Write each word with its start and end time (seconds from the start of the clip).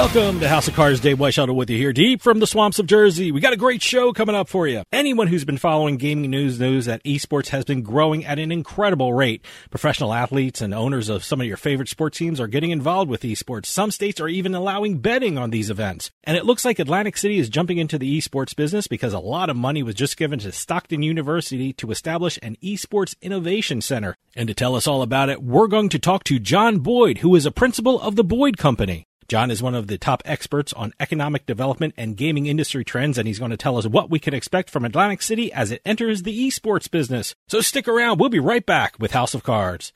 Welcome 0.00 0.40
to 0.40 0.48
House 0.48 0.66
of 0.66 0.74
Cards. 0.74 0.98
Dave 0.98 1.18
Weishaupt 1.18 1.54
with 1.54 1.68
you 1.68 1.76
here, 1.76 1.92
deep 1.92 2.22
from 2.22 2.38
the 2.38 2.46
swamps 2.46 2.78
of 2.78 2.86
Jersey. 2.86 3.32
We 3.32 3.40
got 3.42 3.52
a 3.52 3.58
great 3.58 3.82
show 3.82 4.14
coming 4.14 4.34
up 4.34 4.48
for 4.48 4.66
you. 4.66 4.82
Anyone 4.90 5.26
who's 5.26 5.44
been 5.44 5.58
following 5.58 5.98
gaming 5.98 6.30
news 6.30 6.58
knows 6.58 6.86
that 6.86 7.04
esports 7.04 7.48
has 7.48 7.66
been 7.66 7.82
growing 7.82 8.24
at 8.24 8.38
an 8.38 8.50
incredible 8.50 9.12
rate. 9.12 9.44
Professional 9.68 10.14
athletes 10.14 10.62
and 10.62 10.72
owners 10.72 11.10
of 11.10 11.22
some 11.22 11.42
of 11.42 11.46
your 11.46 11.58
favorite 11.58 11.90
sports 11.90 12.16
teams 12.16 12.40
are 12.40 12.46
getting 12.46 12.70
involved 12.70 13.10
with 13.10 13.20
esports. 13.20 13.66
Some 13.66 13.90
states 13.90 14.22
are 14.22 14.26
even 14.26 14.54
allowing 14.54 15.00
betting 15.00 15.36
on 15.36 15.50
these 15.50 15.68
events. 15.68 16.10
And 16.24 16.34
it 16.34 16.46
looks 16.46 16.64
like 16.64 16.78
Atlantic 16.78 17.18
City 17.18 17.38
is 17.38 17.50
jumping 17.50 17.76
into 17.76 17.98
the 17.98 18.18
esports 18.18 18.56
business 18.56 18.86
because 18.86 19.12
a 19.12 19.18
lot 19.18 19.50
of 19.50 19.56
money 19.56 19.82
was 19.82 19.94
just 19.94 20.16
given 20.16 20.38
to 20.38 20.50
Stockton 20.50 21.02
University 21.02 21.74
to 21.74 21.90
establish 21.90 22.38
an 22.40 22.56
esports 22.62 23.14
innovation 23.20 23.82
center. 23.82 24.16
And 24.34 24.48
to 24.48 24.54
tell 24.54 24.76
us 24.76 24.86
all 24.86 25.02
about 25.02 25.28
it, 25.28 25.42
we're 25.42 25.66
going 25.66 25.90
to 25.90 25.98
talk 25.98 26.24
to 26.24 26.38
John 26.38 26.78
Boyd, 26.78 27.18
who 27.18 27.36
is 27.36 27.44
a 27.44 27.50
principal 27.52 28.00
of 28.00 28.16
the 28.16 28.24
Boyd 28.24 28.56
Company. 28.56 29.06
John 29.30 29.52
is 29.52 29.62
one 29.62 29.76
of 29.76 29.86
the 29.86 29.96
top 29.96 30.24
experts 30.24 30.72
on 30.72 30.92
economic 30.98 31.46
development 31.46 31.94
and 31.96 32.16
gaming 32.16 32.46
industry 32.46 32.84
trends, 32.84 33.16
and 33.16 33.28
he's 33.28 33.38
going 33.38 33.52
to 33.52 33.56
tell 33.56 33.78
us 33.78 33.86
what 33.86 34.10
we 34.10 34.18
can 34.18 34.34
expect 34.34 34.70
from 34.70 34.84
Atlantic 34.84 35.22
City 35.22 35.52
as 35.52 35.70
it 35.70 35.82
enters 35.84 36.24
the 36.24 36.36
esports 36.48 36.90
business. 36.90 37.36
So 37.46 37.60
stick 37.60 37.86
around. 37.86 38.18
We'll 38.18 38.28
be 38.28 38.40
right 38.40 38.66
back 38.66 38.96
with 38.98 39.12
House 39.12 39.32
of 39.32 39.44
Cards. 39.44 39.92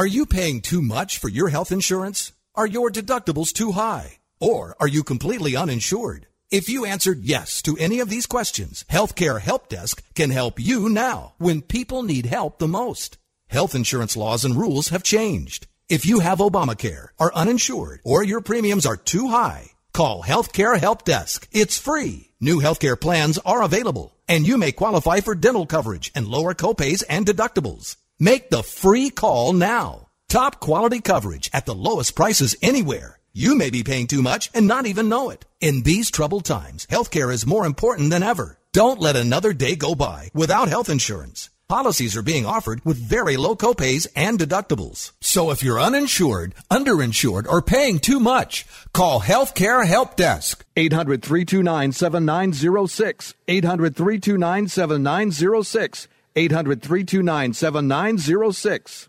Are 0.00 0.06
you 0.06 0.24
paying 0.24 0.62
too 0.62 0.80
much 0.80 1.18
for 1.18 1.28
your 1.28 1.50
health 1.50 1.70
insurance? 1.70 2.32
Are 2.54 2.66
your 2.66 2.88
deductibles 2.88 3.52
too 3.52 3.72
high? 3.72 4.16
Or 4.40 4.74
are 4.80 4.88
you 4.88 5.04
completely 5.04 5.54
uninsured? 5.54 6.26
If 6.50 6.70
you 6.70 6.86
answered 6.86 7.20
yes 7.22 7.60
to 7.64 7.76
any 7.76 8.00
of 8.00 8.08
these 8.08 8.24
questions, 8.24 8.86
Healthcare 8.90 9.38
Help 9.38 9.68
Desk 9.68 10.02
can 10.14 10.30
help 10.30 10.58
you 10.58 10.88
now 10.88 11.34
when 11.36 11.60
people 11.60 12.02
need 12.02 12.24
help 12.24 12.58
the 12.58 12.66
most. 12.66 13.18
Health 13.48 13.74
insurance 13.74 14.16
laws 14.16 14.42
and 14.42 14.56
rules 14.56 14.88
have 14.88 15.02
changed. 15.02 15.66
If 15.90 16.06
you 16.06 16.20
have 16.20 16.38
Obamacare, 16.38 17.08
are 17.18 17.34
uninsured, 17.34 18.00
or 18.02 18.24
your 18.24 18.40
premiums 18.40 18.86
are 18.86 18.96
too 18.96 19.28
high, 19.28 19.72
call 19.92 20.22
Healthcare 20.22 20.80
Help 20.80 21.04
Desk. 21.04 21.46
It's 21.52 21.76
free. 21.76 22.30
New 22.40 22.62
healthcare 22.62 22.98
plans 22.98 23.36
are 23.44 23.62
available, 23.62 24.16
and 24.26 24.48
you 24.48 24.56
may 24.56 24.72
qualify 24.72 25.20
for 25.20 25.34
dental 25.34 25.66
coverage 25.66 26.10
and 26.14 26.26
lower 26.26 26.54
copays 26.54 27.04
and 27.06 27.26
deductibles. 27.26 27.96
Make 28.22 28.50
the 28.50 28.62
free 28.62 29.08
call 29.08 29.54
now. 29.54 30.08
Top 30.28 30.60
quality 30.60 31.00
coverage 31.00 31.48
at 31.54 31.64
the 31.64 31.74
lowest 31.74 32.14
prices 32.14 32.54
anywhere. 32.60 33.18
You 33.32 33.56
may 33.56 33.70
be 33.70 33.82
paying 33.82 34.08
too 34.08 34.20
much 34.20 34.50
and 34.52 34.66
not 34.66 34.84
even 34.84 35.08
know 35.08 35.30
it. 35.30 35.46
In 35.58 35.84
these 35.84 36.10
troubled 36.10 36.44
times, 36.44 36.86
healthcare 36.90 37.32
is 37.32 37.46
more 37.46 37.64
important 37.64 38.10
than 38.10 38.22
ever. 38.22 38.58
Don't 38.74 39.00
let 39.00 39.16
another 39.16 39.54
day 39.54 39.74
go 39.74 39.94
by 39.94 40.30
without 40.34 40.68
health 40.68 40.90
insurance. 40.90 41.48
Policies 41.66 42.14
are 42.14 42.22
being 42.22 42.44
offered 42.44 42.84
with 42.84 42.98
very 42.98 43.38
low 43.38 43.56
copays 43.56 44.06
and 44.14 44.38
deductibles. 44.38 45.12
So 45.22 45.50
if 45.50 45.62
you're 45.62 45.80
uninsured, 45.80 46.54
underinsured, 46.70 47.46
or 47.46 47.62
paying 47.62 48.00
too 48.00 48.20
much, 48.20 48.66
call 48.92 49.20
Healthcare 49.20 49.86
Help 49.86 50.16
Desk. 50.16 50.62
800 50.76 51.22
329 51.22 51.92
7906. 51.92 53.34
800 53.48 53.96
329 53.96 54.68
7906. 54.68 56.08
800 56.36 56.80
329 56.82 57.52
7906. 57.52 59.08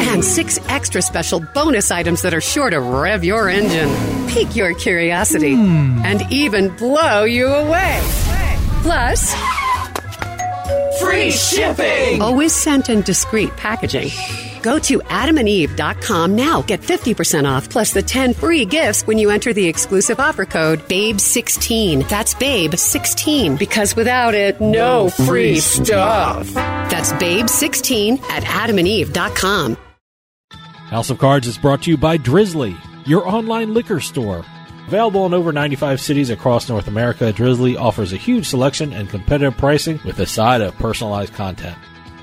And 0.00 0.24
six 0.24 0.58
extra 0.68 1.02
special 1.02 1.40
bonus 1.40 1.90
items 1.90 2.22
that 2.22 2.32
are 2.32 2.40
sure 2.40 2.70
to 2.70 2.80
rev 2.80 3.24
your 3.24 3.48
engine, 3.48 3.90
pique 4.28 4.56
your 4.56 4.74
curiosity, 4.74 5.54
hmm. 5.54 6.00
and 6.04 6.22
even 6.32 6.74
blow 6.76 7.24
you 7.24 7.46
away. 7.46 8.00
Plus, 8.82 9.34
free 11.00 11.30
shipping! 11.30 12.20
Always 12.22 12.54
sent 12.54 12.88
in 12.88 13.02
discreet 13.02 13.50
packaging. 13.56 14.10
Go 14.62 14.78
to 14.78 14.98
adamandeve.com 15.00 16.36
now. 16.36 16.62
Get 16.62 16.80
50% 16.80 17.50
off 17.50 17.68
plus 17.68 17.92
the 17.92 18.02
10 18.02 18.34
free 18.34 18.64
gifts 18.64 19.06
when 19.06 19.18
you 19.18 19.30
enter 19.30 19.52
the 19.52 19.66
exclusive 19.66 20.20
offer 20.20 20.44
code 20.44 20.80
BABE16. 20.88 22.08
That's 22.08 22.34
BABE16 22.34 23.58
because 23.58 23.96
without 23.96 24.34
it, 24.34 24.60
no 24.60 25.10
free 25.10 25.58
stuff. 25.58 26.52
That's 26.54 27.12
BABE16 27.14 28.20
at 28.30 28.44
adamandeve.com. 28.44 29.76
House 30.92 31.10
of 31.10 31.18
Cards 31.18 31.46
is 31.46 31.56
brought 31.56 31.82
to 31.82 31.90
you 31.90 31.96
by 31.96 32.18
Drizly, 32.18 32.76
your 33.06 33.26
online 33.26 33.72
liquor 33.72 33.98
store. 33.98 34.44
Available 34.88 35.24
in 35.24 35.32
over 35.32 35.50
95 35.52 36.00
cities 36.02 36.28
across 36.28 36.68
North 36.68 36.86
America, 36.86 37.32
Drizly 37.32 37.80
offers 37.80 38.12
a 38.12 38.18
huge 38.18 38.46
selection 38.46 38.92
and 38.92 39.08
competitive 39.08 39.56
pricing 39.56 39.98
with 40.04 40.18
a 40.18 40.26
side 40.26 40.60
of 40.60 40.76
personalized 40.76 41.32
content. 41.32 41.78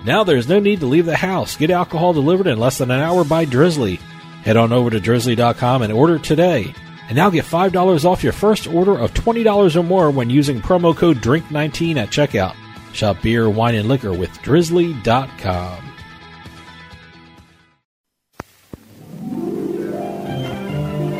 Now 0.06 0.24
there's 0.24 0.48
no 0.48 0.60
need 0.60 0.80
to 0.80 0.86
leave 0.86 1.06
the 1.06 1.16
house. 1.16 1.58
Get 1.58 1.72
alcohol 1.72 2.14
delivered 2.14 2.48
in 2.48 2.60
less 2.60 2.78
than 2.78 2.92
an 2.92 3.02
hour 3.02 3.24
by 3.24 3.46
Drizly. 3.46 4.00
Head 4.44 4.58
on 4.58 4.72
over 4.72 4.90
to 4.90 5.00
drizly.com 5.00 5.82
and 5.82 5.92
order 5.92 6.18
today. 6.18 6.74
And 7.10 7.16
now 7.16 7.30
get 7.30 7.46
$5 7.46 8.06
off 8.06 8.24
your 8.24 8.34
first 8.34 8.68
order 8.68 8.98
of 8.98 9.14
$20 9.14 9.76
or 9.76 9.84
more 9.84 10.12
when 10.12 10.30
using 10.30 10.62
promo 10.62 10.96
code 10.96 11.18
DRINK19 11.18 11.98
at 11.98 12.10
checkout. 12.10 12.56
Shop 12.94 13.18
beer, 13.22 13.50
wine, 13.50 13.76
and 13.76 13.90
liquor 13.90 14.14
with 14.14 14.30
drizly.com. 14.40 15.86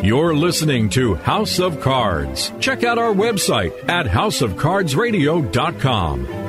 You're 0.04 0.36
listening 0.36 0.90
to 0.92 1.16
House 1.16 1.60
of 1.60 1.82
Cards. 1.82 2.54
Check 2.60 2.84
out 2.84 2.98
our 2.98 3.14
website 3.14 3.90
at 3.90 4.06
houseofcardsradio.com. 4.06 6.49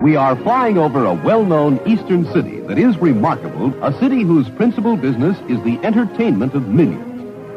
We 0.00 0.16
are 0.16 0.34
flying 0.34 0.78
over 0.78 1.04
a 1.04 1.12
well 1.12 1.44
known 1.44 1.78
eastern 1.86 2.24
city 2.32 2.60
that 2.60 2.78
is 2.78 2.96
remarkable, 2.96 3.74
a 3.84 3.92
city 4.00 4.22
whose 4.22 4.48
principal 4.48 4.96
business 4.96 5.36
is 5.46 5.62
the 5.62 5.78
entertainment 5.84 6.54
of 6.54 6.68
millions. 6.68 7.06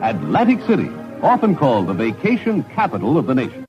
Atlantic 0.02 0.60
City, 0.68 0.90
often 1.22 1.56
called 1.56 1.88
the 1.88 1.94
vacation 1.94 2.64
capital 2.64 3.18
of 3.18 3.28
the 3.28 3.36
nation. 3.36 3.66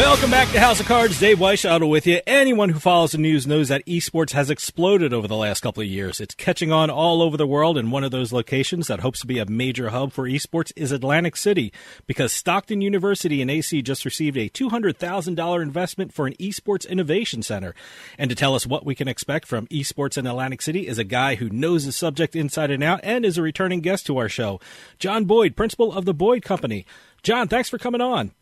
Welcome 0.00 0.30
back 0.30 0.50
to 0.52 0.60
House 0.60 0.80
of 0.80 0.86
Cards. 0.86 1.20
Dave 1.20 1.38
Weishaupt 1.38 1.86
with 1.86 2.06
you. 2.06 2.22
Anyone 2.26 2.70
who 2.70 2.80
follows 2.80 3.12
the 3.12 3.18
news 3.18 3.46
knows 3.46 3.68
that 3.68 3.84
esports 3.84 4.32
has 4.32 4.48
exploded 4.48 5.12
over 5.12 5.28
the 5.28 5.36
last 5.36 5.60
couple 5.60 5.82
of 5.82 5.88
years. 5.88 6.22
It's 6.22 6.34
catching 6.34 6.72
on 6.72 6.88
all 6.88 7.20
over 7.20 7.36
the 7.36 7.46
world, 7.46 7.76
and 7.76 7.92
one 7.92 8.02
of 8.02 8.10
those 8.10 8.32
locations 8.32 8.86
that 8.86 9.00
hopes 9.00 9.20
to 9.20 9.26
be 9.26 9.38
a 9.38 9.44
major 9.44 9.90
hub 9.90 10.12
for 10.12 10.24
esports 10.24 10.72
is 10.74 10.90
Atlantic 10.90 11.36
City, 11.36 11.70
because 12.06 12.32
Stockton 12.32 12.80
University 12.80 13.42
and 13.42 13.50
AC 13.50 13.82
just 13.82 14.06
received 14.06 14.38
a 14.38 14.48
$200,000 14.48 15.62
investment 15.62 16.14
for 16.14 16.26
an 16.26 16.34
esports 16.40 16.88
innovation 16.88 17.42
center. 17.42 17.74
And 18.16 18.30
to 18.30 18.36
tell 18.36 18.54
us 18.54 18.66
what 18.66 18.86
we 18.86 18.94
can 18.94 19.06
expect 19.06 19.46
from 19.46 19.66
esports 19.66 20.16
in 20.16 20.26
Atlantic 20.26 20.62
City 20.62 20.88
is 20.88 20.98
a 20.98 21.04
guy 21.04 21.34
who 21.34 21.50
knows 21.50 21.84
the 21.84 21.92
subject 21.92 22.34
inside 22.34 22.70
and 22.70 22.82
out 22.82 23.00
and 23.02 23.26
is 23.26 23.36
a 23.36 23.42
returning 23.42 23.80
guest 23.80 24.06
to 24.06 24.16
our 24.16 24.30
show, 24.30 24.60
John 24.98 25.26
Boyd, 25.26 25.56
principal 25.56 25.92
of 25.92 26.06
the 26.06 26.14
Boyd 26.14 26.42
Company. 26.42 26.86
John, 27.22 27.48
thanks 27.48 27.68
for 27.68 27.76
coming 27.76 28.00
on. 28.00 28.32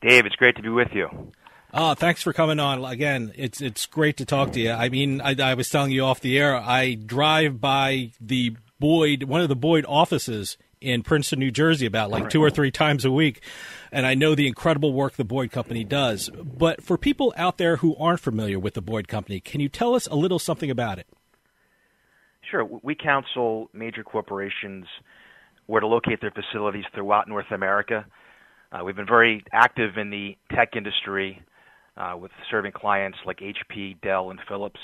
Dave, 0.00 0.26
it's 0.26 0.36
great 0.36 0.56
to 0.56 0.62
be 0.62 0.68
with 0.68 0.88
you. 0.92 1.08
Oh, 1.72 1.94
thanks 1.94 2.22
for 2.22 2.32
coming 2.32 2.60
on 2.60 2.84
again. 2.84 3.32
It's 3.36 3.60
it's 3.60 3.86
great 3.86 4.16
to 4.18 4.24
talk 4.24 4.52
to 4.52 4.60
you. 4.60 4.70
I 4.70 4.88
mean, 4.88 5.20
I, 5.20 5.34
I 5.38 5.54
was 5.54 5.68
telling 5.68 5.90
you 5.90 6.04
off 6.04 6.20
the 6.20 6.38
air. 6.38 6.56
I 6.56 6.94
drive 6.94 7.60
by 7.60 8.12
the 8.20 8.56
Boyd, 8.78 9.24
one 9.24 9.40
of 9.40 9.48
the 9.48 9.56
Boyd 9.56 9.84
offices 9.88 10.56
in 10.80 11.02
Princeton, 11.02 11.38
New 11.38 11.50
Jersey, 11.50 11.86
about 11.86 12.10
like 12.10 12.30
two 12.30 12.42
or 12.42 12.50
three 12.50 12.70
times 12.70 13.04
a 13.04 13.10
week, 13.10 13.42
and 13.90 14.06
I 14.06 14.14
know 14.14 14.34
the 14.34 14.46
incredible 14.46 14.92
work 14.92 15.14
the 15.14 15.24
Boyd 15.24 15.50
Company 15.50 15.84
does. 15.84 16.30
But 16.30 16.82
for 16.82 16.96
people 16.96 17.34
out 17.36 17.58
there 17.58 17.76
who 17.76 17.96
aren't 17.96 18.20
familiar 18.20 18.58
with 18.58 18.74
the 18.74 18.82
Boyd 18.82 19.08
Company, 19.08 19.40
can 19.40 19.60
you 19.60 19.68
tell 19.68 19.94
us 19.94 20.06
a 20.06 20.14
little 20.14 20.38
something 20.38 20.70
about 20.70 20.98
it? 20.98 21.06
Sure. 22.50 22.64
We 22.64 22.94
counsel 22.94 23.68
major 23.72 24.04
corporations 24.04 24.86
where 25.66 25.80
to 25.80 25.86
locate 25.86 26.20
their 26.20 26.30
facilities 26.30 26.84
throughout 26.94 27.28
North 27.28 27.50
America. 27.50 28.06
Uh, 28.72 28.84
we've 28.84 28.96
been 28.96 29.06
very 29.06 29.44
active 29.52 29.96
in 29.96 30.10
the 30.10 30.36
tech 30.54 30.76
industry 30.76 31.40
uh, 31.96 32.16
with 32.18 32.30
serving 32.50 32.72
clients 32.72 33.18
like 33.24 33.38
HP, 33.38 34.00
Dell, 34.02 34.30
and 34.30 34.40
Philips. 34.48 34.80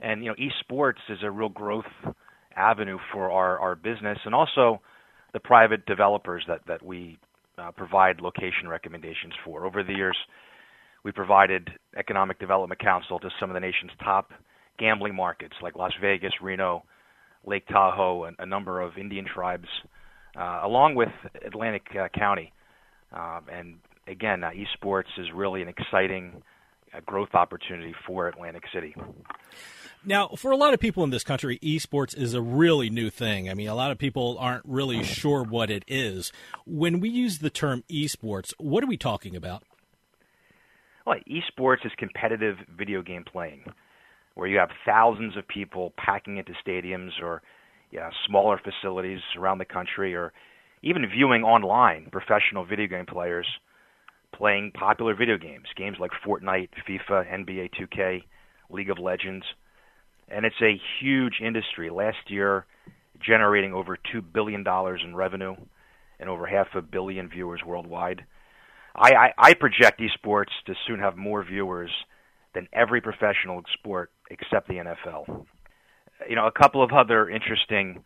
And 0.00 0.24
you 0.24 0.30
know, 0.30 0.36
esports 0.36 1.00
is 1.08 1.18
a 1.22 1.30
real 1.30 1.48
growth 1.48 1.84
avenue 2.56 2.98
for 3.12 3.30
our, 3.30 3.58
our 3.58 3.74
business, 3.74 4.18
and 4.24 4.34
also 4.34 4.80
the 5.32 5.40
private 5.40 5.86
developers 5.86 6.44
that 6.48 6.60
that 6.66 6.84
we 6.84 7.18
uh, 7.58 7.70
provide 7.70 8.20
location 8.20 8.68
recommendations 8.68 9.32
for. 9.44 9.64
Over 9.64 9.82
the 9.82 9.94
years, 9.94 10.16
we 11.04 11.12
provided 11.12 11.70
economic 11.96 12.38
development 12.38 12.80
counsel 12.80 13.18
to 13.20 13.30
some 13.40 13.50
of 13.50 13.54
the 13.54 13.60
nation's 13.60 13.92
top 14.02 14.30
gambling 14.78 15.14
markets 15.14 15.54
like 15.62 15.76
Las 15.76 15.92
Vegas, 16.00 16.32
Reno, 16.42 16.84
Lake 17.46 17.66
Tahoe, 17.68 18.24
and 18.24 18.36
a 18.38 18.46
number 18.46 18.80
of 18.80 18.98
Indian 18.98 19.24
tribes, 19.24 19.68
uh, 20.38 20.60
along 20.64 20.94
with 20.94 21.08
Atlantic 21.46 21.86
uh, 21.98 22.08
County. 22.08 22.52
Um, 23.12 23.42
and 23.50 23.74
again, 24.06 24.44
uh, 24.44 24.50
esports 24.50 25.18
is 25.18 25.26
really 25.34 25.62
an 25.62 25.68
exciting 25.68 26.42
uh, 26.94 27.00
growth 27.06 27.34
opportunity 27.34 27.94
for 28.06 28.28
Atlantic 28.28 28.64
City. 28.72 28.94
Now, 30.04 30.28
for 30.36 30.52
a 30.52 30.56
lot 30.56 30.72
of 30.72 30.78
people 30.78 31.02
in 31.02 31.10
this 31.10 31.24
country, 31.24 31.58
esports 31.58 32.16
is 32.16 32.32
a 32.32 32.40
really 32.40 32.90
new 32.90 33.10
thing. 33.10 33.50
I 33.50 33.54
mean, 33.54 33.68
a 33.68 33.74
lot 33.74 33.90
of 33.90 33.98
people 33.98 34.36
aren't 34.38 34.64
really 34.64 35.02
sure 35.02 35.42
what 35.42 35.68
it 35.68 35.84
is. 35.88 36.32
When 36.64 37.00
we 37.00 37.08
use 37.08 37.38
the 37.38 37.50
term 37.50 37.82
esports, 37.90 38.52
what 38.58 38.84
are 38.84 38.86
we 38.86 38.96
talking 38.96 39.34
about? 39.34 39.64
Well, 41.04 41.16
esports 41.28 41.84
is 41.84 41.92
competitive 41.98 42.56
video 42.76 43.02
game 43.02 43.24
playing, 43.24 43.64
where 44.34 44.48
you 44.48 44.58
have 44.58 44.70
thousands 44.84 45.36
of 45.36 45.46
people 45.48 45.92
packing 45.96 46.36
into 46.36 46.52
stadiums 46.64 47.10
or 47.22 47.42
yeah, 47.90 48.10
smaller 48.26 48.60
facilities 48.62 49.20
around 49.38 49.58
the 49.58 49.64
country, 49.64 50.14
or 50.14 50.32
even 50.86 51.04
viewing 51.10 51.42
online 51.42 52.06
professional 52.12 52.64
video 52.64 52.86
game 52.86 53.06
players 53.06 53.46
playing 54.32 54.70
popular 54.72 55.16
video 55.16 55.36
games, 55.36 55.66
games 55.76 55.96
like 55.98 56.12
Fortnite, 56.24 56.68
FIFA, 56.88 57.26
NBA 57.44 57.70
2K, 57.74 58.22
League 58.70 58.90
of 58.90 58.98
Legends. 58.98 59.44
And 60.28 60.46
it's 60.46 60.62
a 60.62 60.80
huge 61.00 61.40
industry. 61.44 61.90
Last 61.90 62.28
year, 62.28 62.66
generating 63.20 63.72
over 63.72 63.96
$2 64.14 64.22
billion 64.32 64.64
in 65.04 65.16
revenue 65.16 65.56
and 66.20 66.30
over 66.30 66.46
half 66.46 66.68
a 66.76 66.82
billion 66.82 67.28
viewers 67.28 67.62
worldwide. 67.66 68.24
I, 68.94 69.12
I, 69.12 69.32
I 69.38 69.54
project 69.54 70.00
esports 70.00 70.52
to 70.66 70.74
soon 70.86 71.00
have 71.00 71.16
more 71.16 71.44
viewers 71.44 71.90
than 72.54 72.68
every 72.72 73.00
professional 73.00 73.62
sport 73.72 74.12
except 74.30 74.68
the 74.68 74.74
NFL. 74.74 75.46
You 76.28 76.36
know, 76.36 76.46
a 76.46 76.52
couple 76.52 76.82
of 76.82 76.92
other 76.92 77.28
interesting 77.28 78.04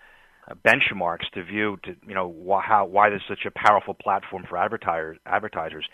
benchmarks 0.65 1.29
to 1.35 1.45
view 1.45 1.79
to 1.85 1.95
you 2.07 2.15
know 2.15 2.35
wh- 2.47 2.65
how 2.65 2.85
why 2.85 3.11
this 3.11 3.19
is 3.19 3.29
such 3.29 3.47
a 3.47 3.51
powerful 3.51 3.95
platform 3.95 4.45
for 4.49 4.57
advertisers. 4.57 5.19
Advertisers, 5.27 5.87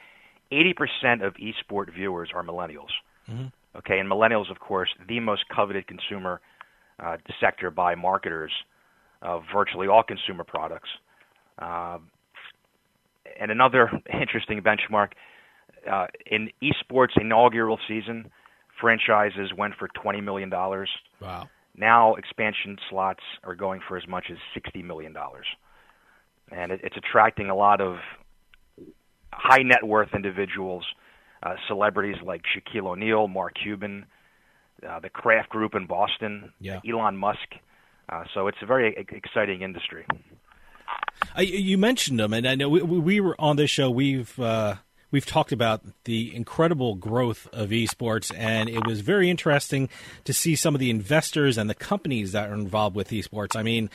eighty 0.51 0.73
percent 0.75 1.23
of 1.23 1.35
esport 1.35 1.93
viewers 1.93 2.31
are 2.35 2.43
millennials. 2.43 2.91
Mm-hmm. 3.31 3.47
Okay, 3.77 3.99
and 3.99 4.11
millennials, 4.11 4.51
of 4.51 4.59
course, 4.59 4.89
the 5.07 5.21
most 5.21 5.45
coveted 5.55 5.87
consumer 5.87 6.41
uh, 6.99 7.19
sector 7.41 7.71
by 7.71 7.95
marketers 7.95 8.53
of 9.21 9.43
virtually 9.55 9.87
all 9.87 10.03
consumer 10.03 10.45
products. 10.45 10.89
Uh, 11.59 11.99
and 13.39 13.51
another 13.51 13.91
interesting 14.21 14.63
benchmark 14.63 15.09
uh, 15.91 16.07
in 16.31 16.51
esports 16.63 17.21
inaugural 17.21 17.79
season, 17.87 18.31
franchises 18.81 19.53
went 19.57 19.75
for 19.79 19.89
twenty 19.89 20.21
million 20.21 20.49
dollars. 20.49 20.91
Wow. 21.21 21.49
Now 21.77 22.15
expansion 22.15 22.79
slots 22.89 23.23
are 23.45 23.55
going 23.55 23.81
for 23.87 23.97
as 23.97 24.07
much 24.09 24.27
as 24.31 24.39
$60 24.57 24.83
million. 24.85 25.15
And 26.51 26.73
it, 26.73 26.81
it's 26.83 26.97
attracting 26.97 27.51
a 27.51 27.55
lot 27.55 27.81
of 27.81 27.97
high 29.33 29.63
net 29.63 29.85
worth 29.85 30.15
individuals, 30.15 30.85
uh, 31.43 31.55
celebrities 31.69 32.17
like 32.25 32.43
Shaquille 32.43 32.87
O'Neal, 32.87 33.29
Mark 33.29 33.55
Cuban, 33.63 34.07
uh, 34.89 35.01
the 35.01 35.11
Kraft 35.11 35.51
Group 35.51 35.75
in 35.75 35.87
Boston, 35.87 36.53
yeah. 36.61 36.81
Elon 36.89 37.17
Musk. 37.17 37.55
Uh, 38.09 38.25
so 38.33 38.47
it's 38.47 38.59
a 38.63 38.67
very 38.67 38.95
exciting 39.11 39.63
industry. 39.63 40.07
you 41.39 41.77
mentioned 41.77 42.21
them, 42.21 42.33
and 42.33 42.47
I 42.47 42.55
know 42.55 42.69
we, 42.69 42.81
we 42.83 43.21
were 43.21 43.35
on 43.39 43.57
this 43.57 43.71
show. 43.71 43.91
We've 43.91 44.39
uh, 44.39 44.77
we've 45.11 45.27
talked 45.27 45.53
about 45.53 45.83
the 46.05 46.35
incredible 46.35 46.95
growth 46.95 47.49
of 47.53 47.71
esports, 47.71 48.33
and 48.37 48.69
it 48.69 48.87
was 48.87 49.01
very 49.01 49.31
interesting 49.31 49.89
to 50.25 50.33
see 50.33 50.57
some 50.57 50.75
of 50.75 50.81
the 50.81 50.91
investors 50.91 51.59
and 51.59 51.71
the 51.71 51.75
companies 51.75 52.33
that 52.33 52.51
are 52.51 52.55
involved 52.55 52.97
with 52.97 53.11
esports. 53.11 53.57
I 53.57 53.63
mean, 53.63 53.91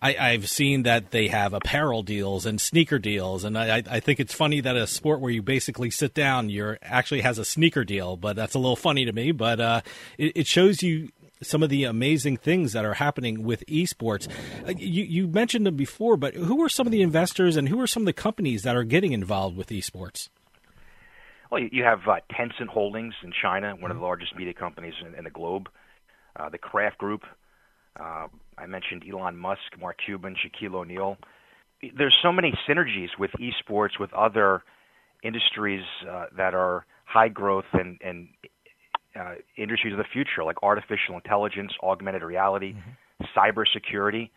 I, 0.00 0.32
have 0.32 0.48
seen 0.48 0.82
that 0.82 1.12
they 1.12 1.28
have 1.28 1.52
apparel 1.52 2.02
deals 2.02 2.44
and 2.44 2.60
sneaker 2.60 2.98
deals, 2.98 3.44
and 3.44 3.56
I, 3.56 3.84
I, 3.88 4.00
think 4.00 4.18
it's 4.18 4.34
funny 4.34 4.60
that 4.60 4.76
a 4.76 4.88
sport 4.88 5.20
where 5.20 5.30
you 5.30 5.42
basically 5.42 5.90
sit 5.90 6.12
down, 6.12 6.50
you're 6.50 6.78
actually 6.82 7.20
has 7.20 7.38
a 7.38 7.44
sneaker 7.44 7.84
deal, 7.84 8.16
but 8.16 8.34
that's 8.34 8.54
a 8.54 8.58
little 8.58 8.74
funny 8.74 9.04
to 9.04 9.12
me. 9.12 9.30
But 9.30 9.60
uh, 9.60 9.80
it, 10.18 10.32
it 10.34 10.46
shows 10.48 10.82
you 10.82 11.10
some 11.40 11.62
of 11.62 11.70
the 11.70 11.84
amazing 11.84 12.36
things 12.36 12.72
that 12.72 12.84
are 12.84 12.94
happening 12.94 13.44
with 13.44 13.64
esports. 13.66 14.28
Uh, 14.66 14.72
you, 14.76 15.04
you, 15.04 15.28
mentioned 15.28 15.66
them 15.66 15.76
before, 15.76 16.16
but 16.16 16.34
who 16.34 16.62
are 16.62 16.68
some 16.68 16.86
of 16.86 16.90
the 16.90 17.02
investors 17.02 17.56
and 17.56 17.68
who 17.68 17.80
are 17.80 17.86
some 17.86 18.02
of 18.02 18.06
the 18.06 18.12
companies 18.12 18.62
that 18.62 18.76
are 18.76 18.84
getting 18.84 19.12
involved 19.12 19.56
with 19.56 19.68
esports? 19.68 20.28
Well, 21.52 21.60
you 21.70 21.84
have 21.84 21.98
uh, 22.08 22.14
Tencent 22.32 22.68
Holdings 22.68 23.12
in 23.22 23.30
China, 23.42 23.76
one 23.78 23.90
of 23.90 23.98
the 23.98 24.02
largest 24.02 24.34
media 24.34 24.54
companies 24.54 24.94
in, 25.06 25.14
in 25.14 25.24
the 25.24 25.30
globe. 25.30 25.68
Uh, 26.34 26.48
the 26.48 26.56
Kraft 26.56 26.96
Group. 26.96 27.24
Uh, 28.00 28.28
I 28.56 28.64
mentioned 28.66 29.04
Elon 29.06 29.36
Musk, 29.36 29.60
Mark 29.78 29.98
Cuban, 30.02 30.34
Shaquille 30.34 30.74
O'Neal. 30.76 31.18
There's 31.94 32.16
so 32.22 32.32
many 32.32 32.54
synergies 32.66 33.08
with 33.18 33.32
esports, 33.32 34.00
with 34.00 34.10
other 34.14 34.62
industries 35.22 35.82
uh, 36.10 36.24
that 36.38 36.54
are 36.54 36.86
high 37.04 37.28
growth 37.28 37.66
and, 37.74 37.98
and 38.02 38.28
uh, 39.14 39.34
industries 39.58 39.92
of 39.92 39.98
the 39.98 40.06
future, 40.10 40.44
like 40.44 40.56
artificial 40.62 41.16
intelligence, 41.16 41.72
augmented 41.82 42.22
reality, 42.22 42.72
mm-hmm. 42.72 43.38
cybersecurity. 43.38 44.30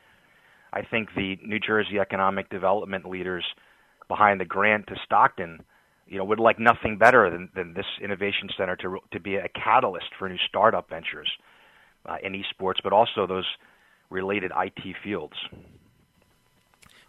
I 0.73 0.81
think 0.81 1.07
the 1.15 1.37
New 1.45 1.59
Jersey 1.59 1.97
economic 1.97 2.49
development 2.49 3.07
leaders 3.09 3.45
behind 4.09 4.41
the 4.41 4.45
grant 4.45 4.87
to 4.87 4.95
Stockton 5.05 5.63
you 6.07 6.17
know, 6.17 6.23
would 6.25 6.39
like 6.39 6.59
nothing 6.59 6.97
better 6.97 7.29
than, 7.29 7.49
than 7.55 7.73
this 7.73 7.85
innovation 8.01 8.49
center 8.57 8.75
to 8.77 8.99
to 9.11 9.19
be 9.19 9.35
a 9.35 9.47
catalyst 9.49 10.07
for 10.17 10.29
new 10.29 10.37
startup 10.47 10.89
ventures 10.89 11.31
uh, 12.05 12.17
in 12.23 12.33
esports, 12.33 12.77
but 12.83 12.93
also 12.93 13.25
those 13.25 13.45
related 14.09 14.51
IT 14.55 14.95
fields. 15.03 15.35
You 15.51 15.59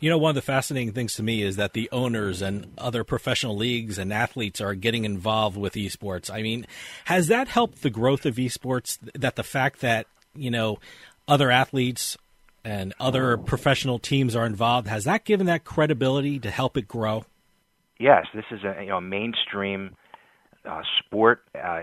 You 0.00 0.10
know, 0.10 0.18
one 0.18 0.30
of 0.30 0.34
the 0.34 0.42
fascinating 0.42 0.92
things 0.92 1.14
to 1.14 1.22
me 1.22 1.42
is 1.42 1.56
that 1.56 1.74
the 1.74 1.88
owners 1.92 2.40
and 2.40 2.72
other 2.78 3.04
professional 3.04 3.56
leagues 3.56 3.98
and 3.98 4.12
athletes 4.12 4.60
are 4.60 4.74
getting 4.74 5.04
involved 5.04 5.56
with 5.56 5.74
esports. 5.74 6.30
I 6.30 6.42
mean, 6.42 6.66
has 7.06 7.28
that 7.28 7.48
helped 7.48 7.82
the 7.82 7.90
growth 7.90 8.24
of 8.24 8.36
esports? 8.36 8.98
That 9.14 9.36
the 9.36 9.44
fact 9.44 9.80
that, 9.80 10.06
you 10.34 10.50
know, 10.50 10.78
other 11.28 11.50
athletes 11.50 12.16
and 12.64 12.94
other 12.98 13.36
professional 13.36 13.98
teams 13.98 14.34
are 14.34 14.46
involved, 14.46 14.88
has 14.88 15.04
that 15.04 15.24
given 15.24 15.46
that 15.46 15.64
credibility 15.64 16.38
to 16.40 16.50
help 16.50 16.76
it 16.76 16.88
grow? 16.88 17.24
Yes, 17.98 18.26
this 18.34 18.44
is 18.50 18.60
a 18.64 18.82
you 18.82 18.88
know 18.88 19.00
mainstream 19.00 19.96
uh, 20.68 20.82
sport 20.98 21.44
uh, 21.60 21.82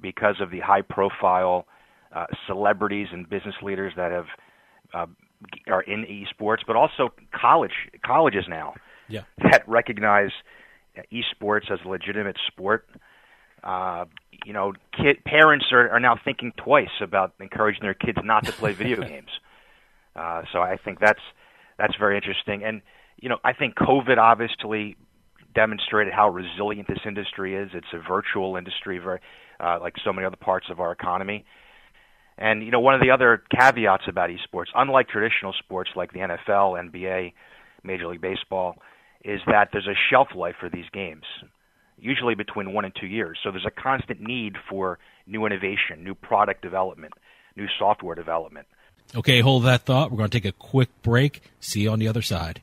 because 0.00 0.36
of 0.40 0.50
the 0.50 0.60
high 0.60 0.82
profile 0.82 1.66
uh, 2.14 2.26
celebrities 2.46 3.08
and 3.12 3.28
business 3.28 3.54
leaders 3.62 3.92
that 3.96 4.12
have 4.12 4.26
uh, 4.92 5.06
are 5.68 5.82
in 5.82 6.04
esports, 6.04 6.60
but 6.66 6.76
also 6.76 7.12
college 7.32 7.72
colleges 8.04 8.44
now 8.48 8.74
yeah. 9.08 9.22
that 9.42 9.68
recognize 9.68 10.30
esports 11.12 11.70
as 11.70 11.78
a 11.84 11.88
legitimate 11.88 12.36
sport. 12.46 12.88
Uh, 13.62 14.04
you 14.44 14.52
know, 14.52 14.72
kid 14.92 15.24
parents 15.24 15.66
are, 15.72 15.88
are 15.90 16.00
now 16.00 16.18
thinking 16.22 16.52
twice 16.56 17.00
about 17.00 17.32
encouraging 17.40 17.82
their 17.82 17.94
kids 17.94 18.18
not 18.22 18.44
to 18.44 18.52
play 18.52 18.72
video 18.72 19.00
games. 19.08 19.30
Uh, 20.14 20.42
so 20.52 20.60
I 20.60 20.76
think 20.76 21.00
that's 21.00 21.22
that's 21.78 21.96
very 21.96 22.16
interesting. 22.16 22.62
And 22.64 22.82
you 23.20 23.28
know, 23.28 23.38
I 23.42 23.52
think 23.52 23.74
COVID 23.74 24.18
obviously 24.18 24.96
demonstrated 25.54 26.12
how 26.12 26.28
resilient 26.28 26.88
this 26.88 27.00
industry 27.06 27.54
is. 27.54 27.70
It's 27.74 27.86
a 27.92 27.98
virtual 27.98 28.56
industry, 28.56 28.98
very 28.98 29.20
uh, 29.60 29.78
like 29.80 29.94
so 30.04 30.12
many 30.12 30.26
other 30.26 30.36
parts 30.36 30.66
of 30.70 30.80
our 30.80 30.92
economy. 30.92 31.44
And 32.36 32.64
you 32.64 32.70
know, 32.70 32.80
one 32.80 32.94
of 32.94 33.00
the 33.00 33.10
other 33.10 33.42
caveats 33.56 34.04
about 34.08 34.30
esports, 34.30 34.66
unlike 34.74 35.08
traditional 35.08 35.52
sports 35.52 35.90
like 35.94 36.12
the 36.12 36.20
NFL, 36.20 36.90
NBA, 36.90 37.32
Major 37.84 38.08
League 38.08 38.20
Baseball, 38.20 38.76
is 39.24 39.40
that 39.46 39.68
there's 39.72 39.86
a 39.86 39.94
shelf 40.10 40.28
life 40.34 40.56
for 40.58 40.68
these 40.68 40.86
games, 40.92 41.24
usually 41.98 42.34
between 42.34 42.72
one 42.72 42.84
and 42.84 42.94
two 43.00 43.06
years. 43.06 43.38
So 43.42 43.50
there's 43.50 43.66
a 43.66 43.70
constant 43.70 44.20
need 44.20 44.56
for 44.68 44.98
new 45.26 45.46
innovation, 45.46 46.02
new 46.02 46.14
product 46.14 46.60
development, 46.60 47.14
new 47.56 47.66
software 47.78 48.14
development. 48.14 48.66
Okay, 49.14 49.40
hold 49.40 49.64
that 49.64 49.82
thought. 49.82 50.10
We're 50.10 50.18
going 50.18 50.30
to 50.30 50.40
take 50.40 50.48
a 50.48 50.56
quick 50.56 50.88
break. 51.02 51.42
See 51.60 51.82
you 51.82 51.90
on 51.90 51.98
the 51.98 52.08
other 52.08 52.22
side. 52.22 52.62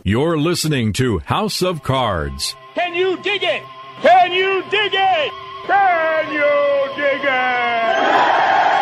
You're 0.05 0.39
listening 0.39 0.93
to 0.95 1.19
House 1.19 1.63
of 1.63 1.83
Cards. 1.83 2.55
Can 2.77 2.95
you 2.95 3.21
dig 3.25 3.43
it? 3.43 3.63
Can 4.03 4.31
you 4.31 4.63
dig 4.71 4.95
it? 4.95 5.33
Can 5.67 6.33
you 6.33 6.95
dig 6.95 7.25
it? 7.25 8.75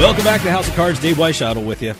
Welcome 0.00 0.24
back 0.24 0.40
to 0.40 0.50
House 0.50 0.66
of 0.66 0.74
Cards. 0.76 0.98
Dave 0.98 1.16
Weishottle 1.16 1.66
with 1.66 1.82
you. 1.82 1.92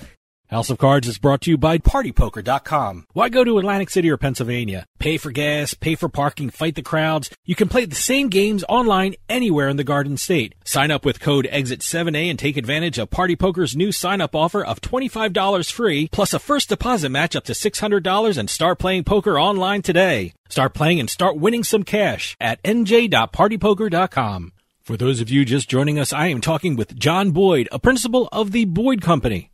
House 0.48 0.70
of 0.70 0.78
Cards 0.78 1.06
is 1.06 1.18
brought 1.18 1.42
to 1.42 1.50
you 1.50 1.58
by 1.58 1.76
PartyPoker.com. 1.76 3.06
Why 3.12 3.28
go 3.28 3.44
to 3.44 3.58
Atlantic 3.58 3.90
City 3.90 4.08
or 4.08 4.16
Pennsylvania? 4.16 4.86
Pay 4.98 5.18
for 5.18 5.30
gas, 5.30 5.74
pay 5.74 5.96
for 5.96 6.08
parking, 6.08 6.48
fight 6.48 6.76
the 6.76 6.82
crowds. 6.82 7.28
You 7.44 7.54
can 7.54 7.68
play 7.68 7.84
the 7.84 7.94
same 7.94 8.30
games 8.30 8.64
online 8.70 9.16
anywhere 9.28 9.68
in 9.68 9.76
the 9.76 9.84
Garden 9.84 10.16
State. 10.16 10.54
Sign 10.64 10.90
up 10.90 11.04
with 11.04 11.20
code 11.20 11.46
EXIT7A 11.52 12.30
and 12.30 12.38
take 12.38 12.56
advantage 12.56 12.98
of 12.98 13.10
Party 13.10 13.36
Poker's 13.36 13.76
new 13.76 13.92
sign 13.92 14.22
up 14.22 14.34
offer 14.34 14.64
of 14.64 14.80
$25 14.80 15.70
free, 15.70 16.08
plus 16.10 16.32
a 16.32 16.38
first 16.38 16.70
deposit 16.70 17.10
match 17.10 17.36
up 17.36 17.44
to 17.44 17.52
$600 17.52 18.38
and 18.38 18.48
start 18.48 18.78
playing 18.78 19.04
poker 19.04 19.38
online 19.38 19.82
today. 19.82 20.32
Start 20.48 20.72
playing 20.72 21.00
and 21.00 21.10
start 21.10 21.36
winning 21.36 21.64
some 21.64 21.82
cash 21.82 22.34
at 22.40 22.62
nj.partypoker.com. 22.62 24.52
For 24.82 24.96
those 24.96 25.20
of 25.20 25.28
you 25.28 25.44
just 25.44 25.68
joining 25.68 25.98
us, 25.98 26.12
I 26.12 26.28
am 26.28 26.40
talking 26.40 26.74
with 26.74 26.98
John 26.98 27.32
Boyd, 27.32 27.68
a 27.70 27.78
principal 27.78 28.28
of 28.32 28.52
the 28.52 28.64
Boyd 28.64 29.02
Company. 29.02 29.50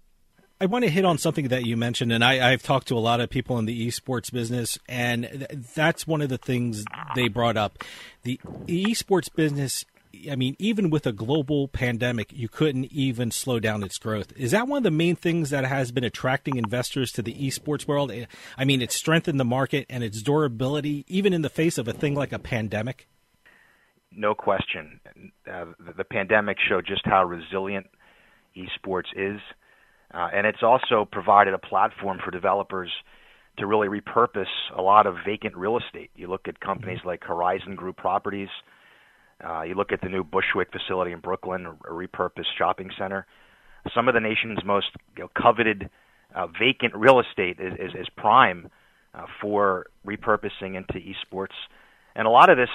I 0.61 0.67
want 0.67 0.85
to 0.85 0.91
hit 0.91 1.05
on 1.05 1.19
something 1.19 1.49
that 1.49 1.67
you 1.67 1.77
mentioned, 1.77 2.13
and 2.13 2.25
I, 2.25 2.51
have 2.51 2.63
talked 2.63 2.89
to 2.89 2.97
a 2.97 3.01
lot 3.01 3.21
of 3.21 3.29
people 3.29 3.59
in 3.59 3.67
the 3.67 3.87
esports 3.87 4.33
business, 4.33 4.79
and 4.89 5.25
th- 5.25 5.75
that's 5.75 6.07
one 6.07 6.23
of 6.23 6.29
the 6.29 6.39
things 6.39 6.85
they 7.15 7.29
brought 7.29 7.57
up. 7.57 7.83
The 8.23 8.41
esports 8.67 9.29
business, 9.35 9.85
I 10.31 10.37
mean, 10.37 10.55
even 10.61 10.91
with 10.91 11.07
a 11.07 11.13
global 11.13 11.69
pandemic, 11.69 12.33
you 12.33 12.49
couldn't 12.49 12.87
even 12.93 13.33
slow 13.33 13.59
down 13.59 13.83
its 13.83 13.99
growth. 13.99 14.33
Is 14.37 14.53
that 14.53 14.69
one 14.69 14.79
of 14.79 14.85
the 14.85 14.91
main 14.93 15.17
things 15.17 15.51
that 15.51 15.67
has 15.67 15.91
been 15.91 16.05
attracting 16.05 16.57
investors 16.57 17.11
to 17.13 17.23
the 17.23 17.35
esports 17.35 17.87
world? 17.87 18.13
I 18.57 18.65
mean, 18.65 18.81
it's 18.81 18.95
strengthened 18.95 19.41
the 19.41 19.45
market 19.45 19.87
and 19.91 20.05
its 20.05 20.23
durability, 20.23 21.05
even 21.09 21.35
in 21.35 21.43
the 21.43 21.51
face 21.51 21.77
of 21.79 21.89
a 21.89 21.93
thing 21.93 22.15
like 22.15 22.33
a 22.33 22.39
pandemic? 22.39 23.09
No 24.13 24.35
question. 24.35 25.01
Uh, 25.51 25.67
the, 25.79 25.93
the 25.99 26.05
pandemic 26.05 26.59
showed 26.69 26.87
just 26.87 27.03
how 27.05 27.25
resilient 27.25 27.87
esports 28.57 29.13
is, 29.15 29.41
uh, 30.15 30.29
and 30.33 30.47
it's 30.47 30.63
also 30.63 31.07
provided 31.11 31.55
a 31.55 31.59
platform 31.59 32.19
for 32.25 32.31
developers 32.31 32.91
to 33.59 33.67
really 33.67 33.89
repurpose 33.89 34.45
a 34.77 34.83
lot 34.83 35.07
of 35.07 35.17
vacant 35.25 35.57
real 35.57 35.79
estate. 35.79 36.11
You 36.15 36.29
look 36.29 36.47
at 36.49 36.61
companies 36.61 37.01
like 37.05 37.25
Horizon 37.25 37.75
Group 37.75 37.97
Properties. 37.97 38.49
Uh, 39.45 39.63
you 39.63 39.75
look 39.75 39.93
at 39.93 40.01
the 40.01 40.09
new 40.09 40.25
Bushwick 40.25 40.69
facility 40.73 41.13
in 41.13 41.21
Brooklyn, 41.21 41.67
a 41.67 41.91
repurposed 41.91 42.53
shopping 42.57 42.91
center. 42.99 43.27
Some 43.95 44.09
of 44.09 44.15
the 44.15 44.21
nation's 44.21 44.59
most 44.65 44.89
you 45.17 45.25
know, 45.25 45.31
coveted 45.41 45.89
uh, 46.35 46.47
vacant 46.47 46.95
real 46.95 47.21
estate 47.21 47.59
is, 47.61 47.73
is, 47.75 47.93
is 48.01 48.09
prime 48.17 48.69
uh, 49.15 49.27
for 49.41 49.87
repurposing 50.07 50.77
into 50.77 50.95
esports. 50.95 51.55
And 52.17 52.27
a 52.27 52.31
lot 52.31 52.49
of 52.49 52.57
this 52.57 52.71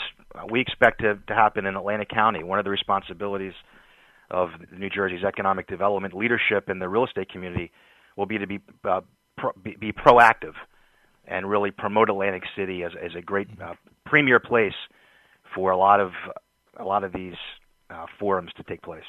we 0.50 0.62
expect 0.62 1.02
to, 1.02 1.16
to 1.28 1.34
happen 1.34 1.66
in 1.66 1.76
Atlantic 1.76 2.10
County. 2.10 2.44
One 2.44 2.60
of 2.60 2.64
the 2.64 2.72
responsibilities 2.72 3.54
of 4.30 4.50
New 4.72 4.90
Jersey's 4.90 5.24
economic 5.24 5.68
development 5.68 6.14
leadership 6.14 6.70
in 6.70 6.80
the 6.80 6.88
real 6.88 7.06
estate 7.06 7.30
community 7.30 7.72
will 8.16 8.28
be 8.28 8.38
to 8.38 8.48
be 8.48 8.60
uh, 8.88 9.02
pro, 9.38 9.52
be, 9.62 9.76
be, 9.80 9.92
proactive 9.92 10.54
and 11.26 11.50
really 11.50 11.72
promote 11.72 12.10
Atlantic 12.10 12.44
City 12.56 12.84
as, 12.84 12.92
as 13.04 13.12
a 13.18 13.22
great 13.22 13.48
uh, 13.62 13.74
premier 14.06 14.40
place 14.40 14.76
for 15.56 15.72
a 15.72 15.78
lot 15.78 16.00
of 16.00 16.12
a 16.78 16.86
lot 16.86 17.04
of 17.04 17.12
these 17.12 17.36
uh, 17.90 18.06
forums 18.20 18.52
to 18.58 18.64
take 18.64 18.82
place. 18.82 19.04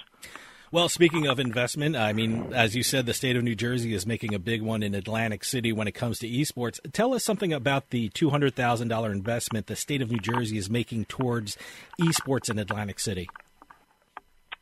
Well, 0.72 0.88
speaking 0.88 1.26
of 1.26 1.38
investment, 1.38 1.96
I 1.96 2.14
mean, 2.14 2.54
as 2.54 2.74
you 2.74 2.82
said, 2.82 3.04
the 3.04 3.12
state 3.12 3.36
of 3.36 3.44
New 3.44 3.54
Jersey 3.54 3.92
is 3.92 4.06
making 4.06 4.32
a 4.32 4.38
big 4.38 4.62
one 4.62 4.82
in 4.82 4.94
Atlantic 4.94 5.44
City 5.44 5.70
when 5.70 5.86
it 5.86 5.92
comes 5.92 6.18
to 6.20 6.26
esports. 6.26 6.80
Tell 6.94 7.12
us 7.12 7.22
something 7.22 7.52
about 7.52 7.90
the 7.90 8.08
$200,000 8.08 9.12
investment 9.12 9.66
the 9.66 9.76
state 9.76 10.00
of 10.00 10.10
New 10.10 10.18
Jersey 10.18 10.56
is 10.56 10.70
making 10.70 11.04
towards 11.04 11.58
esports 12.00 12.48
in 12.48 12.58
Atlantic 12.58 13.00
City. 13.00 13.28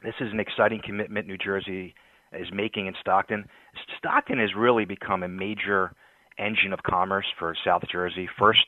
This 0.02 0.14
is 0.20 0.32
an 0.32 0.40
exciting 0.40 0.80
commitment 0.84 1.28
New 1.28 1.38
Jersey 1.38 1.94
is 2.32 2.48
making 2.52 2.88
in 2.88 2.94
Stockton. 3.00 3.48
Stockton 3.96 4.40
has 4.40 4.50
really 4.56 4.86
become 4.86 5.22
a 5.22 5.28
major 5.28 5.92
engine 6.38 6.72
of 6.72 6.82
commerce 6.82 7.26
for 7.38 7.54
South 7.64 7.82
Jersey. 7.88 8.28
First, 8.36 8.66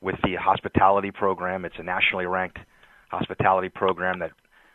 with 0.00 0.14
the 0.22 0.36
hospitality 0.36 1.10
program, 1.10 1.64
it's 1.64 1.74
a 1.80 1.82
nationally 1.82 2.26
ranked 2.26 2.58
hospitality 3.10 3.68
program 3.68 4.20
that 4.20 4.30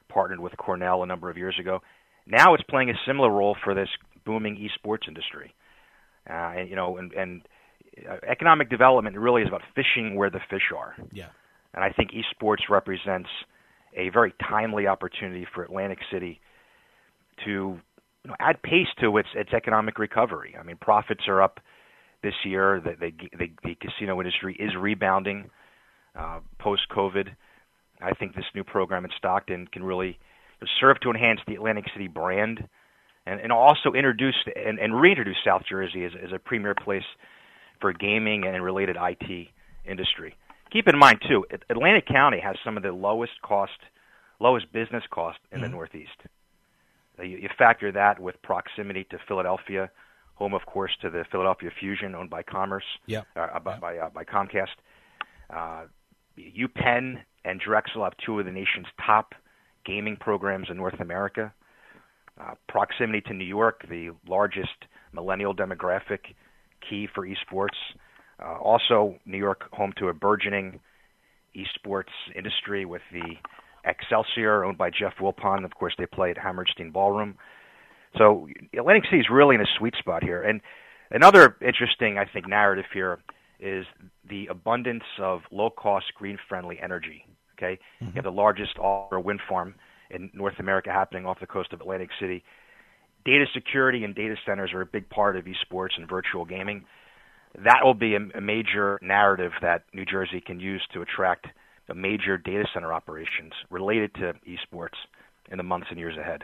partnered 0.10 0.40
with 0.40 0.56
Cornell 0.58 1.04
a 1.04 1.06
number 1.06 1.30
of 1.30 1.38
years 1.38 1.56
ago. 1.60 1.80
Now 2.26 2.54
it's 2.54 2.64
playing 2.70 2.90
a 2.90 2.94
similar 3.06 3.32
role 3.32 3.56
for 3.64 3.74
this 3.74 3.90
booming 4.26 4.58
esports 4.58 5.08
industry. 5.08 5.54
Uh, 6.30 6.34
and 6.58 6.70
you 6.70 6.76
know, 6.76 6.98
and, 6.98 7.14
and 7.14 7.42
uh, 8.10 8.18
economic 8.28 8.70
development 8.70 9.18
really 9.18 9.42
is 9.42 9.48
about 9.48 9.62
fishing 9.76 10.16
where 10.16 10.30
the 10.30 10.42
fish 10.50 10.72
are. 10.76 10.96
Yeah. 11.12 11.30
And 11.74 11.84
I 11.84 11.92
think 11.92 12.12
esports 12.12 12.70
represents 12.70 13.30
a 13.96 14.10
very 14.10 14.34
timely 14.50 14.88
opportunity 14.88 15.48
for 15.54 15.64
Atlantic 15.64 16.00
City 16.12 16.40
to 17.46 17.52
you 17.52 17.80
know, 18.26 18.36
add 18.40 18.62
pace 18.62 18.88
to 19.02 19.18
its 19.18 19.30
its 19.36 19.52
economic 19.54 20.00
recovery. 20.00 20.56
I 20.60 20.64
mean, 20.64 20.78
profits 20.78 21.24
are 21.28 21.42
up 21.42 21.60
this 22.24 22.34
year. 22.44 22.82
The 22.84 22.92
the, 23.00 23.38
the, 23.38 23.52
the 23.64 23.76
casino 23.76 24.20
industry 24.20 24.56
is 24.60 24.72
rebounding 24.78 25.50
uh, 26.16 26.40
post 26.60 26.84
COVID. 26.96 27.30
I 28.02 28.14
think 28.14 28.36
this 28.36 28.46
new 28.54 28.64
program 28.64 29.06
in 29.06 29.12
Stockton 29.18 29.68
can 29.68 29.84
really 29.84 30.18
serve 30.80 31.00
to 31.02 31.10
enhance 31.10 31.40
the 31.48 31.56
Atlantic 31.56 31.86
City 31.94 32.08
brand 32.08 32.68
and, 33.26 33.40
and 33.40 33.52
also 33.52 33.94
introduce 33.94 34.36
and, 34.56 34.80
and 34.80 35.00
reintroduce 35.00 35.38
South 35.46 35.64
Jersey 35.70 36.06
as, 36.06 36.12
as 36.24 36.32
a 36.34 36.40
premier 36.40 36.76
place 36.76 37.04
for 37.82 37.94
gaming 37.94 38.46
and 38.46 38.64
related 38.64 38.98
IT 39.00 39.48
industry. 39.86 40.36
Keep 40.72 40.88
in 40.88 40.98
mind 40.98 41.22
too, 41.28 41.46
Atlantic 41.70 42.08
County 42.08 42.40
has 42.40 42.56
some 42.64 42.78
of 42.78 42.84
the 42.84 42.92
lowest 42.92 43.34
cost, 43.42 43.80
lowest 44.40 44.72
business 44.72 45.04
cost 45.12 45.38
in 45.52 45.58
mm-hmm. 45.58 45.64
the 45.64 45.70
Northeast. 45.70 46.18
Uh, 47.20 47.24
you, 47.24 47.38
you 47.38 47.50
factor 47.58 47.92
that 47.92 48.20
with 48.20 48.42
proximity 48.42 49.06
to 49.06 49.18
Philadelphia, 49.28 49.90
home 50.36 50.54
of 50.54 50.66
course 50.66 50.92
to 51.02 51.10
the 51.10 51.26
Philadelphia 51.32 51.70
Fusion, 51.80 52.16
owned 52.16 52.30
by 52.30 52.44
Commerce, 52.44 52.84
yeah, 53.06 53.22
uh, 53.36 53.60
by 53.60 53.80
by, 53.80 53.98
uh, 53.98 54.10
by 54.10 54.24
Comcast. 54.24 54.68
Uh, 55.50 55.86
UPenn 56.38 57.20
and 57.48 57.60
Drexel 57.60 58.04
have 58.04 58.14
two 58.26 58.40
of 58.40 58.46
the 58.46 58.52
nation's 58.52 58.88
top 59.06 59.34
gaming 59.86 60.18
programs 60.20 60.68
in 60.70 60.78
North 60.78 61.00
America. 61.00 61.54
Uh, 62.40 62.54
proximity 62.68 63.22
to 63.22 63.34
New 63.34 63.46
York, 63.46 63.84
the 63.90 64.12
largest 64.28 64.86
millennial 65.14 65.56
demographic 65.56 66.20
key 66.88 67.08
for 67.16 67.26
esports. 67.26 67.78
Uh, 68.44 68.58
also, 68.62 69.16
New 69.26 69.38
York, 69.38 69.64
home 69.72 69.94
to 69.98 70.10
a 70.10 70.14
burgeoning 70.14 70.80
esports 71.56 72.14
industry 72.36 72.86
with 72.86 73.02
the 73.12 73.36
Excelsior, 73.86 74.66
owned 74.66 74.78
by 74.78 74.90
Jeff 74.90 75.14
Wilpon. 75.20 75.64
Of 75.64 75.74
course, 75.74 75.94
they 75.98 76.06
play 76.06 76.30
at 76.30 76.38
Hammerstein 76.38 76.92
Ballroom. 76.92 77.38
So 78.18 78.48
Atlantic 78.78 79.06
City 79.06 79.20
is 79.20 79.28
really 79.32 79.56
in 79.56 79.62
a 79.62 79.68
sweet 79.80 79.96
spot 79.98 80.24
here. 80.24 80.42
And 80.44 80.62
another 81.10 81.56
interesting, 81.62 82.18
I 82.18 82.26
think, 82.26 82.48
narrative 82.48 82.86
here 82.94 83.20
is 83.60 83.86
the 84.30 84.48
abundance 84.48 85.06
of 85.20 85.42
low-cost, 85.52 86.06
green-friendly 86.16 86.80
energy. 86.84 87.26
Okay, 87.58 87.80
mm-hmm. 88.02 88.06
you 88.08 88.12
have 88.16 88.24
the 88.24 88.32
largest 88.32 88.78
offshore 88.78 89.20
wind 89.20 89.40
farm 89.48 89.76
in 90.10 90.30
North 90.34 90.60
America 90.60 90.92
happening 90.92 91.26
off 91.26 91.40
the 91.40 91.48
coast 91.48 91.74
of 91.74 91.82
Atlantic 91.82 92.10
City. 92.20 92.44
Data 93.26 93.46
security 93.54 94.04
and 94.04 94.16
data 94.16 94.36
centers 94.46 94.72
are 94.74 94.82
a 94.82 94.86
big 94.86 95.10
part 95.10 95.36
of 95.36 95.46
esports 95.46 95.98
and 95.98 96.08
virtual 96.08 96.46
gaming. 96.46 96.86
That 97.64 97.80
will 97.84 97.94
be 97.94 98.16
a, 98.16 98.20
a 98.38 98.42
major 98.42 99.00
narrative 99.02 99.52
that 99.62 99.84
New 99.94 100.06
Jersey 100.06 100.40
can 100.40 100.60
use 100.60 100.82
to 100.94 101.02
attract 101.02 101.48
the 101.88 101.96
major 101.96 102.38
data 102.38 102.66
center 102.74 102.94
operations 102.94 103.54
related 103.70 104.14
to 104.16 104.34
esports 104.48 104.96
in 105.50 105.58
the 105.58 105.64
months 105.64 105.88
and 105.90 105.98
years 105.98 106.18
ahead. 106.18 106.44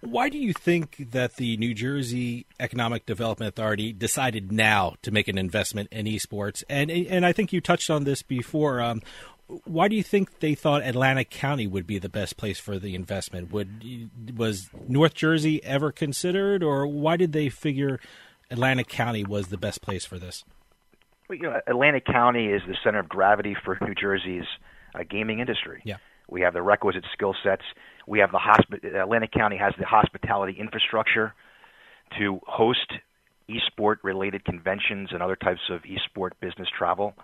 Why 0.00 0.28
do 0.28 0.38
you 0.38 0.52
think 0.52 1.10
that 1.10 1.36
the 1.36 1.56
New 1.56 1.74
Jersey 1.74 2.46
Economic 2.58 3.06
Development 3.06 3.48
Authority 3.48 3.92
decided 3.92 4.52
now 4.52 4.94
to 5.02 5.10
make 5.10 5.28
an 5.28 5.38
investment 5.38 5.88
in 5.90 6.06
esports? 6.06 6.62
And 6.68 6.90
and 6.90 7.24
I 7.24 7.32
think 7.32 7.52
you 7.52 7.60
touched 7.60 7.90
on 7.90 8.04
this 8.04 8.22
before. 8.22 8.80
Um, 8.80 9.02
why 9.64 9.88
do 9.88 9.96
you 9.96 10.02
think 10.02 10.40
they 10.40 10.54
thought 10.54 10.82
Atlantic 10.82 11.30
County 11.30 11.66
would 11.66 11.86
be 11.86 11.98
the 11.98 12.08
best 12.08 12.36
place 12.36 12.58
for 12.58 12.78
the 12.78 12.94
investment? 12.94 13.50
Would 13.52 14.10
was 14.36 14.70
North 14.88 15.14
Jersey 15.14 15.62
ever 15.64 15.92
considered, 15.92 16.62
or 16.62 16.86
why 16.86 17.16
did 17.16 17.32
they 17.32 17.48
figure 17.48 18.00
Atlantic 18.50 18.88
County 18.88 19.24
was 19.24 19.48
the 19.48 19.56
best 19.56 19.82
place 19.82 20.04
for 20.04 20.18
this? 20.18 20.44
Well, 21.28 21.38
you 21.38 21.44
know, 21.44 21.60
Atlantic 21.66 22.04
County 22.06 22.46
is 22.46 22.62
the 22.66 22.76
center 22.82 22.98
of 22.98 23.08
gravity 23.08 23.56
for 23.64 23.78
New 23.80 23.94
Jersey's 23.94 24.46
uh, 24.94 25.04
gaming 25.08 25.40
industry. 25.40 25.80
Yeah. 25.84 25.96
We 26.28 26.42
have 26.42 26.54
the 26.54 26.62
requisite 26.62 27.04
skill 27.12 27.34
sets. 27.42 27.62
We 28.06 28.20
have 28.20 28.30
the 28.32 28.38
hospi- 28.38 28.94
Atlantic 28.94 29.32
County 29.32 29.56
has 29.56 29.74
the 29.78 29.84
hospitality 29.84 30.56
infrastructure 30.58 31.34
to 32.18 32.40
host 32.46 32.92
esport 33.48 33.96
related 34.02 34.44
conventions 34.44 35.10
and 35.12 35.22
other 35.22 35.36
types 35.36 35.60
of 35.70 35.82
esport 35.82 36.30
business 36.40 36.68
travel. 36.76 37.14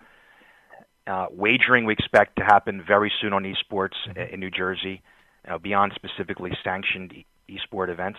Uh, 1.07 1.27
wagering 1.31 1.85
we 1.85 1.92
expect 1.92 2.37
to 2.37 2.45
happen 2.45 2.83
very 2.87 3.12
soon 3.21 3.33
on 3.33 3.45
esports 3.45 3.95
mm-hmm. 4.09 4.35
in 4.35 4.40
New 4.40 4.51
Jersey, 4.51 5.03
uh, 5.49 5.59
beyond 5.59 5.92
specifically 5.95 6.51
sanctioned 6.64 7.14
esport 7.49 7.88
events. 7.88 8.19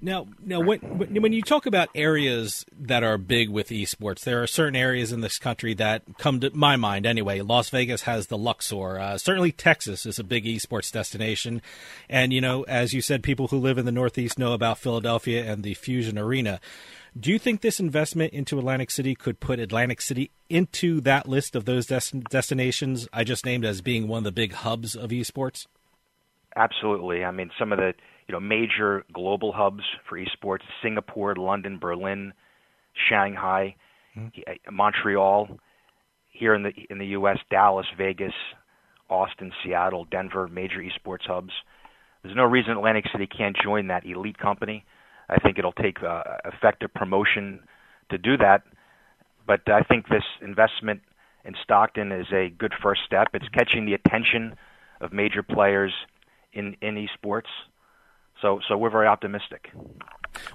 Now, 0.00 0.26
now, 0.44 0.60
when 0.60 0.80
when 0.80 1.32
you 1.32 1.40
talk 1.40 1.64
about 1.64 1.88
areas 1.94 2.66
that 2.78 3.02
are 3.02 3.16
big 3.16 3.48
with 3.48 3.70
esports, 3.70 4.24
there 4.24 4.42
are 4.42 4.46
certain 4.46 4.76
areas 4.76 5.10
in 5.10 5.22
this 5.22 5.38
country 5.38 5.72
that 5.74 6.02
come 6.18 6.40
to 6.40 6.50
my 6.54 6.76
mind 6.76 7.06
anyway. 7.06 7.40
Las 7.40 7.70
Vegas 7.70 8.02
has 8.02 8.26
the 8.26 8.36
Luxor. 8.36 8.98
Uh, 8.98 9.16
certainly, 9.16 9.52
Texas 9.52 10.04
is 10.04 10.18
a 10.18 10.24
big 10.24 10.44
esports 10.44 10.92
destination, 10.92 11.62
and 12.10 12.32
you 12.32 12.42
know, 12.42 12.62
as 12.64 12.92
you 12.92 13.00
said, 13.00 13.22
people 13.22 13.48
who 13.48 13.58
live 13.58 13.78
in 13.78 13.86
the 13.86 13.92
Northeast 13.92 14.38
know 14.38 14.52
about 14.52 14.78
Philadelphia 14.78 15.50
and 15.50 15.62
the 15.62 15.74
Fusion 15.74 16.18
Arena. 16.18 16.60
Do 17.18 17.30
you 17.32 17.38
think 17.38 17.62
this 17.62 17.80
investment 17.80 18.34
into 18.34 18.58
Atlantic 18.58 18.90
City 18.90 19.14
could 19.14 19.40
put 19.40 19.58
Atlantic 19.58 20.02
City 20.02 20.30
into 20.50 21.00
that 21.02 21.26
list 21.26 21.56
of 21.56 21.64
those 21.64 21.86
des- 21.86 22.18
destinations 22.30 23.08
I 23.10 23.24
just 23.24 23.46
named 23.46 23.64
as 23.64 23.80
being 23.80 24.06
one 24.06 24.18
of 24.18 24.24
the 24.24 24.32
big 24.32 24.52
hubs 24.52 24.94
of 24.94 25.10
esports? 25.10 25.66
Absolutely. 26.56 27.24
I 27.24 27.30
mean, 27.30 27.50
some 27.58 27.72
of 27.72 27.78
the 27.78 27.94
you 28.28 28.32
know 28.32 28.40
major 28.40 29.04
global 29.12 29.52
hubs 29.52 29.82
for 30.08 30.18
esports: 30.18 30.62
Singapore, 30.82 31.34
London, 31.36 31.78
Berlin, 31.78 32.34
Shanghai, 33.08 33.76
mm-hmm. 34.16 34.74
Montreal. 34.74 35.58
Here 36.30 36.54
in 36.54 36.64
the 36.64 36.72
in 36.90 36.98
the 36.98 37.06
U.S., 37.08 37.38
Dallas, 37.50 37.86
Vegas, 37.96 38.34
Austin, 39.08 39.52
Seattle, 39.64 40.04
Denver, 40.10 40.48
major 40.48 40.82
esports 40.82 41.26
hubs. 41.26 41.52
There's 42.22 42.36
no 42.36 42.44
reason 42.44 42.72
Atlantic 42.72 43.04
City 43.10 43.26
can't 43.26 43.56
join 43.62 43.86
that 43.86 44.04
elite 44.04 44.36
company. 44.36 44.84
I 45.28 45.38
think 45.38 45.58
it'll 45.58 45.72
take 45.72 46.02
uh, 46.02 46.22
effective 46.44 46.92
promotion 46.94 47.60
to 48.10 48.18
do 48.18 48.36
that. 48.38 48.62
But 49.46 49.68
I 49.68 49.82
think 49.82 50.08
this 50.08 50.24
investment 50.42 51.00
in 51.44 51.54
Stockton 51.62 52.12
is 52.12 52.26
a 52.32 52.50
good 52.50 52.72
first 52.82 53.02
step. 53.06 53.28
It's 53.34 53.48
catching 53.50 53.86
the 53.86 53.94
attention 53.94 54.56
of 55.00 55.12
major 55.12 55.42
players 55.42 55.92
in 56.52 56.76
in 56.80 57.06
esports. 57.06 57.50
So 58.42 58.60
so 58.68 58.76
we're 58.76 58.90
very 58.90 59.06
optimistic. 59.06 59.70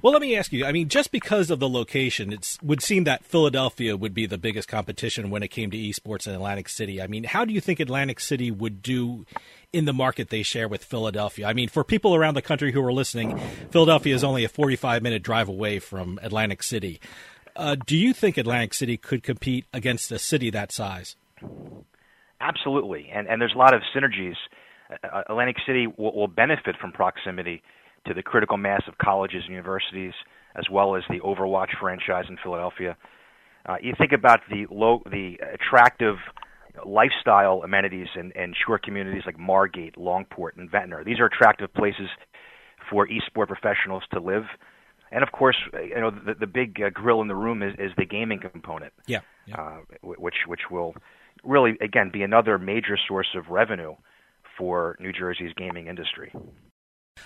Well, 0.02 0.14
let 0.14 0.22
me 0.22 0.36
ask 0.36 0.52
you. 0.52 0.66
I 0.66 0.72
mean, 0.72 0.90
just 0.90 1.12
because 1.12 1.50
of 1.50 1.60
the 1.60 1.70
location, 1.70 2.34
it 2.34 2.58
would 2.62 2.82
seem 2.82 3.04
that 3.06 3.24
Philadelphia 3.24 3.96
would 3.96 4.14
be 4.14 4.26
the 4.26 4.38
biggest 4.38 4.68
competition 4.68 5.30
when 5.30 5.44
it 5.44 5.50
came 5.50 5.72
to 5.72 5.78
esports 5.78 6.28
in 6.28 6.34
Atlantic 6.34 6.70
City. 6.70 7.02
I 7.02 7.08
mean, 7.08 7.24
how 7.24 7.46
do 7.46 7.54
you 7.54 7.62
think 7.62 7.80
Atlantic 7.80 8.20
City 8.20 8.52
would 8.52 8.82
do 8.82 9.26
in 9.74 9.86
the 9.86 9.94
market 9.94 10.30
they 10.30 10.44
share 10.44 10.68
with 10.68 10.84
Philadelphia? 10.84 11.48
I 11.48 11.54
mean, 11.54 11.70
for 11.70 11.84
people 11.84 12.16
around 12.16 12.34
the 12.34 12.42
country 12.42 12.72
who 12.72 12.84
are 12.84 12.94
listening, 12.94 13.38
Philadelphia 13.70 14.16
is 14.16 14.24
only 14.24 14.44
a 14.44 14.50
45 14.50 15.02
minute 15.02 15.24
drive 15.24 15.48
away 15.48 15.80
from 15.80 16.20
Atlantic 16.22 16.64
City. 16.64 17.00
Uh, 17.56 17.76
do 17.86 17.98
you 17.98 18.14
think 18.14 18.38
Atlantic 18.38 18.74
City 18.74 18.98
could 18.98 19.24
compete 19.24 19.66
against 19.74 20.12
a 20.12 20.20
city 20.20 20.50
that 20.50 20.72
size? 20.72 21.16
Absolutely, 22.40 23.10
and 23.14 23.28
and 23.28 23.42
there's 23.42 23.54
a 23.54 23.58
lot 23.58 23.74
of 23.74 23.82
synergies 23.96 24.36
uh, 24.92 25.22
Atlantic 25.30 25.58
City 25.66 25.88
will, 25.98 26.14
will 26.14 26.28
benefit 26.28 26.76
from 26.80 26.92
proximity 26.92 27.62
to 28.08 28.14
the 28.14 28.24
critical 28.24 28.58
mass 28.58 28.82
of 28.88 28.98
colleges 28.98 29.44
and 29.46 29.52
universities, 29.52 30.14
as 30.56 30.66
well 30.72 30.96
as 30.96 31.04
the 31.10 31.20
Overwatch 31.20 31.78
franchise 31.80 32.26
in 32.30 32.38
Philadelphia. 32.44 32.98
Uh, 33.68 33.76
you 33.82 33.94
think 33.98 34.12
about 34.12 34.40
the 34.50 34.66
low, 34.72 35.02
the 35.10 35.38
attractive 35.54 36.16
lifestyle 36.86 37.62
amenities 37.64 38.08
and, 38.16 38.32
in 38.34 38.54
shore 38.66 38.80
communities 38.80 39.24
like 39.26 39.38
Margate, 39.38 39.96
Longport, 39.96 40.58
and 40.58 40.70
Ventnor. 40.70 41.04
These 41.04 41.20
are 41.20 41.26
attractive 41.26 41.74
places 41.74 42.08
for 42.90 43.08
esport 43.08 43.48
professionals 43.48 44.04
to 44.14 44.20
live. 44.20 44.44
And 45.12 45.24
of 45.24 45.32
course, 45.32 45.58
you 45.74 46.00
know 46.00 46.10
the, 46.10 46.34
the 46.40 46.48
big 46.48 46.82
uh, 46.82 46.90
grill 46.90 47.22
in 47.22 47.28
the 47.28 47.36
room 47.36 47.62
is, 47.62 47.74
is 47.78 47.92
the 47.98 48.06
gaming 48.06 48.40
component. 48.40 48.94
Yeah, 49.08 49.20
yeah. 49.46 49.56
Uh, 49.58 49.78
which 50.02 50.36
which 50.48 50.62
will 50.72 50.96
really 51.44 51.78
again 51.82 52.12
be 52.12 52.24
another 52.24 52.58
major 52.58 52.98
source 53.08 53.28
of 53.36 53.50
revenue 53.50 53.96
for 54.58 54.96
New 55.00 55.12
Jersey's 55.12 55.54
gaming 55.58 55.88
industry. 55.88 56.34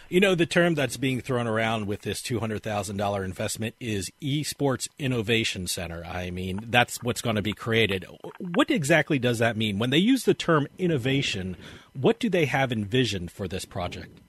You 0.08 0.20
know, 0.20 0.36
the 0.36 0.46
term 0.46 0.76
that's 0.76 0.98
being 0.98 1.22
thrown 1.22 1.48
around 1.48 1.88
with 1.88 2.02
this 2.02 2.22
$200,000 2.22 3.26
investment 3.26 3.76
is 3.80 4.12
Esports 4.22 4.88
Innovation 5.00 5.68
Center. 5.68 6.04
I 6.06 6.30
mean, 6.30 6.66
that's 6.70 7.02
what's 7.02 7.22
going 7.22 7.38
to 7.38 7.42
be 7.42 7.54
created. 7.54 8.06
What 8.40 8.70
exactly 8.70 9.18
does 9.18 9.40
that 9.40 9.58
mean? 9.58 9.80
When 9.80 9.90
they 9.90 9.98
use 9.98 10.24
the 10.24 10.36
term 10.36 10.68
innovation, 10.78 11.58
what 11.94 12.20
do 12.20 12.30
they 12.30 12.46
have 12.46 12.72
envisioned 12.72 13.32
for 13.32 13.48
this 13.48 13.66
project? 13.66 14.20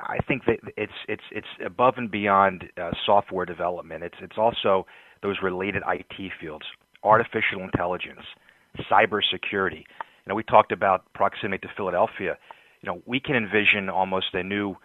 I 0.00 0.18
think 0.28 0.44
that 0.46 0.58
it's 0.76 0.92
it's 1.08 1.22
it's 1.32 1.46
above 1.64 1.94
and 1.96 2.10
beyond 2.10 2.64
uh, 2.80 2.90
software 3.06 3.46
development. 3.46 4.04
It's 4.04 4.16
it's 4.20 4.36
also 4.36 4.86
those 5.22 5.36
related 5.42 5.82
IT 5.88 6.32
fields, 6.38 6.66
artificial 7.02 7.62
intelligence, 7.62 8.20
cybersecurity. 8.90 9.78
You 9.78 10.28
know, 10.28 10.34
we 10.34 10.42
talked 10.42 10.70
about 10.70 11.10
proximity 11.14 11.66
to 11.66 11.72
Philadelphia 11.74 12.36
you 12.86 12.92
know, 12.92 13.02
we 13.04 13.18
can 13.18 13.34
envision 13.34 13.90
almost 13.90 14.26
a 14.32 14.42
new 14.44 14.76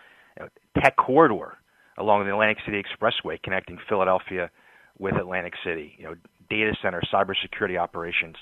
tech 0.82 0.96
corridor 0.98 1.58
along 1.98 2.26
the 2.26 2.32
Atlantic 2.32 2.58
City 2.66 2.82
Expressway 2.82 3.42
connecting 3.42 3.78
Philadelphia 3.88 4.50
with 4.98 5.16
Atlantic 5.16 5.54
City. 5.64 5.94
You 5.98 6.06
know, 6.06 6.16
data 6.50 6.74
center, 6.82 7.02
cybersecurity 7.14 7.80
operations, 7.80 8.36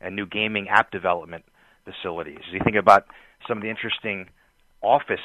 and 0.00 0.14
new 0.14 0.26
gaming 0.26 0.68
app 0.68 0.90
development 0.90 1.44
facilities. 1.84 2.38
As 2.46 2.52
you 2.52 2.60
think 2.62 2.76
about 2.76 3.06
some 3.48 3.56
of 3.56 3.62
the 3.62 3.70
interesting 3.70 4.28
office 4.82 5.18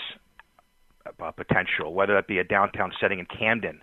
uh, 1.21 1.31
potential, 1.31 1.93
whether 1.93 2.13
that 2.15 2.27
be 2.27 2.39
a 2.39 2.43
downtown 2.43 2.93
setting 3.01 3.19
in 3.19 3.25
Camden 3.25 3.81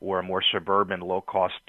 or 0.00 0.20
a 0.20 0.22
more 0.22 0.42
suburban, 0.52 1.00
low-cost 1.00 1.60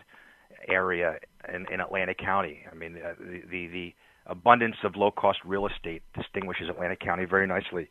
area 0.70 1.18
in, 1.52 1.66
in 1.74 1.82
Atlantic 1.82 2.20
County. 2.20 2.64
I 2.72 2.76
mean, 2.76 2.98
uh, 3.04 3.14
the, 3.20 3.42
the 3.50 3.68
the 3.68 3.94
abundance 4.32 4.78
of 4.84 4.96
low 4.96 5.12
cost 5.12 5.40
real 5.46 5.68
estate 5.68 6.02
distinguishes 6.16 6.70
Atlantic 6.70 7.00
County 7.00 7.26
very 7.26 7.46
nicely 7.46 7.90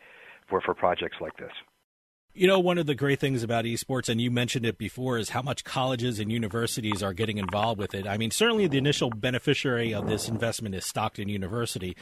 for, 0.49 0.61
for 0.61 0.75
projects 0.75 1.19
like 1.21 1.37
this. 1.37 1.53
You 2.33 2.47
know, 2.47 2.61
one 2.61 2.79
of 2.79 2.87
the 2.87 2.95
great 2.95 3.19
things 3.19 3.43
about 3.43 3.65
esports, 3.65 4.09
and 4.09 4.21
you 4.21 4.31
mentioned 4.31 4.65
it 4.65 4.79
before, 4.79 5.19
is 5.19 5.31
how 5.31 5.43
much 5.43 5.65
colleges 5.65 6.21
and 6.21 6.31
universities 6.31 7.03
are 7.03 7.13
getting 7.13 7.39
involved 7.39 7.81
with 7.81 7.93
it. 7.93 8.07
I 8.07 8.19
mean, 8.19 8.31
certainly 8.31 8.69
the 8.69 8.79
initial 8.79 9.11
beneficiary 9.11 9.93
of 9.93 10.07
this 10.07 10.29
investment 10.29 10.77
is 10.77 10.87
Stockton 10.87 11.29
University. 11.29 11.97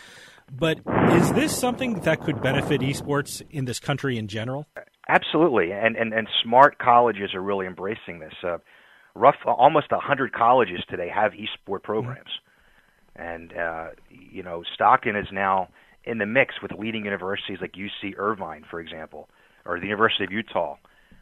But 0.52 0.80
is 1.12 1.32
this 1.32 1.58
something 1.58 2.00
that 2.00 2.20
could 2.20 2.42
benefit 2.42 2.82
esports 2.82 3.42
in 3.50 3.64
this 3.64 3.80
country 3.80 4.18
in 4.18 4.28
general? 4.28 4.66
Absolutely. 5.08 5.72
And, 5.72 5.96
and, 5.96 6.12
and 6.12 6.28
smart 6.44 6.78
colleges 6.78 7.32
are 7.32 7.42
really 7.42 7.66
embracing 7.66 8.18
this. 8.18 8.34
Uh, 8.44 8.58
rough, 9.14 9.36
almost 9.46 9.90
100 9.90 10.34
colleges 10.34 10.84
today 10.90 11.08
have 11.08 11.32
esport 11.32 11.82
programs. 11.82 12.18
Mm-hmm 12.18 12.47
and 13.18 13.52
uh, 13.56 13.88
you 14.08 14.42
know 14.42 14.62
Stockton 14.74 15.16
is 15.16 15.26
now 15.32 15.68
in 16.04 16.18
the 16.18 16.26
mix 16.26 16.54
with 16.62 16.72
leading 16.72 17.04
universities 17.04 17.58
like 17.60 17.72
UC 17.72 18.14
Irvine, 18.16 18.64
for 18.70 18.80
example, 18.80 19.28
or 19.66 19.78
the 19.78 19.86
University 19.86 20.24
of 20.24 20.32
Utah, 20.32 20.76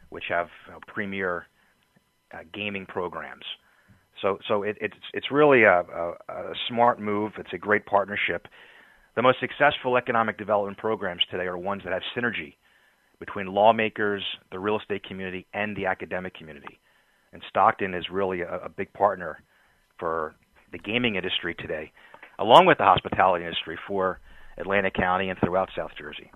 which 0.09 0.25
have 0.29 0.47
you 0.67 0.73
know, 0.73 0.79
premier 0.87 1.47
uh, 2.33 2.39
gaming 2.53 2.85
programs. 2.85 3.43
So, 4.21 4.39
so 4.47 4.63
it, 4.63 4.77
it's 4.81 4.95
it's 5.13 5.31
really 5.31 5.63
a, 5.63 5.81
a, 5.81 6.13
a 6.29 6.53
smart 6.67 6.99
move. 6.99 7.33
It's 7.37 7.53
a 7.53 7.57
great 7.57 7.85
partnership. 7.85 8.47
The 9.15 9.21
most 9.21 9.39
successful 9.39 9.97
economic 9.97 10.37
development 10.37 10.77
programs 10.77 11.21
today 11.29 11.45
are 11.45 11.57
ones 11.57 11.81
that 11.83 11.93
have 11.93 12.03
synergy 12.15 12.55
between 13.19 13.47
lawmakers, 13.47 14.23
the 14.51 14.59
real 14.59 14.79
estate 14.79 15.03
community, 15.03 15.45
and 15.53 15.75
the 15.75 15.87
academic 15.87 16.35
community. 16.35 16.79
And 17.33 17.41
Stockton 17.49 17.93
is 17.93 18.05
really 18.11 18.41
a, 18.41 18.65
a 18.65 18.69
big 18.69 18.93
partner 18.93 19.41
for 19.99 20.35
the 20.71 20.77
gaming 20.77 21.15
industry 21.15 21.55
today, 21.57 21.91
along 22.39 22.65
with 22.65 22.77
the 22.77 22.83
hospitality 22.83 23.45
industry 23.45 23.77
for 23.87 24.19
Atlantic 24.57 24.93
County 24.93 25.29
and 25.29 25.39
throughout 25.39 25.69
South 25.75 25.91
Jersey. 25.97 26.31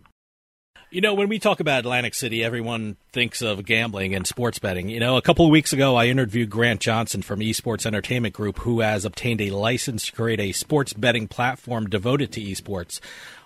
You 0.93 0.99
know, 0.99 1.13
when 1.13 1.29
we 1.29 1.39
talk 1.39 1.61
about 1.61 1.79
Atlantic 1.79 2.13
City, 2.13 2.43
everyone 2.43 2.97
thinks 3.13 3.41
of 3.41 3.63
gambling 3.63 4.13
and 4.13 4.27
sports 4.27 4.59
betting. 4.59 4.89
You 4.89 4.99
know, 4.99 5.15
a 5.15 5.21
couple 5.21 5.45
of 5.45 5.51
weeks 5.51 5.71
ago, 5.71 5.95
I 5.95 6.07
interviewed 6.07 6.49
Grant 6.49 6.81
Johnson 6.81 7.21
from 7.21 7.39
Esports 7.39 7.85
Entertainment 7.85 8.35
Group, 8.35 8.59
who 8.59 8.81
has 8.81 9.05
obtained 9.05 9.39
a 9.39 9.51
license 9.51 10.07
to 10.07 10.11
create 10.11 10.41
a 10.41 10.51
sports 10.51 10.91
betting 10.91 11.29
platform 11.29 11.87
devoted 11.87 12.33
to 12.33 12.41
esports. 12.41 12.99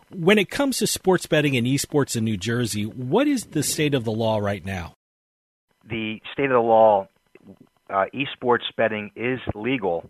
When 0.09 0.39
it 0.39 0.49
comes 0.49 0.79
to 0.79 0.87
sports 0.87 1.27
betting 1.27 1.55
and 1.55 1.67
esports 1.67 2.15
in 2.15 2.23
New 2.23 2.37
Jersey, 2.37 2.83
what 2.83 3.27
is 3.27 3.45
the 3.45 3.61
state 3.61 3.93
of 3.93 4.05
the 4.05 4.11
law 4.11 4.39
right 4.39 4.65
now? 4.65 4.95
The 5.87 6.19
state 6.33 6.45
of 6.45 6.53
the 6.53 6.59
law, 6.59 7.07
uh, 7.91 8.05
esports 8.11 8.65
betting 8.75 9.11
is 9.15 9.39
legal 9.53 10.09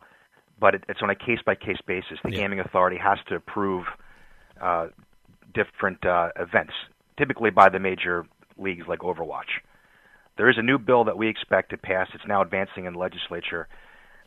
but 0.59 0.75
it, 0.75 0.83
it's 0.87 1.01
on 1.01 1.09
a 1.09 1.15
case 1.15 1.39
by 1.45 1.55
case 1.55 1.79
basis. 1.85 2.19
The 2.23 2.31
yeah. 2.31 2.37
gaming 2.37 2.59
authority 2.59 2.97
has 2.97 3.19
to 3.27 3.35
approve 3.35 3.85
uh, 4.61 4.87
different 5.53 6.05
uh, 6.05 6.29
events, 6.37 6.73
typically 7.17 7.49
by 7.49 7.69
the 7.69 7.79
major 7.79 8.25
leagues 8.57 8.87
like 8.87 8.99
Overwatch. 8.99 9.61
There 10.37 10.49
is 10.49 10.57
a 10.57 10.61
new 10.61 10.77
bill 10.77 11.05
that 11.05 11.17
we 11.17 11.27
expect 11.27 11.69
to 11.71 11.77
pass. 11.77 12.07
It's 12.13 12.27
now 12.27 12.41
advancing 12.41 12.85
in 12.85 12.93
the 12.93 12.99
legislature 12.99 13.67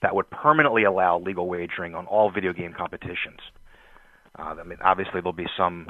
that 0.01 0.15
would 0.15 0.31
permanently 0.31 0.85
allow 0.85 1.19
legal 1.19 1.49
wagering 1.49 1.95
on 1.95 2.07
all 2.07 2.31
video 2.31 2.53
game 2.53 2.73
competitions. 2.73 3.41
Uh, 4.39 4.55
I 4.59 4.63
mean, 4.63 4.79
obviously 4.83 5.21
there'll 5.21 5.33
be 5.33 5.49
some 5.57 5.89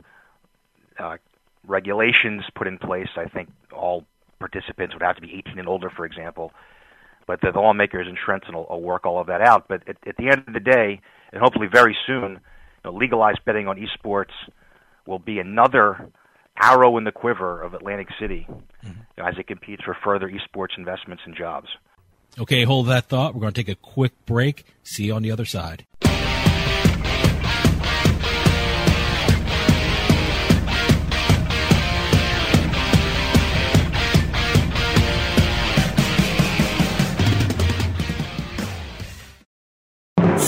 uh, 0.98 1.18
regulations 1.66 2.44
put 2.55 2.66
in 2.66 2.79
place. 2.79 3.09
I 3.16 3.27
think 3.27 3.51
all 3.72 4.05
participants 4.38 4.94
would 4.94 5.03
have 5.03 5.16
to 5.16 5.22
be 5.22 5.35
18 5.35 5.59
and 5.59 5.68
older, 5.68 5.90
for 5.90 6.05
example 6.05 6.53
but 7.29 7.41
the, 7.43 7.53
the 7.53 7.61
lawmakers 7.61 8.09
in 8.09 8.17
Trenton 8.17 8.57
will, 8.57 8.67
will 8.69 8.83
work 8.83 9.07
all 9.07 9.21
of 9.21 9.29
that 9.29 9.41
out. 9.41 9.67
But 9.69 9.88
at, 9.88 9.97
at 10.05 10.17
the 10.17 10.31
end 10.31 10.43
of 10.49 10.55
the 10.55 10.61
day, 10.61 11.01
and 11.33 11.41
hopefully 11.41 11.69
very 11.73 11.97
soon, 12.07 12.33
you 12.33 12.91
know, 12.91 12.93
legalized 12.93 13.41
betting 13.45 13.69
on 13.69 13.77
esports 13.77 14.33
will 15.07 15.21
be 15.21 15.38
another 15.38 16.09
arrow 16.61 16.97
in 16.97 17.05
the 17.05 17.12
quiver 17.12 17.62
of 17.62 17.75
Atlantic 17.75 18.09
City 18.19 18.47
mm-hmm. 18.49 18.88
you 18.88 19.23
know, 19.23 19.27
as 19.27 19.35
it 19.38 19.47
competes 19.47 19.85
for 19.85 19.97
further 20.03 20.29
esports 20.29 20.77
investments 20.77 21.23
and 21.25 21.37
jobs. 21.37 21.69
Okay, 22.38 22.64
hold 22.64 22.88
that 22.88 23.07
thought. 23.07 23.35
We're 23.35 23.43
going 23.43 23.53
to 23.53 23.62
take 23.64 23.69
a 23.69 23.81
quick 23.81 24.12
break. 24.27 24.64
See 24.83 25.05
you 25.05 25.14
on 25.14 25.23
the 25.23 25.31
other 25.31 25.45
side. 25.45 25.85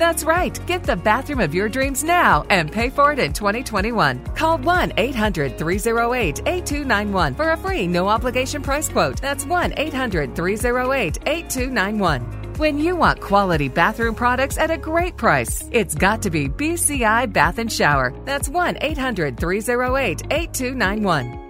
That's 0.00 0.24
right. 0.24 0.58
Get 0.66 0.82
the 0.82 0.96
bathroom 0.96 1.40
of 1.40 1.54
your 1.54 1.68
dreams 1.68 2.02
now 2.02 2.46
and 2.48 2.72
pay 2.72 2.88
for 2.88 3.12
it 3.12 3.18
in 3.18 3.34
2021. 3.34 4.24
Call 4.34 4.56
1 4.56 4.94
800 4.96 5.58
308 5.58 6.40
8291 6.46 7.34
for 7.34 7.50
a 7.50 7.56
free 7.58 7.86
no 7.86 8.08
obligation 8.08 8.62
price 8.62 8.88
quote. 8.88 9.20
That's 9.20 9.44
1 9.44 9.74
800 9.76 10.34
308 10.34 11.18
8291. 11.26 12.22
When 12.56 12.78
you 12.78 12.96
want 12.96 13.20
quality 13.20 13.68
bathroom 13.68 14.14
products 14.14 14.56
at 14.56 14.70
a 14.70 14.78
great 14.78 15.18
price, 15.18 15.68
it's 15.70 15.94
got 15.94 16.22
to 16.22 16.30
be 16.30 16.48
BCI 16.48 17.30
Bath 17.30 17.58
and 17.58 17.70
Shower. 17.70 18.14
That's 18.24 18.48
1 18.48 18.78
800 18.80 19.38
308 19.38 20.22
8291. 20.30 21.49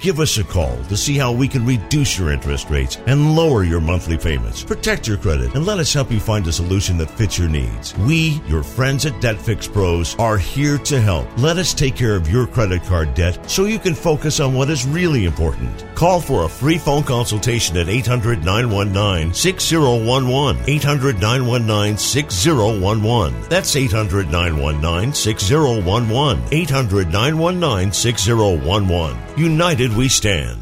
Give 0.00 0.20
us 0.20 0.38
a 0.38 0.44
call 0.44 0.76
to 0.84 0.96
see 0.96 1.16
how 1.16 1.32
we 1.32 1.48
can 1.48 1.66
reduce 1.66 2.16
your 2.16 2.30
interest 2.30 2.70
rates 2.70 2.98
and 3.06 3.34
lower 3.34 3.64
your 3.64 3.80
monthly 3.80 4.16
payments. 4.16 4.62
Protect 4.62 5.08
your 5.08 5.16
credit 5.16 5.56
and 5.56 5.66
let 5.66 5.80
us 5.80 5.92
help 5.92 6.12
you 6.12 6.20
find 6.20 6.46
a 6.46 6.52
solution 6.52 6.96
that 6.98 7.10
fits 7.10 7.36
your 7.36 7.48
needs. 7.48 7.96
We, 7.98 8.40
your 8.46 8.62
friends 8.62 9.06
at 9.06 9.20
Debt 9.20 9.40
Fix 9.40 9.66
Pros, 9.66 10.14
are 10.20 10.38
here 10.38 10.78
to 10.78 11.00
help. 11.00 11.26
Let 11.36 11.56
us 11.56 11.74
take 11.74 11.96
care 11.96 12.14
of 12.14 12.30
your 12.30 12.46
credit 12.46 12.84
card 12.84 13.14
debt 13.14 13.50
so 13.50 13.64
you 13.64 13.80
can 13.80 13.94
focus 13.94 14.38
on 14.38 14.54
what 14.54 14.70
is 14.70 14.86
really 14.86 15.24
important. 15.24 15.84
Call 15.96 16.20
for 16.20 16.44
a 16.44 16.48
free 16.48 16.78
phone 16.78 17.02
consultation 17.02 17.76
at 17.76 17.88
800 17.88 18.44
919 18.44 19.34
6011. 19.34 20.62
800 20.68 21.20
919 21.20 21.98
6011. 21.98 23.48
That's 23.48 23.74
800 23.74 24.30
919 24.30 25.12
6011. 25.12 26.44
800 26.52 27.12
919 27.12 27.92
6011. 27.92 29.27
United 29.38 29.96
we 29.96 30.08
stand. 30.08 30.60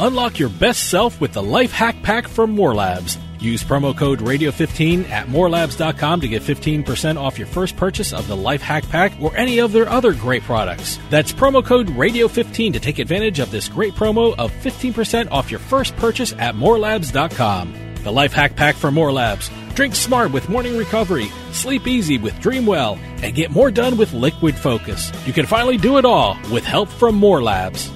Unlock 0.00 0.38
your 0.38 0.48
best 0.48 0.90
self 0.90 1.20
with 1.20 1.32
the 1.32 1.42
Life 1.42 1.70
Hack 1.70 2.02
Pack 2.02 2.26
from 2.26 2.50
More 2.50 2.74
Labs. 2.74 3.18
Use 3.38 3.62
promo 3.62 3.96
code 3.96 4.20
Radio15 4.20 5.10
at 5.10 5.26
morelabs.com 5.26 6.20
to 6.22 6.28
get 6.28 6.42
15% 6.42 7.20
off 7.20 7.38
your 7.38 7.46
first 7.46 7.76
purchase 7.76 8.14
of 8.14 8.26
the 8.26 8.34
Life 8.36 8.62
Hack 8.62 8.88
Pack 8.88 9.12
or 9.20 9.36
any 9.36 9.58
of 9.60 9.72
their 9.72 9.88
other 9.88 10.14
great 10.14 10.42
products. 10.42 10.98
That's 11.10 11.32
promo 11.32 11.62
code 11.62 11.88
Radio15 11.88 12.72
to 12.72 12.80
take 12.80 12.98
advantage 12.98 13.38
of 13.38 13.50
this 13.50 13.68
great 13.68 13.92
promo 13.92 14.34
of 14.38 14.50
15% 14.50 15.30
off 15.30 15.50
your 15.50 15.60
first 15.60 15.94
purchase 15.96 16.32
at 16.38 16.54
morelabs.com. 16.54 17.94
The 18.02 18.12
Life 18.12 18.32
Hack 18.32 18.56
Pack 18.56 18.76
from 18.76 18.94
More 18.94 19.12
Labs. 19.12 19.50
Drink 19.74 19.94
smart 19.96 20.30
with 20.32 20.48
morning 20.48 20.76
recovery, 20.76 21.26
sleep 21.50 21.86
easy 21.86 22.16
with 22.16 22.38
Dream 22.40 22.64
Well, 22.64 22.96
and 23.22 23.34
get 23.34 23.50
more 23.50 23.70
done 23.70 23.96
with 23.96 24.12
Liquid 24.12 24.54
Focus. 24.54 25.10
You 25.26 25.32
can 25.32 25.46
finally 25.46 25.76
do 25.76 25.98
it 25.98 26.04
all 26.04 26.38
with 26.52 26.64
help 26.64 26.88
from 26.88 27.16
More 27.16 27.42
Labs. 27.42 27.90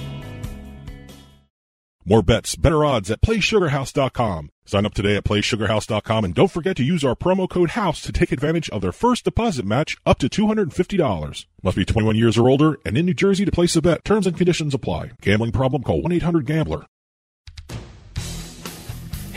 More 2.04 2.22
bets, 2.22 2.56
better 2.56 2.86
odds 2.86 3.10
at 3.10 3.20
PlaySugarHouse.com. 3.20 4.50
Sign 4.64 4.86
up 4.86 4.94
today 4.94 5.16
at 5.16 5.24
PlaySugarHouse.com 5.24 6.24
and 6.24 6.34
don't 6.34 6.50
forget 6.50 6.76
to 6.78 6.82
use 6.82 7.04
our 7.04 7.14
promo 7.14 7.48
code 7.48 7.70
HOUSE 7.70 8.00
to 8.02 8.12
take 8.12 8.32
advantage 8.32 8.70
of 8.70 8.80
their 8.80 8.92
first 8.92 9.24
deposit 9.24 9.66
match 9.66 9.96
up 10.06 10.18
to 10.18 10.28
$250. 10.28 11.46
Must 11.62 11.76
be 11.76 11.84
21 11.84 12.16
years 12.16 12.38
or 12.38 12.48
older 12.48 12.78
and 12.86 12.96
in 12.96 13.06
New 13.06 13.14
Jersey 13.14 13.44
to 13.44 13.52
place 13.52 13.76
a 13.76 13.82
bet. 13.82 14.04
Terms 14.04 14.26
and 14.26 14.36
conditions 14.36 14.74
apply. 14.74 15.12
Gambling 15.20 15.52
problem? 15.52 15.82
Call 15.82 16.02
1-800-GAMBLER. 16.02 16.86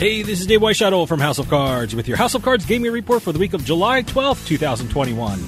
Hey, 0.02 0.24
this 0.24 0.42
is 0.42 0.48
Dave 0.48 0.62
Weishottle 0.62 1.08
from 1.08 1.20
House 1.20 1.38
of 1.38 1.48
Cards 1.48 1.94
with 1.94 2.08
your 2.08 2.18
House 2.18 2.34
of 2.34 2.42
Cards 2.42 2.66
gaming 2.66 2.92
report 2.92 3.22
for 3.22 3.32
the 3.32 3.38
week 3.38 3.54
of 3.54 3.64
July 3.64 4.02
12th, 4.02 4.48
2021. 4.48 5.48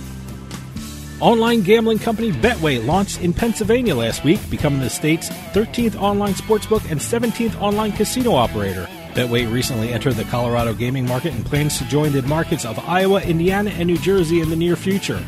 Online 1.19 1.61
gambling 1.63 1.97
company 1.97 2.31
Betway 2.31 2.85
launched 2.85 3.19
in 3.21 3.33
Pennsylvania 3.33 3.95
last 3.95 4.23
week, 4.23 4.39
becoming 4.51 4.79
the 4.79 4.91
state's 4.91 5.29
13th 5.29 5.95
online 5.99 6.35
sportsbook 6.35 6.87
and 6.91 6.99
17th 6.99 7.59
online 7.59 7.93
casino 7.93 8.35
operator. 8.35 8.85
Betway 9.15 9.51
recently 9.51 9.91
entered 9.91 10.13
the 10.13 10.23
Colorado 10.25 10.75
gaming 10.75 11.07
market 11.07 11.33
and 11.33 11.43
plans 11.43 11.79
to 11.79 11.85
join 11.85 12.11
the 12.11 12.21
markets 12.21 12.63
of 12.63 12.77
Iowa, 12.77 13.21
Indiana, 13.21 13.71
and 13.71 13.87
New 13.87 13.97
Jersey 13.97 14.39
in 14.39 14.51
the 14.51 14.55
near 14.55 14.75
future. 14.75 15.25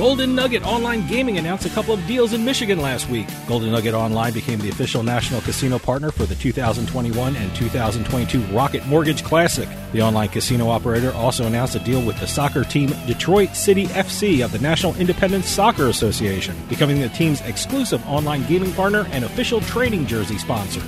Golden 0.00 0.34
Nugget 0.34 0.62
Online 0.62 1.06
Gaming 1.06 1.36
announced 1.36 1.66
a 1.66 1.68
couple 1.68 1.92
of 1.92 2.06
deals 2.06 2.32
in 2.32 2.42
Michigan 2.42 2.80
last 2.80 3.10
week. 3.10 3.26
Golden 3.46 3.70
Nugget 3.70 3.92
Online 3.92 4.32
became 4.32 4.58
the 4.58 4.70
official 4.70 5.02
national 5.02 5.42
casino 5.42 5.78
partner 5.78 6.10
for 6.10 6.24
the 6.24 6.34
2021 6.36 7.36
and 7.36 7.54
2022 7.54 8.40
Rocket 8.44 8.86
Mortgage 8.86 9.22
Classic. 9.22 9.68
The 9.92 10.00
online 10.00 10.30
casino 10.30 10.70
operator 10.70 11.12
also 11.12 11.46
announced 11.46 11.74
a 11.74 11.80
deal 11.80 12.02
with 12.02 12.18
the 12.18 12.26
soccer 12.26 12.64
team 12.64 12.88
Detroit 13.06 13.54
City 13.54 13.88
FC 13.88 14.42
of 14.42 14.52
the 14.52 14.58
National 14.58 14.94
Independent 14.94 15.44
Soccer 15.44 15.88
Association, 15.88 16.56
becoming 16.70 16.98
the 16.98 17.10
team's 17.10 17.42
exclusive 17.42 18.02
online 18.08 18.46
gaming 18.46 18.72
partner 18.72 19.06
and 19.10 19.22
official 19.22 19.60
training 19.60 20.06
jersey 20.06 20.38
sponsor. 20.38 20.80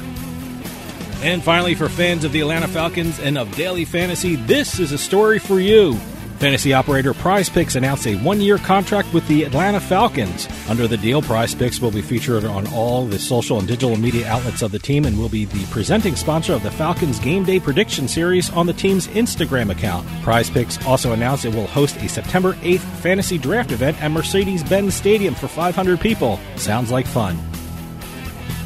And 1.22 1.42
finally, 1.42 1.74
for 1.74 1.90
fans 1.90 2.24
of 2.24 2.32
the 2.32 2.40
Atlanta 2.40 2.66
Falcons 2.66 3.18
and 3.18 3.36
of 3.36 3.54
daily 3.56 3.84
fantasy, 3.84 4.36
this 4.36 4.80
is 4.80 4.90
a 4.90 4.98
story 4.98 5.38
for 5.38 5.60
you. 5.60 6.00
Fantasy 6.42 6.72
operator 6.72 7.14
Prize 7.14 7.48
Picks 7.48 7.76
announced 7.76 8.04
a 8.04 8.16
one 8.16 8.40
year 8.40 8.58
contract 8.58 9.14
with 9.14 9.24
the 9.28 9.44
Atlanta 9.44 9.78
Falcons. 9.78 10.48
Under 10.68 10.88
the 10.88 10.96
deal, 10.96 11.22
Prize 11.22 11.54
Picks 11.54 11.80
will 11.80 11.92
be 11.92 12.02
featured 12.02 12.44
on 12.44 12.66
all 12.74 13.06
the 13.06 13.16
social 13.16 13.60
and 13.60 13.68
digital 13.68 13.96
media 13.96 14.26
outlets 14.26 14.60
of 14.60 14.72
the 14.72 14.78
team 14.80 15.04
and 15.04 15.16
will 15.16 15.28
be 15.28 15.44
the 15.44 15.64
presenting 15.66 16.16
sponsor 16.16 16.52
of 16.52 16.64
the 16.64 16.70
Falcons 16.72 17.20
Game 17.20 17.44
Day 17.44 17.60
Prediction 17.60 18.08
Series 18.08 18.50
on 18.50 18.66
the 18.66 18.72
team's 18.72 19.06
Instagram 19.06 19.70
account. 19.70 20.04
Prize 20.22 20.50
Picks 20.50 20.84
also 20.84 21.12
announced 21.12 21.44
it 21.44 21.54
will 21.54 21.68
host 21.68 21.94
a 21.98 22.08
September 22.08 22.54
8th 22.54 22.80
fantasy 22.96 23.38
draft 23.38 23.70
event 23.70 24.02
at 24.02 24.10
Mercedes 24.10 24.64
Benz 24.64 24.94
Stadium 24.96 25.36
for 25.36 25.46
500 25.46 26.00
people. 26.00 26.40
Sounds 26.56 26.90
like 26.90 27.06
fun. 27.06 27.36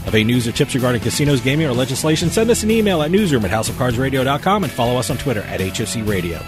Have 0.07 0.15
any 0.15 0.25
news 0.25 0.49
or 0.49 0.53
tips 0.53 0.75
regarding 0.75 1.03
casinos, 1.03 1.43
gaming, 1.43 1.67
or 1.67 1.75
legislation? 1.75 2.31
Send 2.31 2.51
us 2.51 2.63
an 2.63 2.71
email 2.71 3.03
at 3.03 3.11
newsroom 3.11 3.45
at 3.45 3.51
houseofcardsradio.com 3.51 4.65
and 4.65 4.73
follow 4.73 4.99
us 4.99 5.11
on 5.11 5.19
Twitter 5.19 5.43
at 5.43 5.61
HOC 5.61 6.09
Radio. 6.09 6.41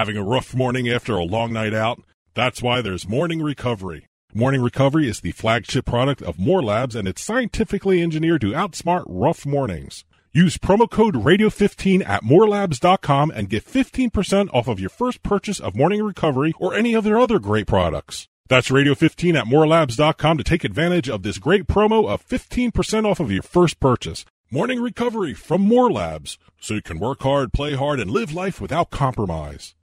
Having 0.00 0.16
a 0.16 0.24
rough 0.24 0.54
morning 0.54 0.88
after 0.88 1.14
a 1.16 1.24
long 1.24 1.52
night 1.52 1.74
out? 1.74 2.02
That's 2.32 2.62
why 2.62 2.80
there's 2.80 3.06
Morning 3.06 3.42
Recovery. 3.42 4.06
Morning 4.32 4.62
Recovery 4.62 5.06
is 5.06 5.20
the 5.20 5.32
flagship 5.32 5.84
product 5.84 6.22
of 6.22 6.38
More 6.38 6.62
Labs 6.62 6.96
and 6.96 7.06
it's 7.06 7.20
scientifically 7.20 8.00
engineered 8.00 8.40
to 8.40 8.52
outsmart 8.52 9.04
rough 9.06 9.44
mornings. 9.44 10.06
Use 10.32 10.56
promo 10.56 10.90
code 10.90 11.16
radio15 11.16 12.08
at 12.08 12.22
morelabs.com 12.22 13.30
and 13.32 13.50
get 13.50 13.66
15% 13.66 14.48
off 14.54 14.68
of 14.68 14.80
your 14.80 14.88
first 14.88 15.22
purchase 15.22 15.60
of 15.60 15.76
Morning 15.76 16.02
Recovery 16.02 16.54
or 16.58 16.72
any 16.72 16.94
of 16.94 17.04
their 17.04 17.18
other 17.18 17.38
great 17.38 17.66
products. 17.66 18.26
That's 18.48 18.70
radio15 18.70 19.38
at 19.38 19.44
morelabs.com 19.44 20.38
to 20.38 20.44
take 20.44 20.64
advantage 20.64 21.10
of 21.10 21.24
this 21.24 21.36
great 21.36 21.66
promo 21.66 22.08
of 22.08 22.26
15% 22.26 23.04
off 23.04 23.20
of 23.20 23.30
your 23.30 23.42
first 23.42 23.78
purchase. 23.80 24.24
Morning 24.50 24.80
Recovery 24.80 25.34
from 25.34 25.60
More 25.60 25.92
Labs, 25.92 26.38
so 26.58 26.72
you 26.72 26.80
can 26.80 26.98
work 26.98 27.20
hard, 27.20 27.52
play 27.52 27.74
hard, 27.74 28.00
and 28.00 28.10
live 28.10 28.32
life 28.32 28.62
without 28.62 28.88
compromise. 28.88 29.74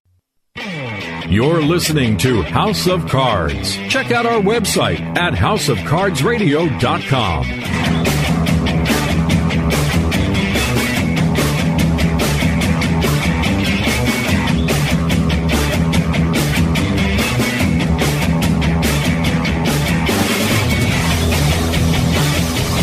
You're 1.29 1.61
listening 1.61 2.17
to 2.17 2.41
House 2.41 2.87
of 2.87 3.07
Cards. 3.07 3.75
Check 3.89 4.11
out 4.11 4.25
our 4.25 4.41
website 4.41 4.99
at 5.15 5.33
houseofcardsradio.com. 5.33 7.47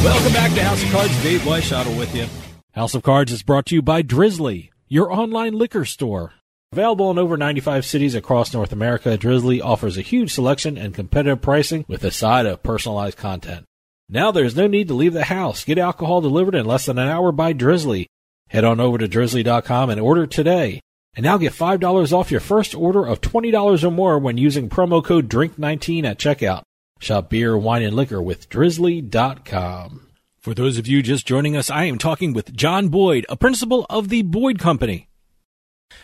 Welcome 0.05 0.33
back 0.33 0.55
to 0.55 0.63
House 0.63 0.85
of 0.85 0.91
Cards. 0.91 1.23
Dave 1.23 1.41
Weishottle 1.41 1.99
with 1.99 2.15
you. 2.15 2.27
House 2.73 2.95
of 2.95 3.03
Cards 3.03 3.33
is 3.33 3.43
brought 3.43 3.67
to 3.67 3.75
you 3.75 3.83
by 3.83 4.03
Drizly, 4.03 4.71
your 4.87 5.13
online 5.13 5.55
liquor 5.55 5.85
store. 5.85 6.35
Available 6.75 7.09
in 7.13 7.21
over 7.21 7.37
95 7.37 7.87
cities 7.87 8.17
across 8.17 8.53
North 8.53 8.73
America, 8.73 9.17
Drizly 9.17 9.63
offers 9.63 9.97
a 9.97 10.03
huge 10.03 10.33
selection 10.33 10.77
and 10.77 10.93
competitive 10.93 11.41
pricing 11.41 11.85
with 11.87 12.03
a 12.03 12.11
side 12.11 12.47
of 12.47 12.65
personalized 12.65 13.17
content. 13.17 13.65
Now 14.09 14.33
there's 14.33 14.57
no 14.57 14.67
need 14.67 14.89
to 14.89 14.95
leave 14.95 15.13
the 15.13 15.23
house. 15.23 15.65
Get 15.65 15.79
alcohol 15.79 16.21
delivered 16.21 16.57
in 16.57 16.67
less 16.67 16.87
than 16.87 16.99
an 16.99 17.07
hour 17.07 17.31
by 17.31 17.55
Drizly. 17.55 18.07
Head 18.49 18.65
on 18.65 18.81
over 18.81 18.99
to 18.99 19.07
drizly.com 19.07 19.89
and 19.89 20.01
order 20.01 20.27
today. 20.27 20.81
And 21.15 21.23
now 21.23 21.37
get 21.37 21.53
$5 21.53 22.13
off 22.13 22.33
your 22.33 22.41
first 22.41 22.75
order 22.75 23.07
of 23.07 23.21
$20 23.21 23.85
or 23.85 23.91
more 23.93 24.19
when 24.19 24.37
using 24.37 24.69
promo 24.69 25.03
code 25.05 25.31
DRINK19 25.31 26.03
at 26.05 26.19
checkout. 26.19 26.63
Shop 26.99 27.31
beer, 27.31 27.57
wine, 27.57 27.85
and 27.85 27.95
liquor 27.95 28.21
with 28.21 28.49
drizly.com. 28.51 30.09
For 30.41 30.55
those 30.55 30.77
of 30.79 30.89
you 30.89 31.05
just 31.05 31.25
joining 31.25 31.57
us, 31.57 31.71
I 31.71 31.85
am 31.85 31.99
talking 31.99 32.33
with 32.33 32.53
John 32.53 32.89
Boyd, 32.89 33.27
a 33.29 33.37
principal 33.37 33.87
of 33.89 34.09
the 34.09 34.23
Boyd 34.23 34.59
Company. 34.59 35.07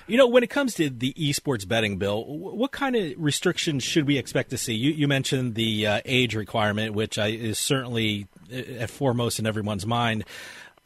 You 0.06 0.16
know, 0.16 0.26
when 0.26 0.42
it 0.42 0.50
comes 0.50 0.74
to 0.74 0.90
the 0.90 1.12
esports 1.14 1.66
betting 1.66 1.96
bill, 1.98 2.24
what 2.24 2.72
kind 2.72 2.96
of 2.96 3.12
restrictions 3.16 3.84
should 3.84 4.06
we 4.06 4.18
expect 4.18 4.50
to 4.50 4.58
see? 4.58 4.74
You, 4.74 4.90
you 4.90 5.08
mentioned 5.08 5.54
the 5.54 5.86
uh, 5.86 6.00
age 6.04 6.34
requirement, 6.34 6.94
which 6.94 7.18
I, 7.18 7.28
is 7.28 7.58
certainly 7.58 8.26
uh, 8.52 8.56
at 8.56 8.90
foremost 8.90 9.38
in 9.38 9.46
everyone's 9.46 9.86
mind. 9.86 10.24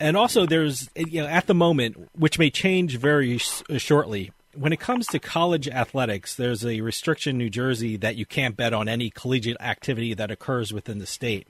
And 0.00 0.16
also, 0.16 0.44
there's, 0.44 0.90
you 0.96 1.22
know, 1.22 1.28
at 1.28 1.46
the 1.46 1.54
moment, 1.54 2.10
which 2.18 2.38
may 2.38 2.50
change 2.50 2.98
very 2.98 3.38
sh- 3.38 3.62
shortly, 3.78 4.32
when 4.56 4.72
it 4.72 4.80
comes 4.80 5.06
to 5.08 5.18
college 5.18 5.68
athletics, 5.68 6.34
there's 6.34 6.64
a 6.64 6.80
restriction 6.80 7.30
in 7.30 7.38
New 7.38 7.50
Jersey 7.50 7.96
that 7.96 8.16
you 8.16 8.26
can't 8.26 8.56
bet 8.56 8.72
on 8.72 8.88
any 8.88 9.10
collegiate 9.10 9.56
activity 9.60 10.14
that 10.14 10.30
occurs 10.30 10.72
within 10.72 10.98
the 10.98 11.06
state. 11.06 11.46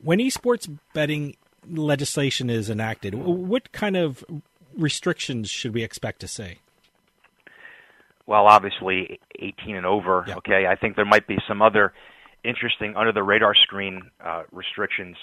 When 0.00 0.18
esports 0.18 0.78
betting 0.94 1.36
legislation 1.68 2.50
is 2.50 2.68
enacted, 2.68 3.14
what 3.14 3.72
kind 3.72 3.96
of 3.96 4.24
restrictions 4.76 5.50
should 5.50 5.74
we 5.74 5.82
expect 5.82 6.20
to 6.20 6.28
see? 6.28 6.58
Well, 8.26 8.46
obviously, 8.46 9.20
18 9.38 9.76
and 9.76 9.86
over. 9.86 10.24
Yep. 10.26 10.36
Okay, 10.38 10.66
I 10.66 10.76
think 10.76 10.96
there 10.96 11.04
might 11.04 11.26
be 11.26 11.38
some 11.48 11.60
other 11.60 11.92
interesting 12.44 12.94
under 12.96 13.12
the 13.12 13.22
radar 13.22 13.54
screen 13.54 14.10
uh, 14.24 14.42
restrictions 14.52 15.16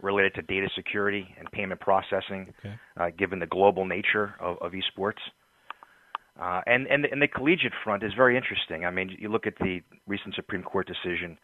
related 0.00 0.34
to 0.34 0.42
data 0.42 0.68
security 0.74 1.34
and 1.38 1.50
payment 1.50 1.80
processing, 1.80 2.52
okay. 2.58 2.74
uh, 2.96 3.10
given 3.16 3.38
the 3.38 3.46
global 3.46 3.84
nature 3.84 4.34
of, 4.40 4.58
of 4.60 4.72
esports. 4.72 5.20
Uh, 6.40 6.60
and, 6.66 6.86
and, 6.88 7.04
and 7.04 7.22
the 7.22 7.28
collegiate 7.28 7.72
front 7.84 8.02
is 8.02 8.12
very 8.16 8.36
interesting. 8.36 8.84
I 8.84 8.90
mean, 8.90 9.16
you 9.18 9.28
look 9.28 9.46
at 9.46 9.54
the 9.60 9.80
recent 10.06 10.34
Supreme 10.34 10.62
Court 10.62 10.88
decision 10.88 11.38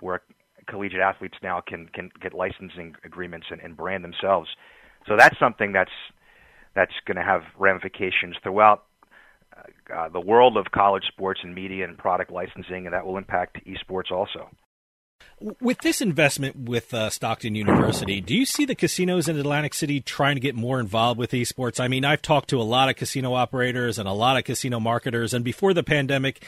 where 0.00 0.22
collegiate 0.66 1.00
athletes 1.00 1.36
now 1.42 1.60
can, 1.60 1.88
can 1.92 2.10
get 2.22 2.32
licensing 2.32 2.94
agreements 3.04 3.48
and, 3.50 3.60
and 3.60 3.76
brand 3.76 4.02
themselves. 4.02 4.48
So 5.06 5.16
that's 5.16 5.38
something 5.38 5.72
that's 5.72 5.90
that's 6.74 6.92
going 7.04 7.16
to 7.16 7.22
have 7.24 7.42
ramifications 7.58 8.36
throughout 8.44 8.84
uh, 9.94 10.08
the 10.08 10.20
world 10.20 10.56
of 10.56 10.66
college 10.72 11.04
sports 11.08 11.40
and 11.42 11.54
media 11.54 11.84
and 11.84 11.98
product 11.98 12.30
licensing, 12.30 12.86
and 12.86 12.94
that 12.94 13.04
will 13.04 13.18
impact 13.18 13.58
esports 13.66 14.10
also. 14.10 14.48
With 15.60 15.78
this 15.78 16.02
investment 16.02 16.56
with 16.56 16.92
uh, 16.92 17.08
Stockton 17.08 17.54
University, 17.54 18.20
do 18.20 18.34
you 18.34 18.44
see 18.44 18.66
the 18.66 18.74
casinos 18.74 19.26
in 19.26 19.38
Atlantic 19.38 19.72
City 19.72 20.00
trying 20.00 20.36
to 20.36 20.40
get 20.40 20.54
more 20.54 20.80
involved 20.80 21.18
with 21.18 21.30
esports? 21.30 21.80
I 21.80 21.88
mean, 21.88 22.04
I've 22.04 22.20
talked 22.20 22.50
to 22.50 22.60
a 22.60 22.62
lot 22.62 22.90
of 22.90 22.96
casino 22.96 23.34
operators 23.34 23.98
and 23.98 24.06
a 24.06 24.12
lot 24.12 24.36
of 24.36 24.44
casino 24.44 24.80
marketers, 24.80 25.32
and 25.32 25.42
before 25.42 25.72
the 25.72 25.82
pandemic, 25.82 26.44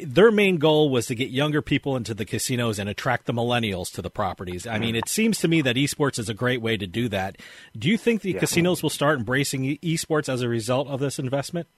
their 0.00 0.30
main 0.30 0.58
goal 0.58 0.90
was 0.90 1.06
to 1.06 1.14
get 1.14 1.30
younger 1.30 1.62
people 1.62 1.96
into 1.96 2.12
the 2.12 2.24
casinos 2.24 2.78
and 2.78 2.88
attract 2.88 3.24
the 3.26 3.32
millennials 3.32 3.92
to 3.94 4.02
the 4.02 4.10
properties. 4.10 4.66
I 4.66 4.78
mean, 4.78 4.96
it 4.96 5.08
seems 5.08 5.38
to 5.38 5.48
me 5.48 5.62
that 5.62 5.76
esports 5.76 6.18
is 6.18 6.28
a 6.28 6.34
great 6.34 6.60
way 6.60 6.76
to 6.76 6.86
do 6.86 7.08
that. 7.08 7.36
Do 7.78 7.88
you 7.88 7.96
think 7.96 8.20
the 8.20 8.32
yeah. 8.32 8.40
casinos 8.40 8.82
will 8.82 8.90
start 8.90 9.18
embracing 9.18 9.78
esports 9.78 10.28
as 10.28 10.42
a 10.42 10.48
result 10.48 10.88
of 10.88 11.00
this 11.00 11.18
investment? 11.18 11.68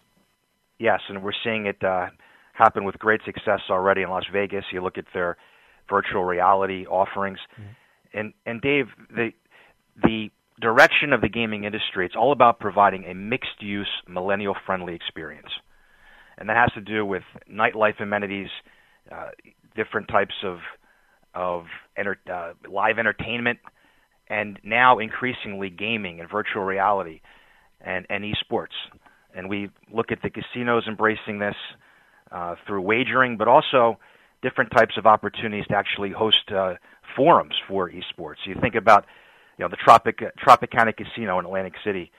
Yes, 0.79 1.01
and 1.09 1.23
we're 1.23 1.33
seeing 1.45 1.67
it 1.67 1.83
uh, 1.83 2.07
happen 2.53 2.85
with 2.85 2.99
great 2.99 3.21
success 3.25 3.61
already 3.71 4.03
in 4.03 4.11
Las 4.11 4.25
Vegas. 4.33 4.65
You 4.73 4.83
look 4.83 4.99
at 4.99 5.07
their 5.13 5.37
virtual 5.89 6.25
reality 6.25 6.87
offerings. 6.87 7.39
Mm-hmm. 7.55 8.19
And 8.19 8.33
and 8.47 8.61
Dave, 8.61 8.87
the 9.11 9.31
the 10.03 10.31
direction 10.61 11.13
of 11.13 11.21
the 11.21 11.29
gaming 11.29 11.65
industry, 11.65 12.07
it's 12.07 12.17
all 12.17 12.33
about 12.33 12.59
providing 12.59 13.05
a 13.05 13.15
mixed 13.15 13.61
use, 13.61 13.89
millennial 14.09 14.57
friendly 14.67 14.95
experience. 14.95 15.49
And 16.37 16.49
that 16.49 16.57
has 16.57 16.73
to 16.75 16.81
do 16.81 17.05
with 17.05 17.23
nightlife 17.51 18.01
amenities, 18.01 18.49
uh, 19.11 19.29
different 19.77 20.09
types 20.09 20.35
of 20.45 20.59
of 21.35 21.65
enter, 21.97 22.19
uh, 22.33 22.53
live 22.69 22.99
entertainment, 22.99 23.59
and 24.29 24.59
now 24.63 24.99
increasingly 24.99 25.71
gaming 25.71 26.21
and 26.21 26.31
virtual 26.31 26.63
reality 26.63 27.21
and, 27.81 28.07
and 28.09 28.25
esports. 28.25 28.75
And 29.39 29.49
we 29.49 29.71
look 29.95 30.11
at 30.11 30.21
the 30.21 30.31
casinos 30.31 30.85
embracing 30.89 31.39
this 31.39 31.55
uh, 32.33 32.57
through 32.67 32.83
wagering, 32.83 33.37
but 33.37 33.47
also 33.47 33.97
different 34.43 34.73
types 34.73 34.95
of 34.99 35.07
opportunities 35.07 35.65
to 35.69 35.77
actually 35.77 36.11
host 36.11 36.51
uh, 36.51 36.75
forums 37.17 37.55
for 37.69 37.89
esports. 37.89 38.39
You 38.47 38.57
think 38.61 38.75
about, 38.75 39.07
you 39.57 39.65
know, 39.65 39.69
the 39.69 39.77
Tropic 39.77 40.19
Tropicana 40.45 40.93
Casino 40.95 41.39
in 41.39 41.47
Atlantic 41.47 41.75
City 41.85 42.11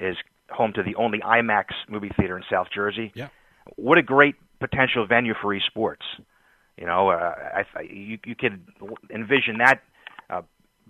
is 0.00 0.16
home 0.50 0.72
to 0.74 0.82
the 0.82 0.96
only 0.96 1.20
IMAX 1.20 1.66
movie 1.88 2.10
theater 2.16 2.36
in 2.36 2.42
South 2.50 2.66
Jersey. 2.74 3.12
Yeah. 3.14 3.28
What 3.76 3.96
a 3.98 4.02
great 4.02 4.34
potential 4.58 5.06
venue 5.06 5.34
for 5.40 5.54
esports. 5.54 6.06
You 6.76 6.86
know, 6.86 7.10
uh, 7.10 7.34
I, 7.76 7.82
you 7.82 8.18
you 8.24 8.34
could 8.34 8.60
envision 9.14 9.58
that 9.58 9.82
uh, 10.28 10.42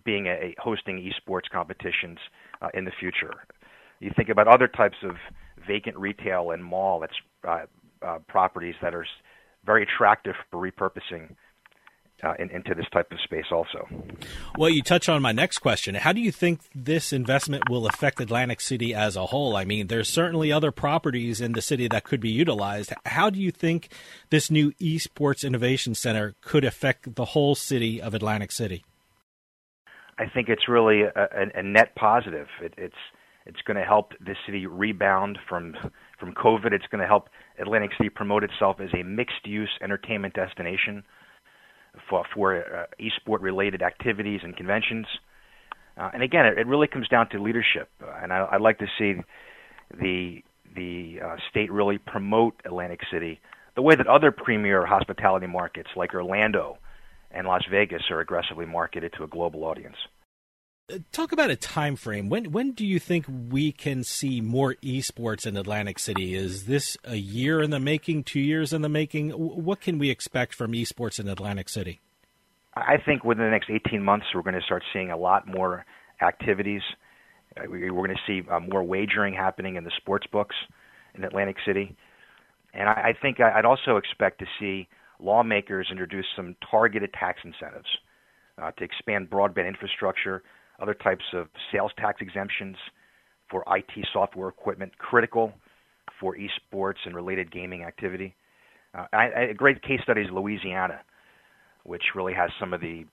being 0.03 0.27
a, 0.29 0.31
a 0.31 0.55
hosting 0.59 0.97
esports 0.99 1.51
competitions 1.51 2.19
uh, 2.63 2.69
in 2.73 2.87
the 2.87 2.93
future. 2.99 3.35
You 4.01 4.13
think 4.17 4.29
about 4.29 4.49
other 4.49 4.69
types 4.69 4.99
of 5.03 5.17
vacant 5.69 5.97
retail 5.97 6.51
and 6.51 6.65
mall 6.65 6.99
that's 6.99 7.21
uh, 7.47 7.67
uh, 8.05 8.19
properties 8.27 8.75
that 8.83 8.95
are 8.95 9.07
very 9.65 9.85
attractive 9.85 10.35
for 10.51 10.61
repurposing 10.61 11.37
uh, 12.25 12.35
in, 12.39 12.51
into 12.51 12.75
this 12.75 12.87
type 12.93 13.11
of 13.13 13.19
space 13.23 13.45
also. 13.53 13.87
Well, 14.57 14.71
you 14.71 14.83
touch 14.83 15.09
on 15.09 15.23
my 15.23 15.33
next 15.33 15.59
question. 15.59 15.95
How 15.95 16.13
do 16.13 16.21
you 16.21 16.33
think 16.33 16.61
this 16.75 17.13
investment 17.13 17.71
will 17.71 17.87
affect 17.87 18.21
Atlantic 18.21 18.61
City 18.61 18.95
as 18.95 19.15
a 19.15 19.27
whole? 19.27 19.57
I 19.57 19.65
mean, 19.65 19.87
there's 19.87 20.09
certainly 20.09 20.51
other 20.51 20.73
properties 20.73 21.41
in 21.41 21.53
the 21.53 21.63
city 21.63 21.87
that 21.89 22.05
could 22.05 22.21
be 22.21 22.31
utilized. 22.31 22.93
How 23.07 23.31
do 23.31 23.39
you 23.39 23.51
think 23.53 23.91
this 24.31 24.51
new 24.51 24.73
esports 24.73 25.45
innovation 25.45 25.95
center 25.95 26.35
could 26.41 26.65
affect 26.65 27.15
the 27.15 27.27
whole 27.27 27.55
city 27.55 28.03
of 28.03 28.15
Atlantic 28.15 28.51
City? 28.51 28.85
I 30.19 30.27
think 30.27 30.49
it's 30.49 30.69
really 30.69 31.03
a, 31.03 31.13
a, 31.15 31.61
a 31.61 31.63
net 31.63 31.95
positive. 31.95 32.49
It, 32.61 32.75
it's 32.77 32.97
it's 33.49 33.63
going 33.63 33.79
to 33.79 33.83
help 33.83 34.13
the 34.21 34.35
city 34.47 34.67
rebound 34.67 35.39
from 35.49 35.75
from 36.21 36.35
COVID. 36.35 36.73
It's 36.73 36.87
going 36.91 37.01
to 37.01 37.07
help 37.07 37.29
Atlantic 37.59 37.91
City 37.97 38.11
promote 38.11 38.45
itself 38.45 38.77
as 38.81 38.91
a 38.93 39.03
mixed-use 39.03 39.71
entertainment 39.83 40.35
destination 40.35 41.03
for 42.09 42.25
for 42.35 42.57
uh, 42.57 42.87
e-sport 43.01 43.41
related 43.41 43.83
activities 43.83 44.41
and 44.45 44.57
conventions. 44.57 45.07
Uh, 45.97 46.11
and 46.13 46.23
again, 46.23 46.47
it, 46.47 46.59
it, 46.59 46.67
really 46.67 46.87
comes 46.87 47.09
down 47.09 47.29
to 47.31 47.43
leadership. 47.43 47.89
Uh, 48.01 48.13
and 48.23 48.33
I, 48.33 48.53
would 48.53 48.63
like 48.63 48.79
to 48.79 48.87
see 48.99 49.15
the 49.99 50.43
the 50.77 51.21
uh, 51.25 51.37
state 51.51 51.73
really 51.73 51.99
promote 51.99 52.61
Atlantic 52.67 53.01
City 53.11 53.41
the 53.75 53.83
way 53.83 53.97
that 53.97 54.07
other 54.07 54.31
premier 54.31 54.85
hospitality 54.85 55.47
markets 55.47 55.89
like 55.97 56.15
Orlando 56.15 56.79
and 57.31 57.47
Las 57.47 57.63
Vegas 57.71 58.03
are 58.11 58.21
aggressively 58.21 58.67
marketed 58.67 59.13
to 59.17 59.25
a 59.25 59.27
global 59.27 59.65
audience 59.65 59.97
talk 61.13 61.33
about 61.33 61.51
a 61.51 61.57
time 61.57 61.97
frame. 61.97 62.29
When 62.29 62.53
when 62.53 62.73
do 62.73 62.87
you 62.87 62.99
think 62.99 63.27
we 63.29 63.73
can 63.73 64.05
see 64.05 64.41
more 64.41 64.75
esports 64.83 65.47
in 65.47 65.57
Atlantic 65.57 65.99
City? 65.99 66.35
Is 66.35 66.67
this 66.67 66.97
a 67.05 67.17
year 67.17 67.61
in 67.63 67.71
the 67.71 67.81
making, 67.81 68.25
two 68.25 68.41
years 68.41 68.73
in 68.73 68.83
the 68.83 68.89
making? 68.89 69.31
What 69.31 69.81
can 69.81 69.99
we 69.99 70.11
expect 70.11 70.55
from 70.55 70.73
esports 70.73 71.21
in 71.21 71.29
Atlantic 71.29 71.69
City? 71.69 72.01
I 72.75 72.97
think 73.05 73.25
within 73.25 73.45
the 73.45 73.51
next 73.51 73.71
18 73.71 74.03
months, 74.03 74.27
we're 74.35 74.43
going 74.43 74.55
to 74.55 74.63
start 74.63 74.85
seeing 74.93 75.11
a 75.11 75.17
lot 75.17 75.47
more 75.47 75.85
activities. 76.23 76.83
Uh, 77.57 77.63
we're 77.67 77.91
going 77.91 78.11
to 78.11 78.17
see 78.27 78.49
uh, 78.49 78.61
more 78.61 78.85
wagering 78.85 79.35
happening 79.35 79.77
in 79.77 79.85
the 79.85 79.91
sports 79.97 80.27
books 80.31 80.55
in 81.15 81.25
Atlantic 81.25 81.57
City. 81.67 81.97
And 82.75 82.89
I 82.89 83.15
think 83.21 83.41
I'd 83.41 83.65
also 83.65 83.97
expect 83.97 84.39
to 84.41 84.47
see 84.61 84.89
lawmakers 85.19 85.89
introduce 85.91 86.27
some 86.37 86.55
targeted 86.71 87.13
tax 87.15 87.41
incentives 87.43 87.89
uh, 88.61 88.71
to 88.73 88.85
expand 88.85 89.31
broadband 89.31 89.67
infrastructure, 89.67 90.43
other 90.81 90.95
types 90.95 91.25
of 91.33 91.49
sales 91.73 91.93
tax 91.99 92.21
exemptions 92.21 92.77
for 93.51 93.65
IT 93.69 94.07
software 94.13 94.49
equipment 94.49 94.97
critical 94.99 95.53
for 96.21 96.37
esports 96.37 96.99
and 97.05 97.15
related 97.15 97.51
gaming 97.51 97.83
activity. 97.83 98.35
Uh, 98.95 99.07
I, 99.13 99.27
a 99.51 99.55
great 99.55 99.83
case 99.83 100.01
study 100.03 100.23
is 100.23 100.29
Louisiana, 100.33 101.01
which 101.85 102.03
really 102.15 102.35
has 102.35 102.51
some 102.59 102.73
of 102.73 102.81
the 102.81 103.05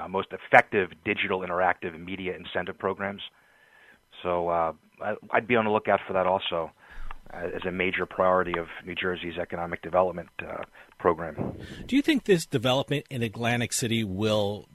uh, 0.00 0.08
most 0.08 0.28
effective 0.32 0.90
digital 1.04 1.40
interactive 1.40 1.98
media 1.98 2.34
incentive 2.36 2.78
programs. 2.78 3.20
So 4.22 4.48
uh, 4.48 4.72
I, 5.02 5.14
I'd 5.32 5.46
be 5.46 5.56
on 5.56 5.64
the 5.64 5.70
lookout 5.70 6.00
for 6.06 6.12
that 6.12 6.26
also 6.26 6.70
as 7.32 7.64
a 7.66 7.72
major 7.72 8.06
priority 8.06 8.58
of 8.58 8.66
New 8.84 8.94
Jersey's 8.94 9.38
economic 9.38 9.82
development 9.82 10.28
uh, 10.40 10.62
program. 10.98 11.56
Do 11.86 11.96
you 11.96 12.02
think 12.02 12.24
this 12.24 12.46
development 12.46 13.06
in 13.10 13.22
Atlantic 13.22 13.72
City 13.72 14.04
will 14.04 14.68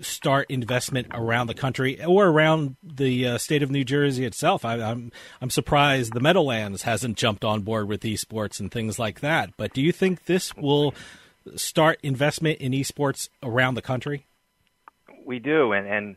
start 0.00 0.46
investment 0.50 1.08
around 1.12 1.46
the 1.46 1.54
country 1.54 2.02
or 2.04 2.26
around 2.26 2.76
the 2.82 3.26
uh, 3.26 3.38
state 3.38 3.62
of 3.62 3.70
New 3.70 3.84
Jersey 3.84 4.24
itself. 4.24 4.64
I, 4.64 4.74
am 4.74 4.82
I'm, 4.82 5.12
I'm 5.42 5.50
surprised 5.50 6.12
the 6.12 6.20
Meadowlands 6.20 6.82
hasn't 6.82 7.16
jumped 7.16 7.44
on 7.44 7.62
board 7.62 7.88
with 7.88 8.02
esports 8.02 8.60
and 8.60 8.70
things 8.70 8.98
like 8.98 9.20
that. 9.20 9.56
But 9.56 9.72
do 9.72 9.80
you 9.80 9.92
think 9.92 10.26
this 10.26 10.54
will 10.54 10.94
start 11.54 11.98
investment 12.02 12.60
in 12.60 12.72
esports 12.72 13.28
around 13.42 13.74
the 13.74 13.82
country? 13.82 14.26
We 15.24 15.38
do, 15.38 15.72
and 15.72 15.86
and 15.86 16.16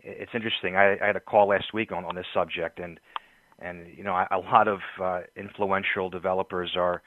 it's 0.00 0.32
interesting. 0.34 0.76
I, 0.76 0.98
I 1.02 1.06
had 1.06 1.16
a 1.16 1.20
call 1.20 1.48
last 1.48 1.72
week 1.72 1.92
on 1.92 2.04
on 2.04 2.14
this 2.14 2.26
subject, 2.34 2.80
and 2.80 2.98
and 3.58 3.86
you 3.96 4.04
know 4.04 4.12
a 4.12 4.38
lot 4.38 4.68
of 4.68 4.80
uh, 5.02 5.20
influential 5.36 6.10
developers 6.10 6.72
are 6.76 7.02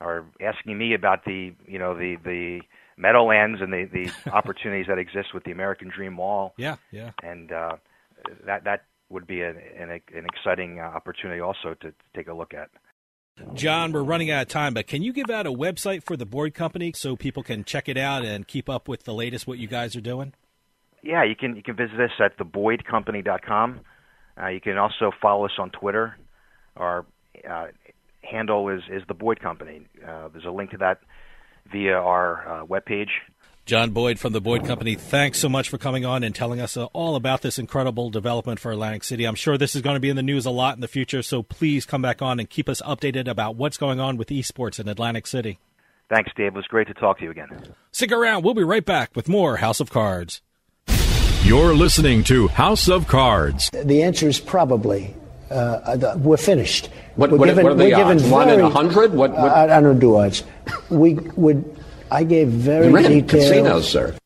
are 0.00 0.24
asking 0.40 0.76
me 0.76 0.94
about 0.94 1.24
the 1.24 1.54
you 1.66 1.78
know 1.78 1.96
the 1.96 2.16
the 2.24 2.60
Meadowlands 2.96 3.60
and 3.60 3.72
the 3.72 3.88
the 3.92 4.30
opportunities 4.32 4.86
that 4.88 4.98
exist 4.98 5.34
with 5.34 5.44
the 5.44 5.52
American 5.52 5.90
Dream 5.94 6.14
Mall. 6.14 6.54
Yeah, 6.56 6.76
yeah. 6.90 7.10
And 7.22 7.52
uh, 7.52 7.76
that 8.44 8.64
that 8.64 8.84
would 9.08 9.26
be 9.26 9.42
an 9.42 9.56
an, 9.78 9.90
an 9.90 10.26
exciting 10.34 10.80
uh, 10.80 10.84
opportunity 10.84 11.40
also 11.40 11.74
to 11.80 11.92
take 12.14 12.28
a 12.28 12.34
look 12.34 12.54
at. 12.54 12.70
John, 13.52 13.92
we're 13.92 14.02
running 14.02 14.30
out 14.30 14.42
of 14.42 14.48
time, 14.48 14.72
but 14.72 14.86
can 14.86 15.02
you 15.02 15.12
give 15.12 15.28
out 15.28 15.46
a 15.46 15.52
website 15.52 16.02
for 16.02 16.16
the 16.16 16.24
Boyd 16.24 16.54
Company 16.54 16.92
so 16.94 17.16
people 17.16 17.42
can 17.42 17.64
check 17.64 17.86
it 17.86 17.98
out 17.98 18.24
and 18.24 18.48
keep 18.48 18.70
up 18.70 18.88
with 18.88 19.04
the 19.04 19.12
latest 19.12 19.46
what 19.46 19.58
you 19.58 19.68
guys 19.68 19.94
are 19.94 20.00
doing? 20.00 20.32
Yeah, 21.02 21.22
you 21.22 21.36
can 21.36 21.54
you 21.54 21.62
can 21.62 21.76
visit 21.76 22.00
us 22.00 22.10
at 22.18 22.38
theboydcompany.com. 22.38 23.80
Uh, 24.40 24.48
you 24.48 24.60
can 24.60 24.78
also 24.78 25.10
follow 25.20 25.44
us 25.46 25.52
on 25.58 25.70
Twitter. 25.70 26.16
Our 26.76 27.06
uh, 27.48 27.68
handle 28.22 28.68
is 28.68 28.82
is 28.90 29.02
the 29.08 29.14
Boyd 29.14 29.40
Company. 29.40 29.86
Uh, 30.06 30.28
there's 30.28 30.44
a 30.44 30.50
link 30.50 30.70
to 30.70 30.78
that 30.78 31.00
via 31.72 31.94
our 31.94 32.62
uh, 32.62 32.66
webpage. 32.66 33.10
John 33.64 33.90
Boyd 33.90 34.20
from 34.20 34.32
the 34.32 34.40
Boyd 34.40 34.64
Company, 34.64 34.94
thanks 34.94 35.40
so 35.40 35.48
much 35.48 35.68
for 35.68 35.76
coming 35.76 36.04
on 36.04 36.22
and 36.22 36.32
telling 36.32 36.60
us 36.60 36.76
uh, 36.76 36.84
all 36.92 37.16
about 37.16 37.42
this 37.42 37.58
incredible 37.58 38.10
development 38.10 38.60
for 38.60 38.70
Atlantic 38.70 39.02
City. 39.02 39.24
I'm 39.24 39.34
sure 39.34 39.58
this 39.58 39.74
is 39.74 39.82
going 39.82 39.96
to 39.96 40.00
be 40.00 40.08
in 40.08 40.14
the 40.14 40.22
news 40.22 40.46
a 40.46 40.52
lot 40.52 40.76
in 40.76 40.80
the 40.80 40.86
future, 40.86 41.20
so 41.20 41.42
please 41.42 41.84
come 41.84 42.00
back 42.00 42.22
on 42.22 42.38
and 42.38 42.48
keep 42.48 42.68
us 42.68 42.80
updated 42.82 43.26
about 43.26 43.56
what's 43.56 43.76
going 43.76 43.98
on 43.98 44.18
with 44.18 44.28
esports 44.28 44.78
in 44.78 44.88
Atlantic 44.88 45.26
City. 45.26 45.58
Thanks, 46.08 46.30
Dave. 46.36 46.48
It 46.48 46.54
was 46.54 46.66
great 46.68 46.86
to 46.86 46.94
talk 46.94 47.18
to 47.18 47.24
you 47.24 47.32
again. 47.32 47.48
Stick 47.90 48.12
around. 48.12 48.44
We'll 48.44 48.54
be 48.54 48.62
right 48.62 48.84
back 48.84 49.16
with 49.16 49.28
more 49.28 49.56
House 49.56 49.80
of 49.80 49.90
Cards. 49.90 50.42
You're 51.46 51.76
listening 51.76 52.24
to 52.24 52.48
House 52.48 52.88
of 52.88 53.06
Cards. 53.06 53.70
The 53.70 54.02
answer 54.02 54.26
is 54.28 54.40
probably. 54.40 55.14
Uh, 55.48 56.16
we're 56.18 56.36
finished. 56.36 56.90
What, 57.14 57.30
we're 57.30 57.38
what, 57.38 57.46
given, 57.46 57.62
what 57.62 57.72
are 57.74 57.76
the 57.76 57.92
odds? 57.92 58.22
Given 58.22 58.30
One 58.32 58.48
very, 58.48 58.58
in 58.58 58.64
a 58.64 58.68
hundred? 58.70 59.14
What? 59.14 59.30
what? 59.30 59.52
I, 59.52 59.76
I, 59.76 59.80
don't 59.80 60.00
do 60.00 60.16
odds. 60.16 60.42
We 60.90 61.14
would. 61.14 61.64
I 62.10 62.24
gave 62.24 62.48
very 62.48 62.88
you 62.88 62.92
ran 62.92 63.12
detailed. 63.12 63.28
casinos, 63.28 63.88
sir. 63.88 64.16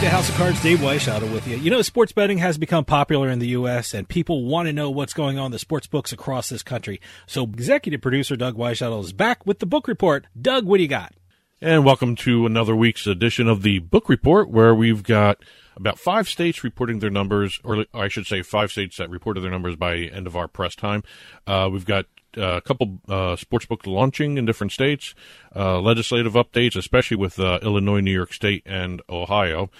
To 0.00 0.08
House 0.08 0.30
of 0.30 0.34
Cards. 0.36 0.62
Dave 0.62 0.78
Weishaupt 0.78 1.30
with 1.30 1.46
you. 1.46 1.58
You 1.58 1.70
know, 1.70 1.82
sports 1.82 2.12
betting 2.12 2.38
has 2.38 2.56
become 2.56 2.86
popular 2.86 3.28
in 3.28 3.38
the 3.38 3.48
U.S., 3.48 3.92
and 3.92 4.08
people 4.08 4.46
want 4.46 4.66
to 4.66 4.72
know 4.72 4.88
what's 4.88 5.12
going 5.12 5.38
on 5.38 5.46
in 5.46 5.52
the 5.52 5.58
sports 5.58 5.86
books 5.86 6.10
across 6.10 6.48
this 6.48 6.62
country. 6.62 7.02
So, 7.26 7.44
executive 7.44 8.00
producer 8.00 8.34
Doug 8.34 8.56
Weishaupt 8.56 9.04
is 9.04 9.12
back 9.12 9.44
with 9.44 9.58
the 9.58 9.66
book 9.66 9.86
report. 9.86 10.26
Doug, 10.40 10.64
what 10.64 10.78
do 10.78 10.84
you 10.84 10.88
got? 10.88 11.12
And 11.60 11.84
welcome 11.84 12.16
to 12.16 12.46
another 12.46 12.74
week's 12.74 13.06
edition 13.06 13.46
of 13.46 13.60
the 13.60 13.80
book 13.80 14.08
report, 14.08 14.48
where 14.48 14.74
we've 14.74 15.02
got 15.02 15.36
about 15.76 15.98
five 15.98 16.30
states 16.30 16.64
reporting 16.64 17.00
their 17.00 17.10
numbers, 17.10 17.60
or 17.62 17.84
I 17.92 18.08
should 18.08 18.26
say, 18.26 18.40
five 18.40 18.70
states 18.70 18.96
that 18.96 19.10
reported 19.10 19.42
their 19.42 19.50
numbers 19.50 19.76
by 19.76 19.96
end 19.96 20.26
of 20.26 20.34
our 20.34 20.48
press 20.48 20.74
time. 20.74 21.02
Uh, 21.46 21.68
we've 21.70 21.84
got 21.84 22.06
a 22.36 22.60
couple 22.60 22.98
uh, 23.08 23.36
sports 23.36 23.66
books 23.66 23.86
launching 23.86 24.38
in 24.38 24.44
different 24.44 24.72
states, 24.72 25.14
uh, 25.54 25.80
legislative 25.80 26.34
updates, 26.34 26.76
especially 26.76 27.16
with 27.16 27.38
uh, 27.38 27.58
Illinois, 27.62 28.00
New 28.00 28.12
York 28.12 28.32
State, 28.32 28.62
and 28.66 29.02
Ohio, 29.08 29.70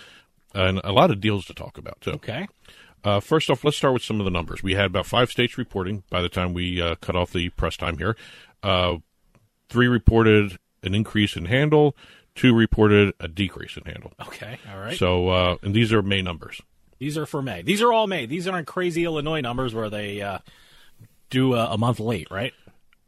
and 0.54 0.80
a 0.84 0.92
lot 0.92 1.10
of 1.10 1.20
deals 1.20 1.46
to 1.46 1.54
talk 1.54 1.78
about 1.78 2.00
too. 2.00 2.12
Okay. 2.12 2.48
Uh, 3.02 3.20
first 3.20 3.48
off, 3.48 3.64
let's 3.64 3.76
start 3.76 3.94
with 3.94 4.02
some 4.02 4.20
of 4.20 4.24
the 4.24 4.30
numbers. 4.30 4.62
We 4.62 4.74
had 4.74 4.86
about 4.86 5.06
five 5.06 5.30
states 5.30 5.56
reporting 5.56 6.02
by 6.10 6.20
the 6.20 6.28
time 6.28 6.52
we 6.52 6.82
uh, 6.82 6.96
cut 6.96 7.16
off 7.16 7.32
the 7.32 7.48
press 7.50 7.76
time 7.76 7.98
here. 7.98 8.16
three 9.68 9.88
reported 9.88 10.58
an 10.82 10.94
increase 10.94 11.36
in 11.36 11.46
handle. 11.46 11.96
Two 12.34 12.54
reported 12.54 13.14
a 13.18 13.26
decrease 13.26 13.76
in 13.76 13.84
handle. 13.84 14.12
Okay, 14.26 14.58
all 14.70 14.78
right. 14.78 14.96
So, 14.96 15.58
and 15.62 15.74
these 15.74 15.92
are 15.92 16.02
May 16.02 16.22
numbers. 16.22 16.60
These 16.98 17.16
are 17.16 17.26
for 17.26 17.40
May. 17.42 17.62
These 17.62 17.80
are 17.80 17.92
all 17.92 18.06
May. 18.06 18.26
These 18.26 18.46
aren't 18.46 18.66
crazy 18.66 19.04
Illinois 19.04 19.40
numbers 19.40 19.74
where 19.74 19.88
they 19.88 20.20
do 21.30 21.54
a, 21.54 21.72
a, 21.72 21.78
month 21.78 22.00
late, 22.00 22.28
right? 22.30 22.52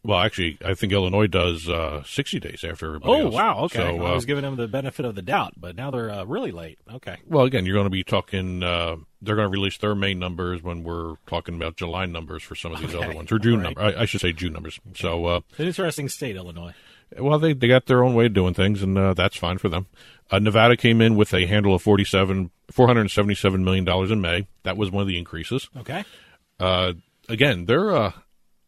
Well, 0.04 0.18
actually, 0.18 0.58
I 0.64 0.74
think 0.74 0.92
Illinois 0.92 1.28
does 1.28 1.68
uh, 1.68 2.02
60 2.04 2.40
days 2.40 2.64
after 2.64 2.86
everybody 2.86 3.12
oh, 3.12 3.26
else. 3.26 3.34
wow. 3.34 3.58
Okay. 3.64 3.78
So, 3.78 4.00
uh, 4.00 4.08
I 4.10 4.14
was 4.14 4.24
uh, 4.24 4.26
giving 4.26 4.42
them 4.42 4.56
the 4.56 4.66
benefit 4.66 5.04
of 5.04 5.14
the 5.14 5.22
doubt, 5.22 5.54
but 5.56 5.76
now 5.76 5.92
they're 5.92 6.10
uh, 6.10 6.24
really 6.24 6.50
late. 6.50 6.78
Okay. 6.92 7.18
Well, 7.28 7.44
again, 7.44 7.66
you're 7.66 7.76
going 7.76 7.86
to 7.86 7.90
be 7.90 8.02
talking, 8.02 8.64
uh, 8.64 8.96
they're 9.20 9.36
going 9.36 9.46
to 9.46 9.52
release 9.52 9.78
their 9.78 9.94
May 9.94 10.14
numbers 10.14 10.60
when 10.60 10.82
we're 10.82 11.14
talking 11.28 11.54
about 11.54 11.76
July 11.76 12.06
numbers 12.06 12.42
for 12.42 12.56
some 12.56 12.72
of 12.72 12.80
these 12.80 12.94
Okay. 12.94 13.04
other 13.04 13.14
ones, 13.14 13.30
or 13.30 13.38
June 13.38 13.60
Right. 13.60 13.76
numbers. 13.76 13.94
I, 13.96 14.02
I 14.02 14.04
should 14.06 14.20
say 14.20 14.32
June 14.32 14.52
numbers. 14.52 14.80
So, 14.96 15.26
uh, 15.26 15.40
an 15.58 15.66
interesting 15.66 16.08
state, 16.08 16.34
Illinois. 16.34 16.74
well, 17.16 17.38
they, 17.38 17.52
they 17.52 17.68
got 17.68 17.86
their 17.86 18.02
own 18.02 18.14
way 18.14 18.26
of 18.26 18.34
doing 18.34 18.54
things, 18.54 18.82
and 18.82 18.98
uh, 18.98 19.14
that's 19.14 19.36
fine 19.36 19.58
for 19.58 19.68
them. 19.68 19.86
Uh, 20.32 20.40
Nevada 20.40 20.76
came 20.76 21.00
in 21.00 21.14
with 21.14 21.32
a 21.32 21.46
handle 21.46 21.76
of 21.76 21.82
47, 21.82 22.50
$477 22.72 23.62
million 23.62 23.88
in 24.10 24.20
May. 24.20 24.48
That 24.64 24.76
was 24.76 24.90
one 24.90 25.02
of 25.02 25.06
the 25.06 25.18
increases. 25.18 25.68
Okay. 25.76 26.04
Again, 27.28 27.66
their 27.66 27.94
uh, 27.94 28.12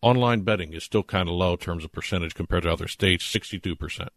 online 0.00 0.42
betting 0.42 0.72
is 0.72 0.84
still 0.84 1.02
kind 1.02 1.28
of 1.28 1.34
low 1.34 1.52
in 1.52 1.58
terms 1.58 1.84
of 1.84 1.92
percentage 1.92 2.34
compared 2.34 2.62
to 2.64 2.72
other 2.72 2.88
states, 2.88 3.24
62%. 3.32 4.08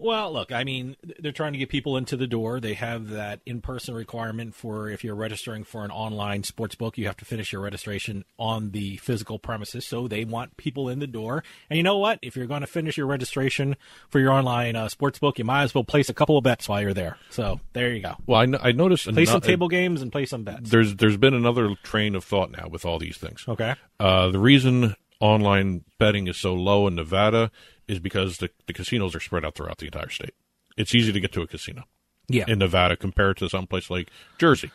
Well, 0.00 0.32
look, 0.32 0.52
I 0.52 0.62
mean, 0.62 0.96
they're 1.18 1.32
trying 1.32 1.54
to 1.54 1.58
get 1.58 1.68
people 1.68 1.96
into 1.96 2.16
the 2.16 2.28
door. 2.28 2.60
They 2.60 2.74
have 2.74 3.08
that 3.10 3.40
in 3.44 3.60
person 3.60 3.94
requirement 3.94 4.54
for 4.54 4.88
if 4.88 5.02
you're 5.02 5.16
registering 5.16 5.64
for 5.64 5.84
an 5.84 5.90
online 5.90 6.44
sports 6.44 6.76
book, 6.76 6.96
you 6.96 7.06
have 7.06 7.16
to 7.16 7.24
finish 7.24 7.52
your 7.52 7.60
registration 7.60 8.24
on 8.38 8.70
the 8.70 8.98
physical 8.98 9.40
premises. 9.40 9.86
So 9.86 10.06
they 10.06 10.24
want 10.24 10.56
people 10.56 10.88
in 10.88 11.00
the 11.00 11.08
door. 11.08 11.42
And 11.68 11.76
you 11.76 11.82
know 11.82 11.98
what? 11.98 12.20
If 12.22 12.36
you're 12.36 12.46
going 12.46 12.60
to 12.60 12.68
finish 12.68 12.96
your 12.96 13.06
registration 13.06 13.76
for 14.08 14.20
your 14.20 14.30
online 14.30 14.76
uh, 14.76 14.88
sports 14.88 15.18
book, 15.18 15.36
you 15.38 15.44
might 15.44 15.64
as 15.64 15.74
well 15.74 15.84
place 15.84 16.08
a 16.08 16.14
couple 16.14 16.38
of 16.38 16.44
bets 16.44 16.68
while 16.68 16.80
you're 16.80 16.94
there. 16.94 17.18
So 17.30 17.58
there 17.72 17.92
you 17.92 18.00
go. 18.00 18.14
Well, 18.26 18.40
I, 18.60 18.72
noticed 18.72 19.12
Play 19.12 19.24
some 19.24 19.36
ano- 19.36 19.46
table 19.46 19.68
games 19.68 20.00
and 20.00 20.12
play 20.12 20.26
some 20.26 20.44
bets. 20.44 20.70
There's 20.70 20.94
there's 20.94 21.16
been 21.16 21.34
another 21.34 21.74
train 21.82 22.14
of 22.14 22.22
thought 22.22 22.52
now 22.52 22.68
with 22.68 22.84
all 22.84 23.00
these 23.00 23.16
things. 23.16 23.44
Okay. 23.48 23.74
Uh, 23.98 24.28
the 24.28 24.38
reason 24.38 24.94
online 25.20 25.84
betting 25.98 26.28
is 26.28 26.36
so 26.36 26.54
low 26.54 26.86
in 26.86 26.94
Nevada 26.94 27.50
is 27.88 27.98
because 27.98 28.38
the, 28.38 28.50
the 28.66 28.72
casinos 28.72 29.14
are 29.14 29.20
spread 29.20 29.44
out 29.44 29.54
throughout 29.54 29.78
the 29.78 29.86
entire 29.86 30.10
state. 30.10 30.34
It's 30.76 30.94
easy 30.94 31.10
to 31.12 31.20
get 31.20 31.32
to 31.32 31.42
a 31.42 31.46
casino. 31.46 31.84
Yeah. 32.28 32.44
In 32.46 32.58
Nevada 32.58 32.96
compared 32.96 33.38
to 33.38 33.48
someplace 33.48 33.88
like 33.90 34.10
Jersey. 34.38 34.70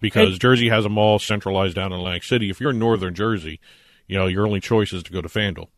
Because 0.00 0.30
And- 0.32 0.40
Jersey 0.40 0.68
has 0.68 0.84
them 0.84 0.96
all 0.96 1.18
centralized 1.18 1.74
down 1.74 1.92
in 1.92 1.98
Atlantic 1.98 2.22
City. 2.24 2.50
If 2.50 2.60
you're 2.60 2.70
in 2.70 2.78
northern 2.78 3.14
Jersey, 3.14 3.60
you 4.06 4.16
know, 4.16 4.26
your 4.26 4.46
only 4.46 4.60
choice 4.60 4.92
is 4.92 5.02
to 5.02 5.12
go 5.12 5.20
to 5.20 5.28
FanDuel. 5.28 5.68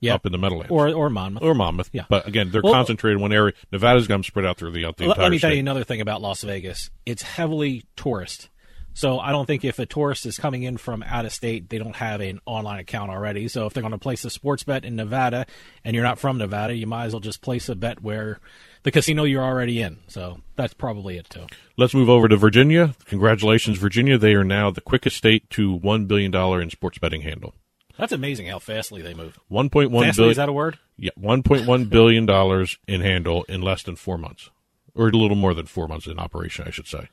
Yeah. 0.00 0.14
Up 0.14 0.26
in 0.26 0.32
the 0.32 0.38
Meadowlands. 0.38 0.72
Or 0.72 0.88
or 0.92 1.08
Monmouth. 1.10 1.42
or 1.44 1.54
Monmouth. 1.54 1.90
Yeah. 1.92 2.06
But 2.08 2.26
again, 2.26 2.50
they're 2.50 2.60
Well- 2.62 2.72
concentrated 2.72 3.18
in 3.18 3.22
one 3.22 3.32
area. 3.32 3.52
Nevada's 3.70 4.08
got 4.08 4.14
them 4.14 4.24
spread 4.24 4.44
out 4.44 4.56
through 4.56 4.72
the, 4.72 4.80
the 4.80 4.86
Let, 4.86 5.00
entire 5.00 5.22
let 5.22 5.30
me 5.30 5.38
state. 5.38 5.48
tell 5.48 5.54
you 5.54 5.60
another 5.60 5.84
thing 5.84 6.00
about 6.00 6.20
Las 6.20 6.42
Vegas. 6.42 6.90
It's 7.06 7.22
heavily 7.22 7.84
tourist. 7.96 8.48
So 8.94 9.18
I 9.18 9.32
don't 9.32 9.46
think 9.46 9.64
if 9.64 9.78
a 9.78 9.86
tourist 9.86 10.26
is 10.26 10.36
coming 10.36 10.62
in 10.62 10.76
from 10.76 11.02
out 11.02 11.24
of 11.24 11.32
state, 11.32 11.70
they 11.70 11.78
don't 11.78 11.96
have 11.96 12.20
an 12.20 12.40
online 12.46 12.80
account 12.80 13.10
already. 13.10 13.48
So 13.48 13.66
if 13.66 13.72
they're 13.72 13.82
going 13.82 13.92
to 13.92 13.98
place 13.98 14.24
a 14.24 14.30
sports 14.30 14.62
bet 14.64 14.84
in 14.84 14.96
Nevada 14.96 15.46
and 15.84 15.94
you're 15.94 16.04
not 16.04 16.18
from 16.18 16.38
Nevada, 16.38 16.74
you 16.74 16.86
might 16.86 17.06
as 17.06 17.12
well 17.12 17.20
just 17.20 17.40
place 17.40 17.68
a 17.68 17.74
bet 17.74 18.02
where 18.02 18.38
the 18.82 18.90
casino 18.90 19.24
you're 19.24 19.42
already 19.42 19.80
in. 19.80 19.98
So 20.08 20.40
that's 20.56 20.74
probably 20.74 21.16
it 21.16 21.30
too. 21.30 21.46
Let's 21.76 21.94
move 21.94 22.10
over 22.10 22.28
to 22.28 22.36
Virginia. 22.36 22.94
Congratulations, 23.06 23.78
Virginia. 23.78 24.18
They 24.18 24.34
are 24.34 24.44
now 24.44 24.70
the 24.70 24.80
quickest 24.80 25.16
state 25.16 25.48
to 25.50 25.78
$1 25.78 26.08
billion 26.08 26.34
in 26.34 26.70
sports 26.70 26.98
betting 26.98 27.22
handle. 27.22 27.54
That's 27.98 28.12
amazing 28.12 28.46
how 28.46 28.58
fastly 28.58 29.02
they 29.02 29.14
move. 29.14 29.38
1.1 29.50 29.90
billion. 29.90 30.30
Is 30.30 30.36
that 30.36 30.48
a 30.48 30.52
word? 30.52 30.78
Yeah, 30.96 31.10
one 31.16 31.42
point 31.42 31.66
one 31.66 31.86
billion 31.86 32.26
dollars 32.26 32.78
in 32.86 33.00
handle 33.00 33.44
in 33.44 33.60
less 33.60 33.82
than 33.82 33.96
four 33.96 34.16
months, 34.16 34.50
or 34.94 35.08
a 35.08 35.12
little 35.12 35.36
more 35.36 35.52
than 35.52 35.66
four 35.66 35.88
months 35.88 36.06
in 36.06 36.18
operation, 36.18 36.64
I 36.66 36.70
should 36.70 36.86
say. 36.86 37.08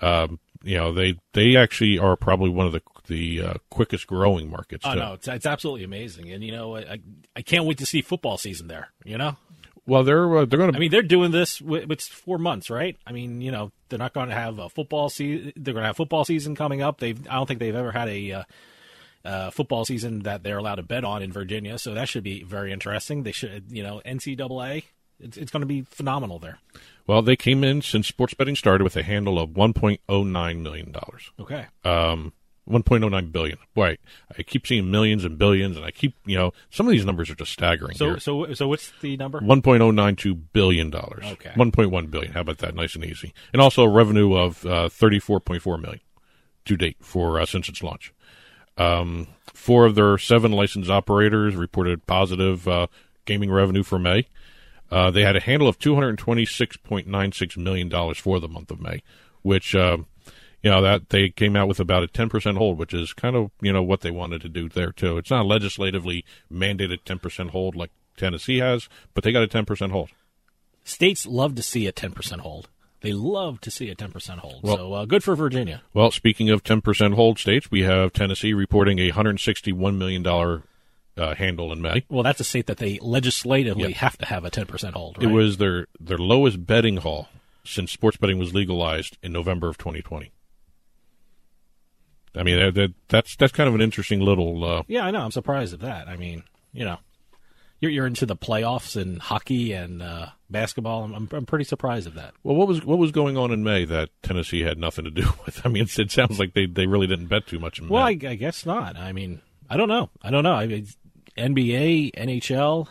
Um, 0.00 0.40
you 0.64 0.76
know, 0.76 0.92
they 0.92 1.18
they 1.32 1.56
actually 1.56 1.98
are 1.98 2.16
probably 2.16 2.50
one 2.50 2.66
of 2.66 2.72
the 2.72 2.82
the 3.06 3.42
uh, 3.42 3.54
quickest 3.70 4.06
growing 4.06 4.50
markets. 4.50 4.84
Oh 4.86 4.94
too. 4.94 4.98
no, 4.98 5.12
it's, 5.14 5.28
it's 5.28 5.46
absolutely 5.46 5.84
amazing, 5.84 6.30
and 6.30 6.42
you 6.42 6.52
know, 6.52 6.76
I, 6.76 6.98
I 7.36 7.42
can't 7.42 7.66
wait 7.66 7.78
to 7.78 7.86
see 7.86 8.02
football 8.02 8.38
season 8.38 8.66
there. 8.68 8.88
You 9.04 9.18
know, 9.18 9.36
Well, 9.86 10.04
they're 10.04 10.38
uh, 10.38 10.44
they're 10.46 10.58
going 10.58 10.72
to. 10.72 10.76
I 10.76 10.80
mean, 10.80 10.90
they're 10.90 11.02
doing 11.02 11.30
this. 11.30 11.60
With, 11.60 11.90
it's 11.90 12.08
four 12.08 12.38
months, 12.38 12.70
right? 12.70 12.96
I 13.06 13.12
mean, 13.12 13.40
you 13.40 13.52
know, 13.52 13.72
they're 13.88 13.98
not 13.98 14.14
going 14.14 14.30
to 14.30 14.34
have 14.34 14.58
a 14.58 14.68
football 14.68 15.10
season. 15.10 15.52
They're 15.56 15.74
going 15.74 15.82
to 15.82 15.88
have 15.88 15.96
football 15.96 16.24
season 16.24 16.56
coming 16.56 16.82
up. 16.82 16.98
They've. 16.98 17.20
I 17.28 17.34
don't 17.34 17.46
think 17.46 17.60
they've 17.60 17.74
ever 17.74 17.92
had 17.92 18.08
a. 18.08 18.32
Uh, 18.32 18.42
uh, 19.24 19.48
football 19.48 19.86
season 19.86 20.18
that 20.24 20.42
they're 20.42 20.58
allowed 20.58 20.74
to 20.74 20.82
bet 20.82 21.02
on 21.02 21.22
in 21.22 21.32
Virginia, 21.32 21.78
so 21.78 21.94
that 21.94 22.10
should 22.10 22.22
be 22.22 22.42
very 22.42 22.74
interesting. 22.74 23.22
They 23.22 23.32
should, 23.32 23.64
you 23.70 23.82
know, 23.82 24.02
NCAA 24.04 24.84
it's, 25.24 25.36
it's 25.36 25.50
going 25.50 25.62
to 25.62 25.66
be 25.66 25.82
phenomenal 25.82 26.38
there. 26.38 26.58
Well, 27.06 27.22
they 27.22 27.36
came 27.36 27.64
in 27.64 27.82
since 27.82 28.06
sports 28.06 28.34
betting 28.34 28.56
started 28.56 28.84
with 28.84 28.96
a 28.96 29.02
handle 29.02 29.38
of 29.38 29.50
1.09 29.50 30.62
million 30.62 30.92
dollars. 30.92 31.30
Okay. 31.38 31.66
Um, 31.84 32.32
1.09 32.68 33.30
billion. 33.30 33.58
Boy, 33.74 33.98
I 34.38 34.42
keep 34.42 34.66
seeing 34.66 34.90
millions 34.90 35.24
and 35.24 35.36
billions, 35.36 35.76
and 35.76 35.84
I 35.84 35.90
keep, 35.90 36.14
you 36.24 36.36
know, 36.36 36.52
some 36.70 36.86
of 36.86 36.92
these 36.92 37.04
numbers 37.04 37.28
are 37.28 37.34
just 37.34 37.52
staggering. 37.52 37.96
So, 37.96 38.06
here. 38.06 38.20
so, 38.20 38.54
so 38.54 38.68
what's 38.68 38.90
the 39.02 39.16
number? 39.18 39.40
1.092 39.40 40.40
billion 40.52 40.90
dollars. 40.90 41.24
Okay. 41.24 41.50
1.1 41.50 42.10
billion. 42.10 42.32
How 42.32 42.40
about 42.40 42.58
that? 42.58 42.74
Nice 42.74 42.94
and 42.94 43.04
easy. 43.04 43.34
And 43.52 43.60
also 43.60 43.82
a 43.82 43.88
revenue 43.88 44.34
of 44.34 44.64
uh, 44.64 44.88
34.4 44.88 45.80
million 45.80 46.00
to 46.64 46.76
date 46.76 46.96
for 47.00 47.38
uh, 47.38 47.46
since 47.46 47.68
its 47.68 47.82
launch. 47.82 48.14
Um, 48.78 49.28
four 49.52 49.84
of 49.84 49.94
their 49.94 50.16
seven 50.18 50.50
licensed 50.52 50.90
operators 50.90 51.54
reported 51.54 52.06
positive 52.06 52.66
uh, 52.66 52.86
gaming 53.24 53.50
revenue 53.50 53.82
for 53.82 53.98
May. 53.98 54.26
Uh, 54.94 55.10
they 55.10 55.22
had 55.22 55.34
a 55.34 55.40
handle 55.40 55.66
of 55.66 55.76
$226.96 55.80 57.56
million 57.56 58.14
for 58.14 58.38
the 58.38 58.46
month 58.46 58.70
of 58.70 58.80
May, 58.80 59.02
which, 59.42 59.74
uh, 59.74 59.96
you 60.62 60.70
know, 60.70 60.80
that 60.82 61.08
they 61.08 61.30
came 61.30 61.56
out 61.56 61.66
with 61.66 61.80
about 61.80 62.04
a 62.04 62.06
10% 62.06 62.56
hold, 62.56 62.78
which 62.78 62.94
is 62.94 63.12
kind 63.12 63.34
of, 63.34 63.50
you 63.60 63.72
know, 63.72 63.82
what 63.82 64.02
they 64.02 64.12
wanted 64.12 64.40
to 64.42 64.48
do 64.48 64.68
there, 64.68 64.92
too. 64.92 65.18
It's 65.18 65.32
not 65.32 65.46
legislatively 65.46 66.24
mandated 66.48 67.02
10% 67.04 67.50
hold 67.50 67.74
like 67.74 67.90
Tennessee 68.16 68.58
has, 68.58 68.88
but 69.14 69.24
they 69.24 69.32
got 69.32 69.42
a 69.42 69.48
10% 69.48 69.90
hold. 69.90 70.10
States 70.84 71.26
love 71.26 71.56
to 71.56 71.62
see 71.62 71.88
a 71.88 71.92
10% 71.92 72.38
hold. 72.42 72.68
They 73.00 73.12
love 73.12 73.60
to 73.62 73.72
see 73.72 73.90
a 73.90 73.96
10% 73.96 74.38
hold. 74.38 74.62
Well- 74.62 74.76
so 74.76 74.92
uh, 74.92 75.04
good 75.06 75.24
for 75.24 75.34
Virginia. 75.34 75.82
Well, 75.92 76.12
speaking 76.12 76.50
of 76.50 76.62
10% 76.62 77.14
hold 77.14 77.40
states, 77.40 77.68
we 77.68 77.82
have 77.82 78.12
Tennessee 78.12 78.54
reporting 78.54 79.00
a 79.00 79.10
$161 79.10 79.96
million 79.96 80.22
uh, 81.16 81.34
handle 81.34 81.72
in 81.72 81.80
May. 81.82 82.04
Well, 82.08 82.22
that's 82.22 82.40
a 82.40 82.44
state 82.44 82.66
that 82.66 82.78
they 82.78 82.98
legislatively 83.00 83.90
Yeah. 83.90 83.96
have 83.98 84.18
to 84.18 84.26
have 84.26 84.44
a 84.44 84.50
10% 84.50 84.92
hold. 84.94 85.22
It 85.22 85.28
was 85.28 85.58
their, 85.58 85.86
their 86.00 86.18
lowest 86.18 86.66
betting 86.66 86.98
haul 86.98 87.28
since 87.64 87.92
sports 87.92 88.16
betting 88.16 88.38
was 88.38 88.52
legalized 88.54 89.16
in 89.22 89.32
November 89.32 89.68
of 89.68 89.78
2020. 89.78 90.30
I 92.36 92.42
mean, 92.42 92.58
that, 92.58 92.74
that, 92.74 92.94
that's 93.08 93.36
that's 93.36 93.52
kind 93.52 93.68
of 93.68 93.74
an 93.76 93.80
interesting 93.80 94.20
little. 94.20 94.64
Uh, 94.64 94.82
Yeah, 94.88 95.04
I 95.06 95.10
know. 95.12 95.20
I'm 95.20 95.30
surprised 95.30 95.72
at 95.72 95.80
that. 95.80 96.08
I 96.08 96.16
mean, 96.16 96.42
you 96.72 96.84
know, 96.84 96.98
you're 97.80 97.92
you're 97.92 98.06
into 98.08 98.26
the 98.26 98.34
playoffs 98.34 99.00
in 99.00 99.20
hockey 99.20 99.72
and 99.72 100.02
uh, 100.02 100.26
basketball. 100.50 101.04
I'm, 101.04 101.14
I'm 101.14 101.28
I'm 101.30 101.46
pretty 101.46 101.64
surprised 101.64 102.08
at 102.08 102.14
that. 102.16 102.34
well, 102.42 102.56
what 102.56 102.66
was 102.66 102.84
what 102.84 102.98
was 102.98 103.12
going 103.12 103.36
on 103.36 103.52
in 103.52 103.62
May 103.62 103.84
that 103.84 104.08
Tennessee 104.24 104.62
had 104.62 104.78
nothing 104.78 105.04
to 105.04 105.12
do 105.12 105.28
with? 105.46 105.64
I 105.64 105.68
mean, 105.68 105.84
it, 105.84 105.96
it 105.96 106.10
sounds 106.10 106.40
like 106.40 106.54
they, 106.54 106.66
they 106.66 106.86
really 106.88 107.06
didn't 107.06 107.26
bet 107.28 107.46
too 107.46 107.60
much 107.60 107.78
in 107.78 107.88
Well, 107.88 108.02
I, 108.02 108.10
I 108.10 108.34
guess 108.34 108.66
not. 108.66 108.96
I 108.96 109.12
mean, 109.12 109.40
I 109.70 109.76
don't 109.76 109.88
know. 109.88 110.10
I 110.20 110.30
don't 110.30 110.42
know. 110.42 110.54
I 110.54 110.66
mean, 110.66 110.88
NBA, 111.36 112.14
NHL, 112.14 112.88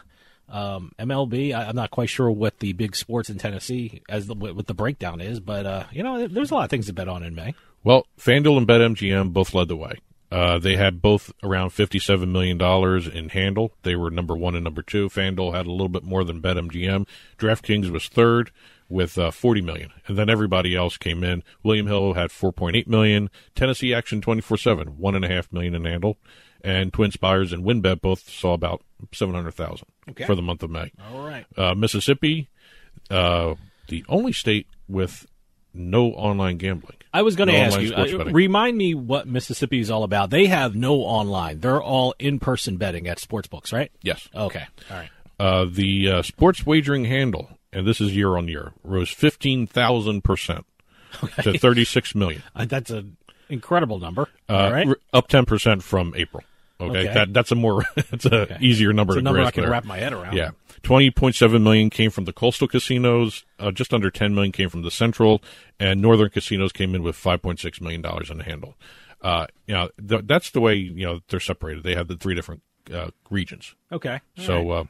um, 0.49 0.91
MLB. 0.99 1.53
I, 1.53 1.65
I'm 1.65 1.75
not 1.75 1.91
quite 1.91 2.09
sure 2.09 2.31
what 2.31 2.59
the 2.59 2.73
big 2.73 2.95
sports 2.95 3.29
in 3.29 3.37
Tennessee 3.37 4.01
as 4.09 4.27
the, 4.27 4.35
what 4.35 4.67
the 4.67 4.73
breakdown 4.73 5.21
is, 5.21 5.39
but 5.39 5.65
uh, 5.65 5.83
you 5.91 6.03
know, 6.03 6.27
there's 6.27 6.51
a 6.51 6.55
lot 6.55 6.65
of 6.65 6.69
things 6.69 6.87
to 6.87 6.93
bet 6.93 7.07
on 7.07 7.23
in 7.23 7.35
May. 7.35 7.55
Well, 7.83 8.07
FanDuel 8.17 8.57
and 8.57 8.67
BetMGM 8.67 9.33
both 9.33 9.53
led 9.53 9.67
the 9.67 9.75
way. 9.75 9.99
Uh, 10.31 10.57
they 10.57 10.75
had 10.75 10.99
both 10.99 11.31
around 11.43 11.69
$57 11.69 12.27
million 12.27 12.59
in 13.15 13.29
handle. 13.29 13.71
They 13.83 13.95
were 13.95 14.09
number 14.09 14.35
one 14.35 14.55
and 14.55 14.63
number 14.63 14.81
two. 14.81 15.07
FanDuel 15.07 15.53
had 15.53 15.67
a 15.67 15.71
little 15.71 15.89
bit 15.89 16.03
more 16.03 16.23
than 16.23 16.41
BetMGM. 16.41 17.07
DraftKings 17.37 17.91
was 17.91 18.07
third 18.07 18.49
with 18.89 19.17
uh, 19.17 19.29
40 19.29 19.61
million. 19.61 19.91
And 20.07 20.17
then 20.17 20.31
everybody 20.31 20.75
else 20.75 20.97
came 20.97 21.23
in. 21.23 21.43
William 21.61 21.85
Hill 21.85 22.13
had 22.13 22.31
4.8 22.31 22.87
million. 22.87 23.29
Tennessee 23.53 23.93
Action 23.93 24.21
24-7, 24.21 24.97
one 24.97 25.13
and 25.13 25.23
a 25.23 25.27
half 25.27 25.51
million 25.51 25.75
in 25.75 25.85
handle. 25.85 26.17
And 26.64 26.93
Twin 26.93 27.11
Spires 27.11 27.51
and 27.51 27.64
WynnBET 27.66 27.99
both 28.01 28.30
saw 28.30 28.53
about 28.53 28.82
700,000 29.14 29.86
Okay. 30.11 30.26
for 30.26 30.34
the 30.36 30.41
month 30.41 30.64
of 30.64 30.70
May. 30.70 30.91
All 31.11 31.26
right. 31.28 31.45
Uh, 31.57 31.76
Mississippi, 31.76 32.49
uh, 33.11 33.55
the 33.89 34.05
only 34.07 34.32
state 34.32 34.68
with 34.88 35.26
no 35.74 36.07
online 36.11 36.57
gambling. 36.57 36.95
I 37.14 37.22
was 37.22 37.36
going 37.36 37.47
to 37.47 37.53
No 37.53 37.59
ask 37.59 37.80
you, 37.80 37.93
uh, 37.93 38.26
remind 38.32 38.78
me 38.78 38.93
what 38.95 39.28
Mississippi 39.28 39.80
is 39.80 39.91
all 39.91 40.03
about. 40.03 40.30
They 40.30 40.45
have 40.47 40.76
no 40.76 40.95
online. 41.01 41.59
They're 41.59 41.82
all 41.82 42.16
in-person 42.18 42.78
betting 42.78 43.07
at 43.07 43.20
sports 43.20 43.47
books, 43.47 43.74
right? 43.74 43.91
Yes. 44.01 44.30
Okay. 44.34 44.64
All 44.89 44.97
right. 44.97 45.09
Uh, 45.39 45.66
the 45.70 46.09
uh, 46.09 46.22
sports 46.22 46.66
wagering 46.66 47.05
handle, 47.05 47.49
and 47.74 47.86
this 47.86 47.99
is 47.99 48.16
year 48.16 48.38
on 48.38 48.47
year, 48.47 48.72
rose 48.84 49.09
fifteen 49.09 49.68
thousand 49.68 50.24
percent 50.24 50.66
to 51.41 51.57
thirty 51.57 51.84
six 51.84 52.16
million. 52.16 52.41
Uh, 52.55 52.66
that's 52.66 52.91
an 52.91 53.18
incredible 53.49 53.99
number. 53.99 54.30
Uh, 54.47 54.53
all 54.55 54.72
right. 54.72 54.88
up 55.11 55.28
ten 55.28 55.45
percent 55.45 55.84
from 55.84 56.14
April. 56.16 56.43
Okay, 56.89 56.99
Okay. 57.05 57.13
that 57.13 57.34
that's 57.34 57.51
a 57.51 57.55
more 57.55 57.84
that's 57.95 58.25
a 58.25 58.41
Okay. 58.41 58.57
easier 58.61 58.93
number 58.93 59.13
It's 59.13 59.17
a 59.17 59.21
to 59.21 59.23
number 59.23 59.39
I 59.39 59.43
grasp 59.43 59.53
can 59.55 59.63
there. 59.63 59.71
wrap 59.71 59.86
my 59.86 59.97
head 59.97 60.13
around. 60.13 60.36
Yeah, 60.36 60.51
twenty 60.81 61.11
point 61.11 61.36
seven 61.36 61.63
million 61.63 61.89
came 61.89 62.11
from 62.11 62.25
the 62.25 62.34
coastal 62.34 62.67
casinos. 62.67 63.45
Uh, 63.59 63.71
just 63.71 63.93
under 63.93 64.09
ten 64.11 64.34
million 64.36 64.51
came 64.51 64.69
from 64.69 64.81
the 64.84 64.91
central, 64.91 65.41
and 65.79 66.01
northern 66.01 66.29
casinos 66.29 66.71
came 66.71 66.93
in 66.95 67.03
with 67.03 67.15
five 67.15 67.41
point 67.41 67.59
six 67.59 67.79
million 67.81 68.01
dollars 68.01 68.29
in 68.29 68.38
the 68.38 68.43
handle. 68.43 68.75
Uh, 69.21 69.47
you 69.67 69.73
know, 69.73 69.89
th- 70.05 70.23
that's 70.25 70.51
the 70.51 70.59
way 70.59 70.75
you 70.75 71.05
know 71.05 71.19
they're 71.29 71.39
separated. 71.39 71.84
They 71.84 71.95
have 71.95 72.07
the 72.07 72.17
three 72.17 72.36
different 72.36 72.61
uh, 72.93 73.11
regions. 73.29 73.73
Okay. 73.91 74.19
All 74.38 74.43
So, 74.43 74.69
right. 74.69 74.79
uh, 74.79 74.84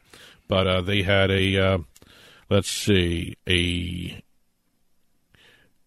but 0.48 0.68
uh, 0.68 0.82
they 0.82 1.04
had 1.04 1.30
a 1.30 1.58
uh, 1.58 1.78
let's 2.50 2.68
see 2.70 3.36
a 3.48 4.22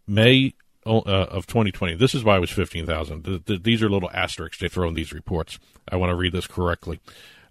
May 0.06 0.54
uh, 0.86 1.00
of 1.30 1.46
2020. 1.46 1.94
This 1.96 2.14
is 2.14 2.22
why 2.24 2.36
it 2.36 2.40
was 2.40 2.50
15,000. 2.50 3.24
Th- 3.24 3.44
th- 3.44 3.62
these 3.62 3.82
are 3.82 3.90
little 3.90 4.10
asterisks 4.14 4.58
they 4.58 4.68
throw 4.68 4.88
in 4.88 4.94
these 4.94 5.12
reports. 5.12 5.58
I 5.90 5.96
want 5.96 6.10
to 6.10 6.14
read 6.16 6.32
this 6.32 6.46
correctly. 6.46 7.00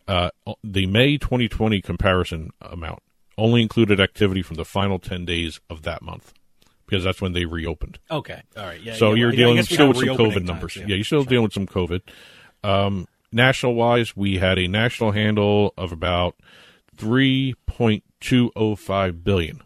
Uh, 0.08 0.30
the 0.64 0.86
May 0.86 1.18
2020 1.18 1.82
comparison 1.82 2.52
amount 2.62 3.00
only 3.38 3.62
included 3.62 4.00
activity 4.00 4.42
from 4.42 4.56
the 4.56 4.64
final 4.66 4.98
10 5.00 5.26
days 5.26 5.60
of 5.70 5.82
that 5.82 6.02
month 6.02 6.34
because 6.88 7.04
that's 7.04 7.20
when 7.22 7.34
they 7.34 7.46
reopened. 7.46 8.00
Okay. 8.10 8.42
All 8.56 8.64
right. 8.66 8.80
Yeah. 8.82 8.94
so 8.96 9.10
yeah, 9.14 9.16
you're 9.22 9.32
I 9.34 9.36
dealing 9.36 9.64
still 9.64 9.88
with 9.90 9.98
some 9.98 10.08
COVID 10.10 10.34
times, 10.36 10.46
numbers. 10.48 10.76
yeah. 10.76 10.86
Yeah, 10.88 10.96
you're 10.96 11.04
still 11.04 11.24
dealing 11.24 11.44
with 11.44 11.54
some 11.54 11.66
COVID. 11.68 12.02
Um, 12.64 13.08
national 13.32 13.74
wise, 13.76 14.16
we 14.16 14.38
had 14.38 14.58
a 14.60 14.68
national 14.68 15.12
handle 15.12 15.74
of 15.78 15.92
about 15.92 16.36
3.205 18.22 19.24
billion 19.24 19.62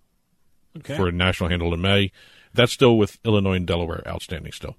Okay. 0.77 0.95
for 0.95 1.07
a 1.07 1.11
national 1.11 1.49
handle 1.49 1.73
in 1.73 1.81
May. 1.81 2.11
That's 2.53 2.71
still 2.71 2.97
with 2.97 3.17
Illinois 3.23 3.55
and 3.55 3.67
Delaware 3.67 4.03
outstanding 4.07 4.51
still. 4.51 4.75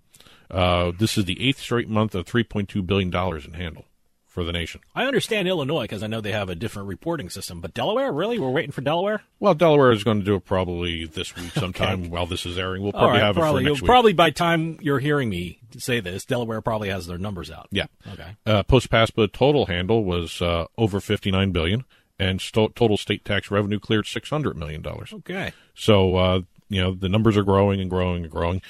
Uh, 0.50 0.92
this 0.98 1.16
is 1.16 1.24
the 1.24 1.46
eighth 1.46 1.60
straight 1.60 1.88
month 1.88 2.14
of 2.14 2.26
3.2 2.26 2.84
billion 2.84 3.10
dollars 3.10 3.46
in 3.46 3.52
handle 3.52 3.84
for 4.30 4.44
the 4.44 4.52
nation. 4.52 4.80
I 4.94 5.04
understand 5.04 5.48
Illinois 5.48 5.82
because 5.82 6.02
I 6.02 6.06
know 6.06 6.20
they 6.20 6.32
have 6.32 6.48
a 6.48 6.54
different 6.54 6.88
reporting 6.88 7.28
system, 7.30 7.60
but 7.60 7.74
Delaware, 7.74 8.12
really? 8.12 8.38
We're 8.38 8.50
waiting 8.50 8.70
for 8.70 8.80
Delaware. 8.80 9.22
Well, 9.40 9.54
Delaware 9.54 9.90
is 9.90 10.04
going 10.04 10.20
to 10.20 10.24
do 10.24 10.36
it 10.36 10.44
probably 10.44 11.04
this 11.04 11.34
week 11.36 11.50
sometime 11.54 12.10
while 12.10 12.26
this 12.26 12.46
is 12.46 12.56
airing. 12.56 12.82
We'll 12.82 12.92
probably 12.92 13.18
right, 13.18 13.22
have 13.22 13.34
probably, 13.34 13.62
it 13.62 13.64
for 13.64 13.70
next 13.70 13.82
week. 13.82 13.88
Probably 13.88 14.12
by 14.12 14.30
time 14.30 14.78
you're 14.80 15.00
hearing 15.00 15.28
me 15.28 15.58
say 15.76 16.00
this, 16.00 16.24
Delaware 16.24 16.60
probably 16.60 16.88
has 16.88 17.06
their 17.06 17.18
numbers 17.18 17.50
out. 17.50 17.68
Yeah. 17.70 17.86
Okay. 18.12 18.36
Uh, 18.46 18.62
Post 18.62 18.88
PASPA 18.90 19.32
total 19.32 19.66
handle 19.66 20.04
was 20.04 20.40
uh, 20.40 20.66
over 20.78 21.00
59 21.00 21.50
billion, 21.50 21.84
and 22.18 22.40
sto- 22.40 22.68
total 22.68 22.96
state 22.96 23.24
tax 23.24 23.50
revenue 23.50 23.80
cleared 23.80 24.06
600 24.06 24.56
million 24.56 24.80
dollars. 24.80 25.12
Okay. 25.12 25.52
So 25.74 26.16
uh, 26.16 26.40
you 26.70 26.80
know 26.80 26.94
the 26.94 27.10
numbers 27.10 27.36
are 27.36 27.42
growing 27.42 27.80
and 27.80 27.90
growing 27.90 28.22
and 28.22 28.32
growing. 28.32 28.62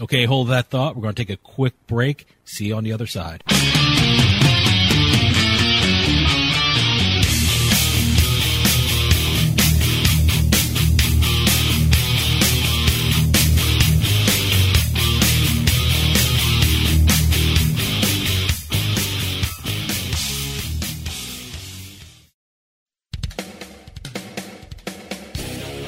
Okay, 0.00 0.24
hold 0.24 0.48
that 0.48 0.66
thought. 0.66 0.96
We're 0.96 1.02
going 1.02 1.14
to 1.14 1.24
take 1.24 1.30
a 1.30 1.36
quick 1.36 1.74
break. 1.86 2.26
See 2.44 2.66
you 2.66 2.74
on 2.74 2.82
the 2.82 2.92
other 2.92 3.06
side. 3.06 3.44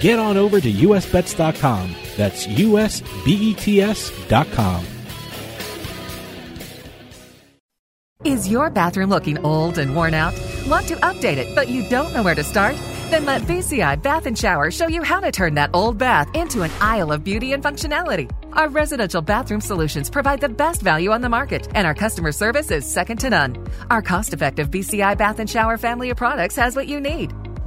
Get 0.00 0.18
on 0.18 0.36
over 0.36 0.60
to 0.60 0.72
usbets.com. 0.72 1.94
That's 2.16 2.46
usbets.com. 2.46 3.38
Is 8.24 8.48
your 8.48 8.68
bathroom 8.68 9.10
looking 9.10 9.38
old 9.44 9.78
and 9.78 9.94
worn 9.94 10.12
out? 10.12 10.34
Want 10.66 10.88
to 10.88 10.96
update 10.96 11.36
it, 11.36 11.54
but 11.54 11.68
you 11.68 11.88
don't 11.88 12.12
know 12.12 12.24
where 12.24 12.34
to 12.34 12.42
start? 12.42 12.74
Then 13.10 13.24
let 13.24 13.42
VCI 13.42 14.02
Bath 14.02 14.26
and 14.26 14.36
Shower 14.36 14.70
show 14.70 14.88
you 14.88 15.02
how 15.02 15.20
to 15.20 15.32
turn 15.32 15.54
that 15.54 15.70
old 15.72 15.98
bath 15.98 16.28
into 16.34 16.62
an 16.62 16.70
aisle 16.80 17.12
of 17.12 17.24
beauty 17.24 17.52
and 17.52 17.62
functionality. 17.62 18.30
Our 18.52 18.68
residential 18.68 19.22
bathroom 19.22 19.60
solutions 19.60 20.10
provide 20.10 20.40
the 20.40 20.48
best 20.48 20.82
value 20.82 21.12
on 21.12 21.20
the 21.20 21.28
market, 21.28 21.68
and 21.74 21.86
our 21.86 21.94
customer 21.94 22.32
service 22.32 22.70
is 22.70 22.84
second 22.84 23.18
to 23.20 23.30
none. 23.30 23.66
Our 23.88 24.02
cost 24.02 24.34
effective 24.34 24.68
VCI 24.68 25.16
Bath 25.16 25.38
and 25.38 25.48
Shower 25.48 25.78
family 25.78 26.10
of 26.10 26.16
products 26.16 26.56
has 26.56 26.76
what 26.76 26.88
you 26.88 27.00
need. 27.00 27.32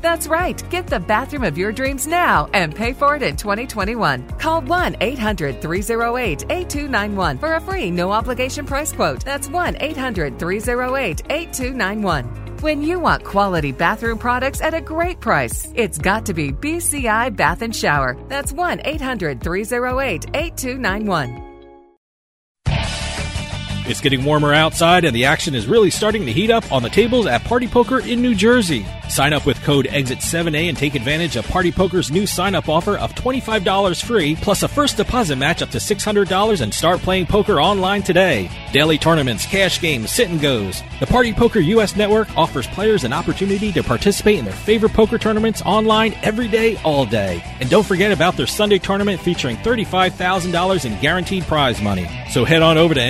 That's 0.00 0.26
right. 0.26 0.62
Get 0.70 0.86
the 0.86 1.00
bathroom 1.00 1.44
of 1.44 1.58
your 1.58 1.72
dreams 1.72 2.06
now 2.06 2.48
and 2.52 2.74
pay 2.74 2.92
for 2.92 3.16
it 3.16 3.22
in 3.22 3.36
2021. 3.36 4.28
Call 4.38 4.60
1 4.62 4.96
800 5.00 5.60
308 5.60 6.44
8291 6.50 7.38
for 7.38 7.54
a 7.54 7.60
free 7.60 7.90
no 7.90 8.12
obligation 8.12 8.64
price 8.66 8.92
quote. 8.92 9.24
That's 9.24 9.48
1 9.48 9.76
800 9.80 10.38
308 10.38 11.22
8291. 11.30 12.58
When 12.60 12.82
you 12.82 12.98
want 12.98 13.22
quality 13.22 13.70
bathroom 13.70 14.18
products 14.18 14.60
at 14.60 14.74
a 14.74 14.80
great 14.80 15.20
price, 15.20 15.72
it's 15.76 15.96
got 15.96 16.26
to 16.26 16.34
be 16.34 16.50
BCI 16.50 17.36
Bath 17.36 17.62
and 17.62 17.74
Shower. 17.74 18.16
That's 18.28 18.52
1 18.52 18.80
800 18.84 19.40
308 19.40 20.26
8291. 20.34 21.47
It's 23.88 24.02
getting 24.02 24.22
warmer 24.22 24.52
outside, 24.52 25.06
and 25.06 25.16
the 25.16 25.24
action 25.24 25.54
is 25.54 25.66
really 25.66 25.88
starting 25.88 26.26
to 26.26 26.32
heat 26.32 26.50
up 26.50 26.70
on 26.70 26.82
the 26.82 26.90
tables 26.90 27.26
at 27.26 27.42
Party 27.44 27.66
Poker 27.66 28.00
in 28.00 28.20
New 28.20 28.34
Jersey. 28.34 28.84
Sign 29.08 29.32
up 29.32 29.46
with 29.46 29.62
code 29.62 29.86
EXIT7A 29.86 30.68
and 30.68 30.76
take 30.76 30.94
advantage 30.94 31.36
of 31.36 31.48
Party 31.48 31.72
Poker's 31.72 32.10
new 32.10 32.26
sign 32.26 32.54
up 32.54 32.68
offer 32.68 32.98
of 32.98 33.14
$25 33.14 34.04
free, 34.04 34.36
plus 34.36 34.62
a 34.62 34.68
first 34.68 34.98
deposit 34.98 35.36
match 35.36 35.62
up 35.62 35.70
to 35.70 35.78
$600 35.78 36.60
and 36.60 36.74
start 36.74 37.00
playing 37.00 37.24
poker 37.24 37.58
online 37.60 38.02
today. 38.02 38.50
Daily 38.72 38.98
tournaments, 38.98 39.46
cash 39.46 39.80
games, 39.80 40.10
sit 40.10 40.28
and 40.28 40.40
goes. 40.40 40.82
The 41.00 41.06
Party 41.06 41.32
Poker 41.32 41.60
US 41.60 41.96
network 41.96 42.36
offers 42.36 42.66
players 42.66 43.04
an 43.04 43.14
opportunity 43.14 43.72
to 43.72 43.82
participate 43.82 44.38
in 44.38 44.44
their 44.44 44.52
favorite 44.52 44.92
poker 44.92 45.16
tournaments 45.16 45.62
online 45.62 46.14
every 46.22 46.48
day, 46.48 46.76
all 46.84 47.06
day. 47.06 47.42
And 47.60 47.70
don't 47.70 47.86
forget 47.86 48.12
about 48.12 48.36
their 48.36 48.46
Sunday 48.46 48.78
tournament 48.78 49.22
featuring 49.22 49.56
$35,000 49.56 50.84
in 50.84 51.00
guaranteed 51.00 51.44
prize 51.44 51.80
money. 51.80 52.06
So 52.28 52.44
head 52.44 52.60
on 52.60 52.76
over 52.76 52.92
to 52.92 53.00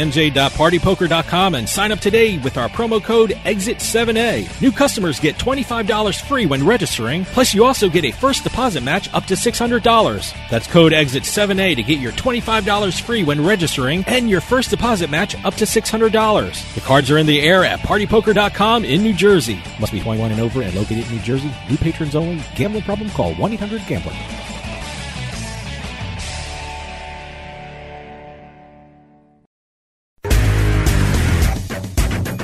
nj.partypoker.com 0.71 1.55
and 1.55 1.69
sign 1.69 1.93
up 1.93 1.99
today 1.99 2.39
with 2.39 2.57
our 2.57 2.69
promo 2.69 3.03
code 3.03 3.31
EXIT7A. 3.31 4.61
New 4.61 4.73
customers 4.73 5.21
get 5.21 5.37
$25 5.37 6.21
free 6.21 6.47
when 6.47 6.65
registering, 6.65 7.25
plus 7.25 7.55
you 7.55 7.65
also 7.65 7.89
get 7.89 8.05
a 8.05 8.11
first 8.11 8.45
deposit 8.45 8.83
match 8.83 9.13
up 9.15 9.25
to 9.27 9.35
$600. 9.35 10.49
That's 10.51 10.67
code 10.67 10.93
EXIT7A 10.93 11.77
to 11.77 11.83
get 11.83 12.01
your 12.01 12.13
$25 12.13 13.01
free 13.01 13.25
when 13.25 13.45
registering 13.45 14.05
and 14.07 14.29
your 14.29 14.41
first 14.41 14.71
deposit 14.71 15.11
match 15.11 15.43
up 15.45 15.55
to 15.55 15.65
$600. 15.65 16.75
The 16.75 16.81
cards 16.81 17.11
are 17.11 17.19
in 17.19 17.27
the 17.27 17.41
air 17.41 17.65
at 17.65 17.81
partypoker.com 17.81 18.85
in 18.85 19.03
New 19.03 19.15
Jersey. 19.15 19.61
Must 19.81 19.93
be 19.93 20.01
21 20.01 20.33
and 20.33 20.41
over 20.41 20.63
and 20.63 20.75
located 20.75 21.07
in 21.07 21.17
New 21.17 21.23
Jersey. 21.23 21.53
New 21.69 21.77
patrons 21.77 22.15
only. 22.15 22.43
Gambling 22.55 22.83
problem? 22.83 23.11
Call 23.11 23.35
1-800-GAMBLER. 23.35 24.58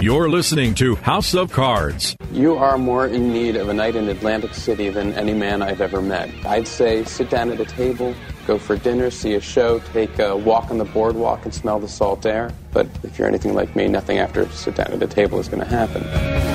You're 0.05 0.28
listening 0.28 0.74
to 0.74 0.96
House 0.96 1.34
of 1.34 1.50
Cards. 1.50 2.14
You 2.30 2.57
are 2.57 2.76
more 2.76 3.07
in 3.07 3.32
need 3.32 3.57
of 3.57 3.70
a 3.70 3.72
night 3.72 3.96
in 3.96 4.07
Atlantic 4.11 4.52
City 4.52 4.90
than 4.90 5.14
any 5.14 5.32
man 5.32 5.62
I've 5.62 5.80
ever 5.80 6.02
met. 6.02 6.28
I'd 6.44 6.68
say 6.68 7.05
sit 7.05 7.30
down 7.30 7.50
at 7.50 7.59
a 7.59 7.64
table, 7.64 8.14
go 8.46 8.59
for 8.59 8.76
dinner, 8.76 9.11
see 9.11 9.32
a 9.32 9.40
show, 9.40 9.78
take 9.94 10.18
a 10.18 10.36
walk 10.36 10.70
on 10.70 10.76
the 10.76 10.84
boardwalk, 10.84 11.46
and 11.46 11.55
smell 11.55 11.80
the 11.80 11.88
salt 11.88 12.26
air. 12.26 12.52
But 12.70 12.86
if 13.02 13.18
you're 13.18 13.28
anything 13.28 13.55
like 13.55 13.74
me, 13.74 13.88
nothing 13.88 14.18
after 14.18 14.46
sit 14.50 14.74
down 14.74 14.92
at 14.92 15.02
a 15.02 15.07
table 15.07 15.40
is 15.40 15.48
going 15.48 15.64
to 15.66 15.70
happen. 15.74 16.53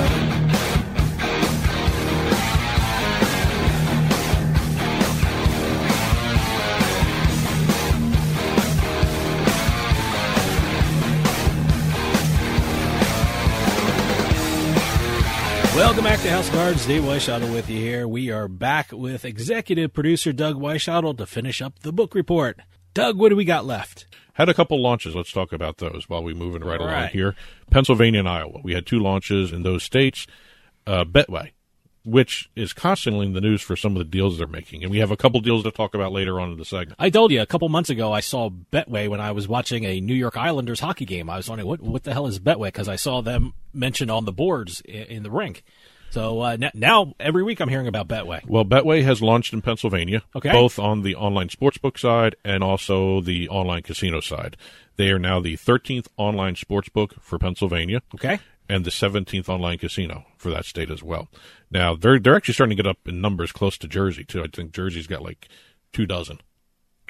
House 16.40 16.48
Cards. 16.48 16.86
Dave 16.86 17.02
Weishottle 17.02 17.52
with 17.52 17.68
you 17.68 17.76
here. 17.76 18.08
We 18.08 18.30
are 18.30 18.48
back 18.48 18.92
with 18.92 19.26
executive 19.26 19.92
producer 19.92 20.32
Doug 20.32 20.56
Weishottle 20.56 21.14
to 21.18 21.26
finish 21.26 21.60
up 21.60 21.80
the 21.80 21.92
book 21.92 22.14
report. 22.14 22.60
Doug, 22.94 23.18
what 23.18 23.28
do 23.28 23.36
we 23.36 23.44
got 23.44 23.66
left? 23.66 24.06
Had 24.32 24.48
a 24.48 24.54
couple 24.54 24.80
launches. 24.80 25.14
Let's 25.14 25.32
talk 25.32 25.52
about 25.52 25.76
those 25.76 26.08
while 26.08 26.24
we're 26.24 26.34
moving 26.34 26.64
right 26.64 26.80
All 26.80 26.86
along 26.86 26.94
right. 26.94 27.10
here. 27.10 27.34
Pennsylvania 27.70 28.20
and 28.20 28.28
Iowa. 28.28 28.60
We 28.64 28.72
had 28.72 28.86
two 28.86 29.00
launches 29.00 29.52
in 29.52 29.64
those 29.64 29.82
states. 29.82 30.26
Uh, 30.86 31.04
Betway, 31.04 31.50
which 32.06 32.48
is 32.56 32.72
constantly 32.72 33.26
in 33.26 33.34
the 33.34 33.42
news 33.42 33.60
for 33.60 33.76
some 33.76 33.92
of 33.92 33.98
the 33.98 34.10
deals 34.10 34.38
they're 34.38 34.46
making, 34.46 34.82
and 34.82 34.90
we 34.90 35.00
have 35.00 35.10
a 35.10 35.18
couple 35.18 35.40
deals 35.40 35.64
to 35.64 35.70
talk 35.70 35.94
about 35.94 36.10
later 36.10 36.40
on 36.40 36.52
in 36.52 36.56
the 36.56 36.64
segment. 36.64 36.96
I 36.98 37.10
told 37.10 37.32
you 37.32 37.42
a 37.42 37.46
couple 37.46 37.68
months 37.68 37.90
ago 37.90 38.14
I 38.14 38.20
saw 38.20 38.48
Betway 38.48 39.10
when 39.10 39.20
I 39.20 39.32
was 39.32 39.46
watching 39.46 39.84
a 39.84 40.00
New 40.00 40.14
York 40.14 40.38
Islanders 40.38 40.80
hockey 40.80 41.04
game. 41.04 41.28
I 41.28 41.36
was 41.36 41.50
wondering 41.50 41.68
what 41.68 41.82
what 41.82 42.04
the 42.04 42.14
hell 42.14 42.26
is 42.26 42.40
Betway 42.40 42.68
because 42.68 42.88
I 42.88 42.96
saw 42.96 43.20
them 43.20 43.52
mentioned 43.74 44.10
on 44.10 44.24
the 44.24 44.32
boards 44.32 44.80
in, 44.86 45.02
in 45.02 45.22
the 45.22 45.30
rink. 45.30 45.64
So 46.10 46.40
uh, 46.42 46.56
n- 46.60 46.70
now 46.74 47.14
every 47.20 47.42
week 47.42 47.60
I'm 47.60 47.68
hearing 47.68 47.86
about 47.86 48.08
Betway. 48.08 48.44
Well, 48.46 48.64
Betway 48.64 49.02
has 49.04 49.22
launched 49.22 49.52
in 49.52 49.62
Pennsylvania, 49.62 50.22
Okay. 50.34 50.50
both 50.52 50.78
on 50.78 51.02
the 51.02 51.14
online 51.14 51.48
sportsbook 51.48 51.98
side 51.98 52.34
and 52.44 52.62
also 52.64 53.20
the 53.20 53.48
online 53.48 53.82
casino 53.82 54.20
side. 54.20 54.56
They 54.96 55.10
are 55.10 55.18
now 55.18 55.40
the 55.40 55.56
13th 55.56 56.08
online 56.16 56.54
sportsbook 56.56 57.20
for 57.22 57.38
Pennsylvania. 57.38 58.02
Okay. 58.14 58.38
And 58.68 58.84
the 58.84 58.90
17th 58.90 59.48
online 59.48 59.78
casino 59.78 60.26
for 60.36 60.50
that 60.50 60.64
state 60.64 60.90
as 60.90 61.02
well. 61.02 61.28
Now, 61.72 61.96
they're 61.96 62.20
they're 62.20 62.36
actually 62.36 62.54
starting 62.54 62.76
to 62.76 62.82
get 62.82 62.88
up 62.88 62.98
in 63.06 63.20
numbers 63.20 63.50
close 63.50 63.76
to 63.78 63.88
Jersey, 63.88 64.22
too. 64.24 64.42
I 64.44 64.46
think 64.46 64.72
Jersey's 64.72 65.08
got 65.08 65.22
like 65.22 65.48
two 65.92 66.06
dozen 66.06 66.38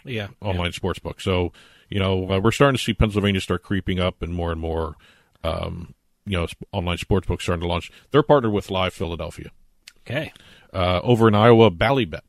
Yeah. 0.05 0.28
online 0.40 0.72
sportsbook. 0.72 1.20
So, 1.20 1.53
you 1.90 1.98
know, 1.98 2.30
uh, 2.30 2.38
we're 2.40 2.51
starting 2.53 2.78
to 2.78 2.82
see 2.82 2.94
Pennsylvania 2.94 3.40
start 3.42 3.62
creeping 3.62 3.98
up 4.01 4.22
and 4.22 4.32
more 4.32 4.53
and 4.53 4.61
more, 4.61 4.96
um, 5.44 5.94
you 6.31 6.39
know, 6.39 6.47
online 6.72 6.99
sportsbooks 6.99 7.43
starting 7.43 7.62
to 7.62 7.68
launch. 7.68 7.91
They're 8.11 8.22
partnered 8.22 8.53
with 8.53 8.70
Live 8.70 8.95
Philadelphia. 8.95 9.51
Okay. 10.07 10.33
Uh, 10.72 11.01
over 11.03 11.26
in 11.28 11.35
Iowa, 11.35 11.70
Ballybet 11.70 12.20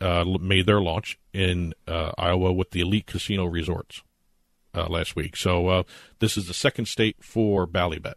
uh, 0.00 0.24
made 0.40 0.64
their 0.66 0.80
launch 0.80 1.18
in 1.32 1.74
uh, 1.86 2.12
Iowa 2.16 2.52
with 2.52 2.70
the 2.70 2.80
Elite 2.80 3.06
Casino 3.06 3.44
Resorts 3.44 4.02
uh, 4.74 4.86
last 4.88 5.14
week. 5.14 5.36
So 5.36 5.68
uh, 5.68 5.82
this 6.20 6.36
is 6.36 6.46
the 6.46 6.54
second 6.54 6.86
state 6.86 7.16
for 7.20 7.66
Ballybet, 7.66 8.14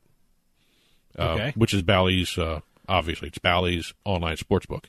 uh, 1.20 1.22
Okay. 1.34 1.54
which 1.56 1.74
is 1.74 1.82
Bally's. 1.82 2.38
Uh, 2.38 2.62
obviously, 2.88 3.28
it's 3.28 3.38
Bally's 3.40 3.94
online 4.06 4.38
sportsbook. 4.38 4.86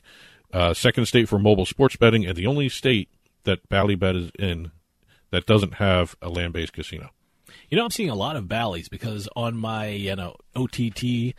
Uh, 0.53 0.73
second 0.73 1.05
state 1.07 1.27
for 1.27 1.39
mobile 1.39 1.65
sports 1.65 1.95
betting, 1.97 2.25
and 2.25 2.35
the 2.37 2.47
only 2.47 2.69
state 2.69 3.09
that 3.43 3.67
Ballybet 3.69 4.15
is 4.15 4.31
in 4.39 4.71
that 5.31 5.45
doesn't 5.45 5.75
have 5.75 6.15
a 6.21 6.29
land-based 6.29 6.73
casino. 6.73 7.09
You 7.69 7.77
know, 7.77 7.83
I'm 7.85 7.91
seeing 7.91 8.09
a 8.09 8.15
lot 8.15 8.35
of 8.35 8.47
Bally's 8.47 8.89
because 8.89 9.27
on 9.35 9.55
my 9.57 9.87
you 9.87 10.15
know 10.15 10.35
OTT 10.55 11.33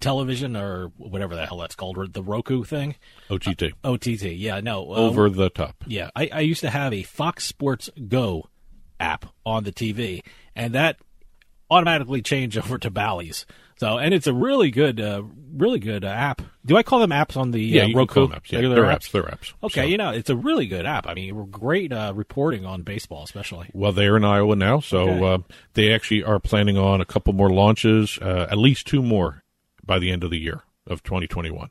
television 0.00 0.56
or 0.56 0.88
whatever 0.98 1.34
the 1.34 1.46
hell 1.46 1.58
that's 1.58 1.74
called, 1.74 2.12
the 2.12 2.22
Roku 2.22 2.64
thing. 2.64 2.96
OTT. 3.30 3.72
OTT, 3.84 4.22
yeah, 4.34 4.60
no. 4.60 4.92
uh, 4.92 4.96
Over 4.96 5.30
the 5.30 5.48
top. 5.48 5.84
Yeah, 5.86 6.10
I, 6.14 6.28
I 6.32 6.40
used 6.40 6.60
to 6.60 6.70
have 6.70 6.92
a 6.92 7.04
Fox 7.04 7.44
Sports 7.44 7.88
Go 8.08 8.48
app 9.00 9.26
on 9.46 9.64
the 9.64 9.72
TV, 9.72 10.22
and 10.54 10.74
that 10.74 10.98
automatically 11.70 12.20
changed 12.20 12.58
over 12.64 12.76
to 12.78 12.90
Bally's. 12.90 13.46
So, 13.82 13.98
and 13.98 14.14
it's 14.14 14.28
a 14.28 14.32
really 14.32 14.70
good, 14.70 15.00
uh, 15.00 15.24
really 15.56 15.80
good 15.80 16.04
uh, 16.04 16.08
app. 16.08 16.40
Do 16.64 16.76
I 16.76 16.84
call 16.84 17.00
them 17.00 17.10
apps 17.10 17.36
on 17.36 17.50
the 17.50 17.58
Yeah, 17.60 17.82
uh, 17.82 17.86
you 17.86 17.92
can 17.94 17.98
Roku? 17.98 18.28
apps. 18.28 18.52
Yeah, 18.52 18.58
Regular 18.58 18.74
they're 18.76 18.84
apps. 18.84 19.10
They're 19.10 19.24
apps. 19.24 19.52
Okay, 19.64 19.80
So- 19.80 19.86
you 19.88 19.96
know, 19.96 20.10
it's 20.10 20.30
a 20.30 20.36
really 20.36 20.68
good 20.68 20.86
app. 20.86 21.08
I 21.08 21.14
mean, 21.14 21.50
great 21.50 21.92
uh, 21.92 22.12
reporting 22.14 22.64
on 22.64 22.82
baseball, 22.82 23.24
especially. 23.24 23.70
Well, 23.72 23.90
they're 23.90 24.16
in 24.16 24.24
Iowa 24.24 24.54
now, 24.54 24.78
so 24.78 25.00
Okay. 25.00 25.24
uh, 25.26 25.38
they 25.74 25.92
actually 25.92 26.22
are 26.22 26.38
planning 26.38 26.78
on 26.78 27.00
a 27.00 27.04
couple 27.04 27.32
more 27.32 27.50
launches, 27.50 28.20
uh, 28.22 28.46
at 28.48 28.56
least 28.56 28.86
two 28.86 29.02
more 29.02 29.42
by 29.84 29.98
the 29.98 30.12
end 30.12 30.22
of 30.22 30.30
the 30.30 30.38
year 30.38 30.62
of 30.86 31.02
2021. 31.02 31.68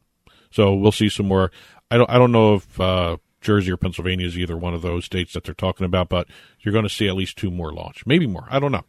So 0.49 0.73
we'll 0.73 0.91
see 0.91 1.07
some 1.07 1.29
more. 1.29 1.49
I 1.89 1.95
don't. 1.97 2.09
I 2.09 2.17
don't 2.17 2.33
know 2.33 2.55
if 2.55 2.77
uh, 2.77 3.15
Jersey 3.39 3.71
or 3.71 3.77
Pennsylvania 3.77 4.25
is 4.27 4.37
either 4.37 4.57
one 4.57 4.73
of 4.73 4.81
those 4.81 5.05
states 5.05 5.31
that 5.31 5.45
they're 5.45 5.53
talking 5.55 5.85
about, 5.85 6.09
but 6.09 6.27
you're 6.59 6.73
going 6.73 6.83
to 6.83 6.89
see 6.89 7.07
at 7.07 7.15
least 7.15 7.37
two 7.37 7.49
more 7.51 7.71
launch, 7.71 8.05
maybe 8.05 8.27
more. 8.27 8.47
I 8.49 8.59
don't 8.59 8.73
know. 8.73 8.83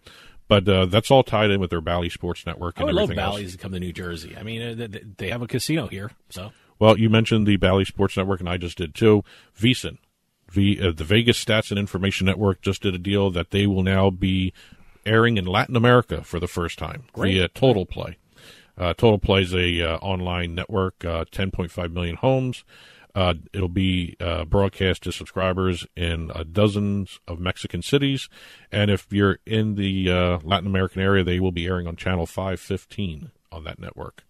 But 0.53 0.69
uh, 0.69 0.85
that's 0.85 1.11
all 1.11 1.23
tied 1.23 1.51
in 1.51 1.61
with 1.61 1.71
their 1.71 1.81
Bally 1.81 2.11
Sports 2.11 2.45
Network 2.45 2.75
I 2.77 2.81
and 2.83 2.87
would 2.89 2.95
love 2.95 3.05
everything 3.05 3.25
else. 3.25 3.37
Bally's 3.37 3.53
to 3.53 3.59
come 3.59 3.73
to 3.73 3.81
New 3.81 3.91
Jersey. 3.91 4.37
I 4.39 4.43
mean, 4.43 4.83
uh, 4.83 4.99
they 5.17 5.31
have 5.31 5.41
a 5.41 5.47
casino 5.47 5.87
here, 5.87 6.11
so 6.29 6.53
Well, 6.79 6.99
you 6.99 7.09
mentioned 7.09 7.47
the 7.47 7.57
Bally 7.57 7.87
Sports 7.87 8.19
Network, 8.19 8.41
and 8.41 8.51
I 8.51 8.59
just 8.59 8.77
did 8.77 8.95
too. 8.95 9.25
VSIN, 9.59 9.97
v, 10.51 10.79
uh, 10.79 10.93
the 10.93 11.05
Vegas 11.05 11.43
Stats 11.43 11.71
and 11.71 11.79
Information 11.79 12.27
Network, 12.27 12.61
just 12.61 12.83
did 12.83 12.95
a 12.95 12.99
deal 12.99 13.31
that 13.31 13.51
they 13.51 13.67
will 13.67 13.83
now 13.83 14.11
be 14.11 14.53
airing 15.07 15.39
in 15.39 15.47
Latin 15.47 15.75
America 15.75 16.23
for 16.23 16.39
the 16.39 16.47
first 16.47 16.79
time 16.79 17.05
Great. 17.15 17.33
via 17.33 17.49
Total 17.49 17.87
Play. 17.87 18.19
Uh, 18.77 18.93
Total 18.93 19.19
Play 19.19 19.41
is 19.41 19.55
a 19.55 19.81
uh, 19.81 19.97
online 20.01 20.55
network, 20.55 21.03
uh, 21.03 21.25
10.5 21.33 21.93
million 21.95 22.17
homes. 22.17 22.63
Uh, 23.15 23.35
it'll 23.53 23.69
be 23.69 24.17
uh, 24.21 24.45
broadcast 24.45 25.03
to 25.03 25.13
subscribers 25.13 25.87
in 25.97 26.31
uh, 26.31 26.45
dozens 26.51 27.21
of 27.29 27.39
Mexican 27.39 27.83
cities, 27.83 28.29
and 28.71 28.91
if 28.91 29.07
you're 29.11 29.39
in 29.45 29.75
the 29.75 30.11
uh, 30.11 30.39
Latin 30.43 30.67
American 30.67 31.03
area, 31.03 31.23
they 31.23 31.39
will 31.39 31.53
be 31.53 31.67
airing 31.67 31.87
on 31.87 31.97
channel 31.97 32.27
515 32.27 33.31
on 33.51 33.65
that 33.65 33.79
network. 33.79 34.25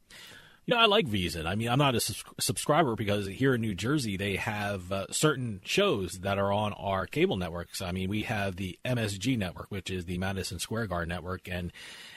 Know, 0.72 0.78
I 0.78 0.86
like 0.86 1.06
VSIN. 1.06 1.46
I 1.46 1.54
mean, 1.54 1.68
I'm 1.68 1.78
not 1.78 1.94
a 1.94 2.00
sus- 2.00 2.24
subscriber 2.40 2.96
because 2.96 3.26
here 3.26 3.54
in 3.54 3.60
New 3.60 3.74
Jersey 3.74 4.16
they 4.16 4.36
have 4.36 4.90
uh, 4.90 5.06
certain 5.10 5.60
shows 5.64 6.20
that 6.20 6.38
are 6.38 6.52
on 6.52 6.72
our 6.74 7.06
cable 7.06 7.36
networks. 7.36 7.80
I 7.80 7.92
mean, 7.92 8.08
we 8.08 8.22
have 8.22 8.56
the 8.56 8.78
MSG 8.84 9.38
network, 9.38 9.66
which 9.70 9.90
is 9.90 10.04
the 10.06 10.18
Madison 10.18 10.58
Square 10.58 10.88
Garden 10.88 11.08
network, 11.10 11.48
and 11.48 11.72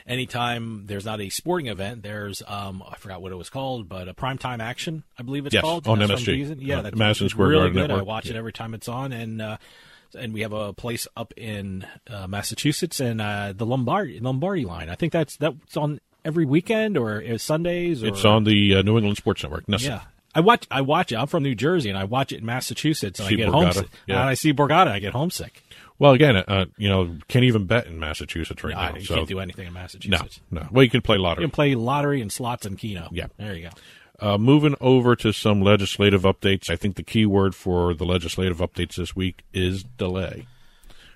anytime 0.07 0.85
there's 0.85 1.05
not 1.05 1.19
a 1.21 1.29
sporting 1.29 1.67
event, 1.67 2.03
there's 2.03 2.41
um, 2.47 2.83
I 2.89 2.95
forgot 2.97 3.21
what 3.21 3.31
it 3.31 3.35
was 3.35 3.49
called, 3.49 3.89
but 3.89 4.07
a 4.07 4.13
primetime 4.13 4.59
action, 4.61 5.03
I 5.19 5.23
believe 5.23 5.45
it's 5.45 5.53
Yes, 5.53 5.61
called 5.61 5.87
on 5.87 5.99
That's 5.99 6.11
MSG. 6.23 6.57
Yeah, 6.59 6.79
Uh, 6.79 6.81
that's 6.83 6.95
Madison 6.97 7.29
Square 7.29 7.49
really 7.49 7.61
Garden 7.63 7.73
good. 7.75 7.83
I 7.83 7.87
network. 7.95 8.07
watch 8.07 8.29
it 8.29 8.35
every 8.35 8.53
time 8.53 8.73
it's 8.73 8.87
on, 8.87 9.11
and. 9.11 9.41
Uh, 9.41 9.57
and 10.17 10.33
we 10.33 10.41
have 10.41 10.53
a 10.53 10.71
place 10.71 11.09
up 11.17 11.33
in 11.35 11.85
uh, 12.09 12.25
Massachusetts 12.25 13.01
and 13.01 13.19
uh, 13.19 13.51
the 13.53 13.65
Lombardi 13.65 14.17
Lombardi 14.21 14.63
line. 14.63 14.87
I 14.89 14.95
think 14.95 15.11
that's 15.11 15.35
that's 15.35 15.75
on 15.75 15.99
every 16.26 16.45
weekend 16.45 16.97
or 16.97 17.23
uh, 17.23 17.38
Sundays. 17.38 18.03
Or, 18.03 18.07
It's 18.07 18.26
on 18.26 18.43
the 18.43 18.76
uh, 18.76 18.82
New 18.82 18.97
England 18.97 19.17
Sports 19.17 19.43
Network. 19.43 19.63
Yeah. 19.67 20.01
I 20.34 20.41
watch. 20.41 20.67
I 20.69 20.82
watch 20.82 21.13
it. 21.13 21.15
I'm 21.15 21.28
from 21.28 21.43
New 21.43 21.55
Jersey, 21.55 21.88
and 21.88 21.97
I 21.97 22.03
watch 22.03 22.34
it 22.34 22.39
in 22.39 22.45
Massachusetts, 22.45 23.21
and 23.21 23.30
See 23.30 23.36
I 23.36 23.38
get 23.38 23.47
Borgata, 23.47 23.53
homesick. 23.53 23.88
yeah. 24.05 24.19
And 24.19 24.30
I 24.30 24.34
see 24.34 24.51
Borgata, 24.53 24.88
I 24.88 24.99
get 24.99 25.13
homesick. 25.13 25.63
Well, 25.97 26.11
again, 26.11 26.36
uh, 26.36 26.65
you 26.78 26.89
know, 26.89 27.15
can't 27.30 27.45
even 27.45 27.67
bet 27.67 27.88
in 27.88 27.99
Massachusetts 27.99 28.61
right 28.61 28.76
Nah, 28.76 28.89
now. 28.89 28.95
you 28.97 29.05
so 29.05 29.15
can't 29.15 29.30
do 29.30 29.39
anything 29.39 29.65
in 29.67 29.71
Massachusetts. 29.71 30.41
No, 30.51 30.59
no. 30.63 30.67
Well, 30.71 30.84
you 30.84 30.89
can 30.89 31.01
play 31.01 31.17
lottery. 31.17 31.43
You 31.43 31.47
can 31.47 31.53
play 31.55 31.73
lottery 31.76 32.19
and 32.19 32.30
slots 32.30 32.65
and 32.65 32.78
Keno. 32.78 33.07
Yeah. 33.13 33.28
there 33.38 33.55
you 33.55 33.69
go. 33.69 34.30
Uh, 34.34 34.38
moving 34.38 34.76
over 34.82 35.15
to 35.15 35.32
some 35.32 35.61
legislative 35.61 36.23
updates. 36.23 36.69
I 36.69 36.76
think 36.76 36.97
the 36.97 37.03
key 37.03 37.26
word 37.26 37.55
for 37.55 37.93
the 37.93 38.03
legislative 38.05 38.57
updates 38.57 38.95
this 38.95 39.15
week 39.15 39.43
is 39.53 39.84
delay. 39.84 40.47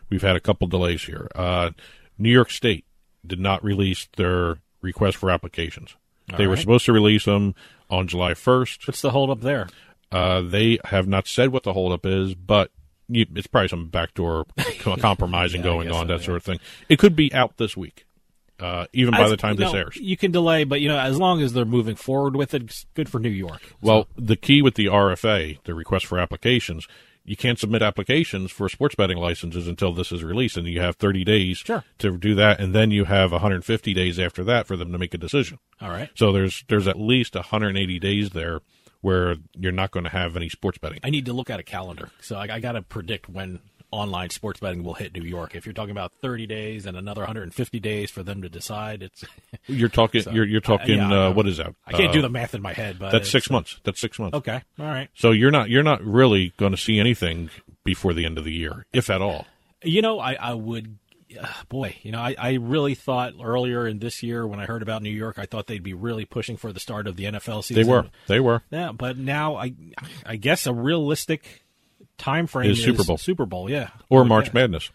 We've 0.10 0.22
had 0.22 0.38
a 0.38 0.40
couple 0.42 0.68
delays 0.68 1.04
here. 1.04 1.28
Uh, 1.36 1.72
New 2.18 2.32
York 2.32 2.50
State 2.52 2.86
did 3.28 3.40
not 3.42 3.62
release 3.64 4.08
their 4.16 4.60
request 4.82 5.18
for 5.18 5.30
applications. 5.30 5.96
All 6.32 6.38
they 6.38 6.48
were 6.48 6.58
supposed 6.58 6.86
to 6.86 6.94
release 6.94 7.26
them 7.26 7.56
on 7.90 8.08
July 8.08 8.34
1st. 8.34 8.88
What's 8.88 9.02
the 9.02 9.12
holdup 9.12 9.42
there? 9.42 9.68
Uh, 10.12 10.42
they 10.42 10.80
have 10.86 11.08
not 11.08 11.28
said 11.28 11.50
what 11.50 11.64
the 11.64 11.74
holdup 11.74 12.06
is, 12.06 12.36
but 12.36 12.72
you, 13.08 13.26
it's 13.36 13.48
probably 13.48 13.68
some 13.68 13.88
backdoor 13.90 14.46
compromising 15.00 15.62
Yeah, 15.62 15.66
going 15.68 15.88
on, 15.92 16.04
so, 16.04 16.14
that 16.14 16.20
yeah. 16.20 16.26
sort 16.26 16.38
of 16.38 16.44
thing. 16.44 16.60
It 16.88 17.00
could 17.00 17.16
be 17.16 17.34
out 17.34 17.58
this 17.58 17.76
week, 17.76 18.06
uh, 18.60 18.86
even 18.94 19.12
by 19.14 19.22
As- 19.24 19.32
the 19.32 19.38
time 19.38 19.56
this 19.56 19.72
know, 19.74 19.80
airs. 19.80 19.96
you 19.98 20.18
can 20.18 20.32
delay, 20.32 20.64
but 20.64 20.82
you 20.82 20.88
know, 20.88 21.00
as 21.00 21.18
long 21.18 21.42
as 21.42 21.54
they're 21.54 21.66
moving 21.66 21.96
forward 21.96 22.36
with 22.36 22.54
it, 22.54 22.64
it's 22.64 22.86
good 22.94 23.10
for 23.10 23.20
New 23.20 23.30
York. 23.30 23.74
Well, 23.82 24.08
the 24.16 24.36
key 24.36 24.62
with 24.62 24.76
the 24.76 24.86
RFA, 24.86 25.58
the 25.64 25.74
request 25.74 26.06
for 26.06 26.20
applications, 26.20 26.88
you 27.30 27.36
can't 27.36 27.60
submit 27.60 27.84
applications 27.84 28.50
for 28.50 28.68
sports 28.68 28.96
betting 28.96 29.20
licenses 29.20 29.68
until 29.68 29.94
this 29.94 30.12
is 30.12 30.24
released, 30.24 30.58
and 30.58 30.66
you 30.66 30.82
have 30.82 30.96
30 30.96 31.24
days 31.24 31.62
to 32.00 32.18
do 32.18 32.34
that, 32.34 32.60
and 32.60 32.74
then 32.74 32.90
you 32.90 33.06
have 33.06 33.32
150 33.32 33.94
days 33.94 34.18
after 34.18 34.44
that 34.46 34.66
for 34.66 34.76
them 34.76 34.92
to 34.92 34.98
make 34.98 35.14
a 35.14 35.18
decision. 35.18 35.60
All 35.80 35.92
right. 35.92 36.10
So 36.16 36.32
there's 36.32 36.64
there's 36.70 36.88
at 36.88 37.00
least 37.00 37.36
180 37.36 38.00
days 38.00 38.32
there 38.32 38.62
where 39.02 39.36
you're 39.56 39.72
not 39.72 39.92
going 39.92 40.06
to 40.06 40.10
have 40.10 40.36
any 40.36 40.50
sports 40.50 40.80
betting. 40.80 41.02
I 41.04 41.12
need 41.12 41.28
to 41.28 41.34
look 41.34 41.52
at 41.52 41.60
a 41.60 41.64
calendar, 41.64 42.10
so 42.20 42.36
I, 42.36 42.56
I 42.56 42.60
got 42.60 42.72
to 42.72 42.82
predict 42.82 43.30
when 43.30 43.60
online 43.92 44.30
sports 44.30 44.60
betting 44.60 44.84
will 44.84 44.94
hit 44.94 45.14
New 45.14 45.24
York. 45.24 45.56
If 45.56 45.66
you're 45.66 45.74
talking 45.74 45.92
about 45.92 46.12
30 46.22 46.46
days 46.48 46.86
and 46.86 46.96
another 46.96 47.22
150 47.22 47.80
days 47.80 48.12
for 48.12 48.22
them 48.24 48.42
to 48.44 48.50
decide, 48.50 49.02
it's 49.04 49.24
You're 49.68 49.90
talking. 49.90 50.22
So, 50.22 50.32
you're 50.32 50.46
you're 50.46 50.62
talking. 50.62 50.98
yeah, 50.98 51.12
I 51.12 51.26
uh, 51.28 51.34
what 51.34 51.48
is 51.48 51.58
that? 51.58 51.74
I 51.86 51.92
can't 51.94 52.14
do 52.14 52.20
Uh, 52.20 52.24
the 52.24 52.30
math 52.30 52.54
in 52.54 52.62
my 52.62 52.74
head, 52.74 53.00
but 53.00 53.12
that's 53.12 53.30
six 53.30 53.46
it's- 53.48 53.52
months. 53.52 53.80
That's 53.84 54.00
six 54.00 54.20
months. 54.20 54.36
Okay, 54.38 54.62
all 54.80 54.86
right. 54.86 55.10
So 55.16 55.32
you're 55.32 55.52
not 55.52 55.70
you're 55.70 55.84
not 55.84 56.04
really 56.04 56.54
going 56.58 56.72
to 56.72 56.78
see 56.78 57.00
anything 57.00 57.50
before 57.84 58.14
the 58.14 58.26
end 58.26 58.38
of 58.38 58.44
the 58.44 58.54
year, 58.54 58.86
if 58.94 59.10
at 59.10 59.22
all. 59.22 59.46
You 59.84 60.02
know, 60.02 60.20
I, 60.20 60.34
I 60.34 60.54
would, 60.54 60.98
uh, 61.42 61.48
boy, 61.70 61.96
you 62.04 62.12
know, 62.12 62.20
I, 62.20 62.36
I 62.38 62.54
really 62.56 62.96
thought 62.96 63.34
earlier 63.42 63.88
in 63.88 64.00
this 64.00 64.22
year 64.22 64.46
when 64.46 64.60
I 64.60 64.66
heard 64.66 64.82
about 64.82 65.02
New 65.02 65.10
York, 65.10 65.40
I 65.40 65.46
thought 65.46 65.68
they'd 65.68 65.82
be 65.82 65.94
really 65.94 66.26
pushing 66.26 66.58
for 66.58 66.74
the 66.74 66.82
start 66.82 67.08
of 67.08 67.16
the 67.16 67.24
NFL 67.24 67.64
season. 67.64 67.82
They 67.84 67.90
were. 67.90 68.06
They 68.28 68.40
were. 68.42 68.62
Yeah, 68.72 68.92
but 68.92 69.18
now 69.18 69.56
I, 69.56 69.74
I 70.26 70.36
guess 70.36 70.68
a 70.68 70.74
realistic 70.74 71.64
time 72.20 72.46
frame 72.48 72.70
Is 72.72 72.84
Super 72.84 73.04
Bowl. 73.04 73.18
Super 73.18 73.46
Bowl, 73.48 73.70
yeah, 73.70 73.90
Or 74.10 74.20
Would- 74.20 74.30
March 74.30 74.46
yeah. 74.48 74.52
Madness. 74.54 74.92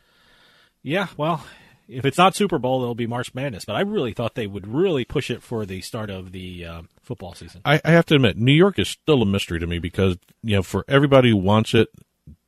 Yeah, 0.83 1.09
well, 1.17 1.45
if 1.89 2.05
it's 2.05 2.19
not 2.19 2.35
Super 2.37 2.59
Bowl, 2.59 2.83
it'll 2.83 2.95
be 2.95 3.07
March 3.07 3.35
Madness. 3.35 3.65
But 3.65 3.77
I 3.77 3.81
really 3.81 4.13
thought 4.13 4.35
they 4.35 4.47
would 4.47 4.67
really 4.67 5.05
push 5.05 5.31
it 5.31 5.43
for 5.43 5.65
the 5.67 5.81
start 5.81 6.11
of 6.11 6.33
the 6.33 6.65
um, 6.67 6.89
football 7.03 7.35
season. 7.35 7.63
I, 7.65 7.81
I 7.85 7.93
have 7.93 8.07
to 8.07 8.15
admit, 8.17 8.37
New 8.37 8.53
York 8.53 8.79
is 8.79 8.89
still 8.89 9.23
a 9.23 9.27
mystery 9.27 9.59
to 9.61 9.67
me 9.67 9.79
because 9.79 10.17
you 10.43 10.57
know, 10.57 10.63
for 10.63 10.85
everybody 10.89 11.31
who 11.31 11.37
wants 11.39 11.75
it, 11.75 11.89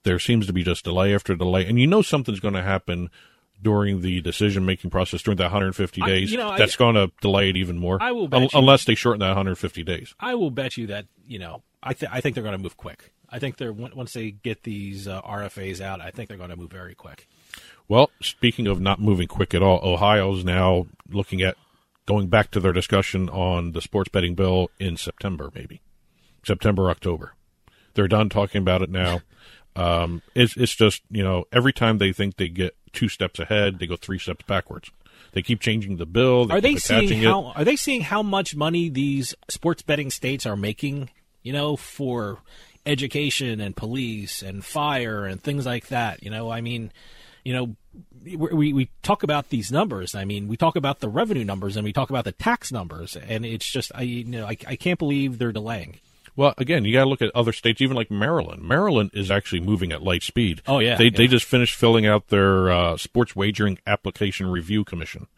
there 0.05 0.19
seems 0.19 0.47
to 0.47 0.53
be 0.53 0.63
just 0.63 0.85
delay 0.85 1.15
after 1.15 1.35
delay, 1.35 1.67
and 1.67 1.81
you 1.81 1.87
know 1.87 2.03
something's 2.03 2.41
going 2.41 2.55
to 2.55 2.63
happen 2.63 3.11
during 3.63 4.03
the 4.03 4.21
decision 4.21 4.67
making 4.67 4.91
process 4.91 5.23
during 5.23 5.37
that 5.39 5.45
150 5.45 6.03
I- 6.03 6.07
days. 6.07 6.31
you 6.31 6.37
know, 6.37 6.55
that's 6.59 6.77
going 6.77 6.95
to 6.95 7.11
delay 7.23 7.49
it 7.49 7.57
even 7.57 7.79
more. 7.79 7.97
I 8.03 8.13
will 8.13 8.29
bet 8.29 8.37
un- 8.43 8.49
you- 8.53 8.59
unless 8.59 8.85
they 8.85 8.95
shorten 8.95 9.21
that 9.21 9.29
150 9.29 9.83
days. 9.83 10.15
I 10.21 10.35
will 10.35 10.51
bet 10.51 10.77
you 10.77 10.89
that 10.89 11.07
you 11.27 11.39
know 11.39 11.63
I 11.83 11.95
th- 11.95 12.11
I 12.13 12.21
think 12.21 12.35
they're 12.35 12.45
going 12.45 12.57
to 12.57 12.63
move 12.63 12.77
quick. 12.77 13.13
I 13.31 13.39
think 13.39 13.57
they're 13.57 13.73
once 13.73 14.13
they 14.13 14.31
get 14.31 14.63
these 14.63 15.09
uh, 15.09 15.21
RFAs 15.23 15.81
out, 15.81 16.01
I 16.01 16.11
think 16.11 16.29
they're 16.29 16.39
going 16.39 16.51
to 16.51 16.57
move 16.57 16.71
very 16.71 16.95
quick. 16.95 17.29
Well, 17.89 18.11
speaking 18.21 18.67
of 18.67 18.81
not 18.81 19.01
moving 19.01 19.29
quick 19.29 19.55
at 19.55 19.63
all, 19.63 19.81
Ohio's 19.83 20.45
now 20.45 20.87
looking 21.11 21.43
at 21.43 21.57
going 22.07 22.29
back 22.29 22.51
to 22.53 22.61
their 22.61 22.73
discussion 22.73 23.29
on 23.29 23.73
the 23.73 23.81
sports 23.81 24.09
betting 24.09 24.35
bill 24.35 24.71
in 24.79 24.97
September, 24.97 25.51
maybe 25.55 25.81
September, 26.45 26.91
October. 26.91 27.35
They're 27.95 28.09
done 28.09 28.29
talking 28.29 28.61
about 28.61 28.83
it 28.83 28.91
now. 28.91 29.21
Um, 29.77 30.23
it's 30.35 30.57
it's 30.57 30.75
just 30.75 31.03
you 31.11 31.23
know 31.23 31.45
every 31.53 31.75
time 31.75 31.99
they 31.99 32.11
think 32.11 32.39
they 32.39 32.49
get 32.49 32.75
two 32.95 33.11
steps 33.11 33.39
ahead, 33.39 33.79
they 33.79 33.87
go 33.87 33.97
three 33.97 34.19
steps 34.19 34.43
backwards. 34.47 34.91
They 35.33 35.43
keep 35.43 35.61
changing 35.61 35.99
the 35.99 36.07
bill. 36.07 36.47
They 36.47 36.55
are 36.55 36.61
they 36.63 36.77
seeing 36.77 37.23
it. 37.23 37.27
are 37.27 37.63
they 37.63 37.77
seeing 37.77 38.01
how 38.01 38.23
much 38.23 38.57
money 38.57 38.89
these 38.89 39.35
sports 39.49 39.83
betting 39.83 40.11
states 40.11 40.47
are 40.47 40.57
making? 40.57 41.11
You 41.43 41.53
know, 41.53 41.77
for 41.77 42.39
education 42.87 43.61
and 43.61 43.77
police 43.77 44.43
and 44.43 44.65
fire 44.65 45.27
and 45.27 45.43
things 45.43 45.67
like 45.67 45.89
that. 45.89 46.23
You 46.23 46.31
know, 46.31 46.51
I 46.51 46.61
mean, 46.61 46.93
you 47.45 47.53
know, 47.53 47.77
we, 48.25 48.73
we 48.73 48.91
talk 49.03 49.23
about 49.23 49.51
these 49.51 49.71
numbers. 49.71 50.15
I 50.15 50.25
mean, 50.25 50.49
we 50.49 50.57
talk 50.57 50.77
about 50.77 51.01
the 51.01 51.09
revenue 51.09 51.45
numbers 51.45 51.77
and 51.77 51.85
we 51.85 51.93
talk 51.93 52.11
about 52.11 52.25
the 52.25 52.33
tax 52.33 52.73
numbers, 52.73 53.17
and 53.17 53.45
it's 53.45 53.71
just 53.71 53.93
I 53.95 54.03
you 54.03 54.25
know 54.25 54.47
I, 54.47 54.57
I 54.67 54.77
can't 54.77 54.99
believe 54.99 55.39
they're 55.39 55.53
delaying. 55.53 56.01
Well, 56.37 56.53
again, 56.59 56.85
you 56.85 56.93
got 56.93 57.05
to 57.05 57.09
look 57.09 57.23
at 57.23 57.35
other 57.35 57.53
states, 57.53 57.81
even 57.81 57.97
like 57.97 58.11
Maryland. 58.11 58.63
Maryland 58.63 59.11
is 59.15 59.31
actually 59.31 59.61
moving 59.61 59.91
at 59.91 60.03
light 60.03 60.23
speed. 60.23 60.61
Oh, 60.67 60.81
yeah, 60.81 60.97
they 60.97 61.05
yeah. 61.05 61.11
they 61.17 61.27
just 61.27 61.47
finished 61.47 61.75
filling 61.75 62.07
out 62.07 62.29
their 62.29 62.71
uh, 62.71 62.97
sports 62.99 63.35
wagering 63.35 63.79
application 63.87 64.49
review 64.49 64.85
commission. 64.85 65.29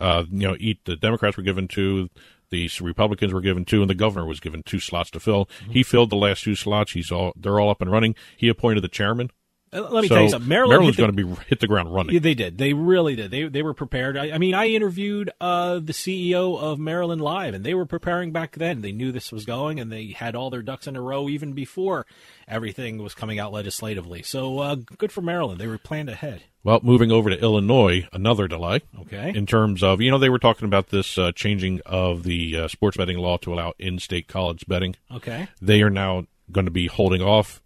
Uh, 0.00 0.24
you 0.30 0.48
know, 0.48 0.56
eat 0.58 0.84
the 0.84 0.96
Democrats 0.96 1.36
were 1.36 1.42
given 1.42 1.68
two, 1.68 2.08
the 2.50 2.70
Republicans 2.80 3.32
were 3.32 3.40
given 3.40 3.64
two, 3.64 3.80
and 3.80 3.90
the 3.90 3.94
governor 3.94 4.26
was 4.26 4.40
given 4.40 4.62
two 4.62 4.80
slots 4.80 5.10
to 5.12 5.20
fill. 5.20 5.46
Mm-hmm. 5.46 5.72
He 5.72 5.82
filled 5.82 6.10
the 6.10 6.16
last 6.16 6.44
two 6.44 6.54
slots. 6.54 6.92
He's 6.92 7.10
all 7.10 7.32
they're 7.36 7.60
all 7.60 7.70
up 7.70 7.80
and 7.80 7.90
running. 7.90 8.14
He 8.36 8.48
appointed 8.48 8.82
the 8.82 8.88
chairman. 8.88 9.30
Uh, 9.72 9.82
Let 9.90 10.02
me 10.02 10.08
So 10.08 10.14
tell 10.14 10.24
you 10.24 10.30
something. 10.30 10.48
Maryland 10.48 10.70
Maryland's 10.70 10.96
going 10.96 11.14
to 11.14 11.24
be 11.24 11.42
hit 11.46 11.60
the 11.60 11.66
ground 11.66 11.92
running. 11.92 12.14
Yeah, 12.14 12.20
they 12.20 12.34
did. 12.34 12.58
They 12.58 12.72
really 12.72 13.16
did. 13.16 13.30
They 13.30 13.44
they 13.44 13.62
were 13.62 13.74
prepared. 13.74 14.16
I, 14.16 14.32
I 14.32 14.38
mean, 14.38 14.54
I 14.54 14.68
interviewed 14.68 15.30
uh, 15.40 15.74
the 15.74 15.92
CEO 15.92 16.58
of 16.58 16.78
Maryland 16.78 17.20
Live, 17.20 17.54
and 17.54 17.64
they 17.64 17.74
were 17.74 17.86
preparing 17.86 18.32
back 18.32 18.56
then. 18.56 18.80
They 18.80 18.92
knew 18.92 19.12
this 19.12 19.30
was 19.30 19.44
going, 19.44 19.78
and 19.80 19.92
they 19.92 20.08
had 20.08 20.34
all 20.34 20.50
their 20.50 20.62
ducks 20.62 20.86
in 20.86 20.96
a 20.96 21.00
row 21.00 21.28
even 21.28 21.52
before 21.52 22.06
everything 22.46 22.98
was 23.02 23.14
coming 23.14 23.38
out 23.38 23.52
legislatively. 23.52 24.22
So 24.22 24.58
uh, 24.60 24.74
good 24.96 25.12
for 25.12 25.20
Maryland. 25.20 25.60
They 25.60 25.66
were 25.66 25.78
planned 25.78 26.08
ahead. 26.08 26.42
Well, 26.64 26.80
moving 26.82 27.12
over 27.12 27.30
to 27.30 27.40
Illinois, 27.40 28.06
another 28.12 28.48
delay. 28.48 28.80
Okay. 29.00 29.32
In 29.34 29.46
terms 29.46 29.82
of, 29.82 30.00
you 30.00 30.10
know, 30.10 30.18
they 30.18 30.28
were 30.28 30.38
talking 30.38 30.66
about 30.66 30.88
this 30.88 31.16
uh, 31.16 31.32
changing 31.32 31.80
of 31.86 32.24
the 32.24 32.56
uh, 32.56 32.68
sports 32.68 32.96
betting 32.96 33.18
law 33.18 33.36
to 33.38 33.54
allow 33.54 33.74
in-state 33.78 34.28
college 34.28 34.66
betting. 34.66 34.96
Okay. 35.10 35.48
They 35.62 35.82
are 35.82 35.90
now 35.90 36.26
going 36.50 36.64
to 36.66 36.70
be 36.70 36.86
holding 36.86 37.22
off 37.22 37.62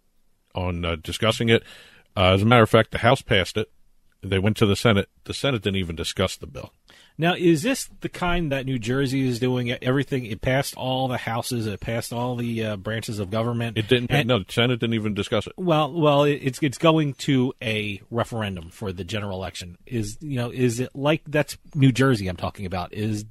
on 0.55 0.84
uh, 0.84 0.96
discussing 0.96 1.48
it. 1.48 1.62
Uh, 2.17 2.33
as 2.33 2.43
a 2.43 2.47
matter 2.47 2.63
of 2.63 2.71
fact, 2.71 2.91
the 2.91 2.99
House 2.99 3.23
passed 3.23 3.57
it. 3.57 3.71
They 4.23 4.39
went 4.39 4.57
to 4.59 4.67
the 4.67 4.77
Senate. 4.77 5.09
The 5.25 5.35
Senate 5.35 5.63
didn't 5.63 5.77
even 5.77 5.97
discuss 5.97 6.37
the 6.37 6.47
bill. 6.47 6.73
Now, 7.19 7.35
is 7.35 7.63
this 7.63 7.91
the 8.01 8.09
kind 8.09 8.53
that 8.53 8.67
New 8.67 8.79
Jersey 8.79 9.27
is 9.27 9.39
doing? 9.39 9.71
Everything 9.71 10.25
it 10.25 10.41
passed 10.41 10.77
all 10.77 11.09
the 11.09 11.19
houses, 11.19 11.67
it 11.67 11.81
passed 11.81 12.13
all 12.13 12.37
the 12.37 12.65
uh, 12.65 12.77
branches 12.77 13.19
of 13.19 13.31
government. 13.31 13.77
It 13.77 13.89
didn't. 13.89 14.11
And, 14.11 14.29
no, 14.29 14.39
the 14.39 14.45
Senate 14.49 14.81
didn't 14.81 14.95
even 14.95 15.13
discuss 15.13 15.47
it. 15.47 15.53
Well, 15.57 15.93
well, 15.93 16.23
it's 16.23 16.61
it's 16.63 16.79
going 16.79 17.15
to 17.15 17.53
a 17.61 18.01
referendum 18.11 18.71
for 18.71 18.93
the 18.93 19.05
general 19.05 19.37
election. 19.39 19.77
Is 19.87 20.19
you 20.21 20.37
know, 20.37 20.51
is 20.51 20.81
it 20.81 20.91
like 20.95 21.23
that's 21.27 21.59
New 21.75 21.93
Jersey? 21.93 22.29
I'm 22.29 22.37
talking 22.37 22.65
about. 22.65 22.95
Is 22.95 23.25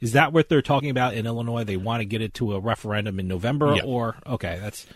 is 0.00 0.12
that 0.12 0.32
what 0.32 0.48
they're 0.48 0.62
talking 0.62 0.90
about 0.90 1.14
in 1.14 1.26
Illinois? 1.26 1.64
They 1.64 1.76
want 1.76 2.00
to 2.00 2.04
get 2.04 2.22
it 2.22 2.34
to 2.34 2.54
a 2.54 2.60
referendum 2.60 3.18
in 3.18 3.28
November, 3.28 3.74
yeah. 3.74 3.82
or 3.84 4.16
okay, 4.26 4.58
that's 4.62 4.86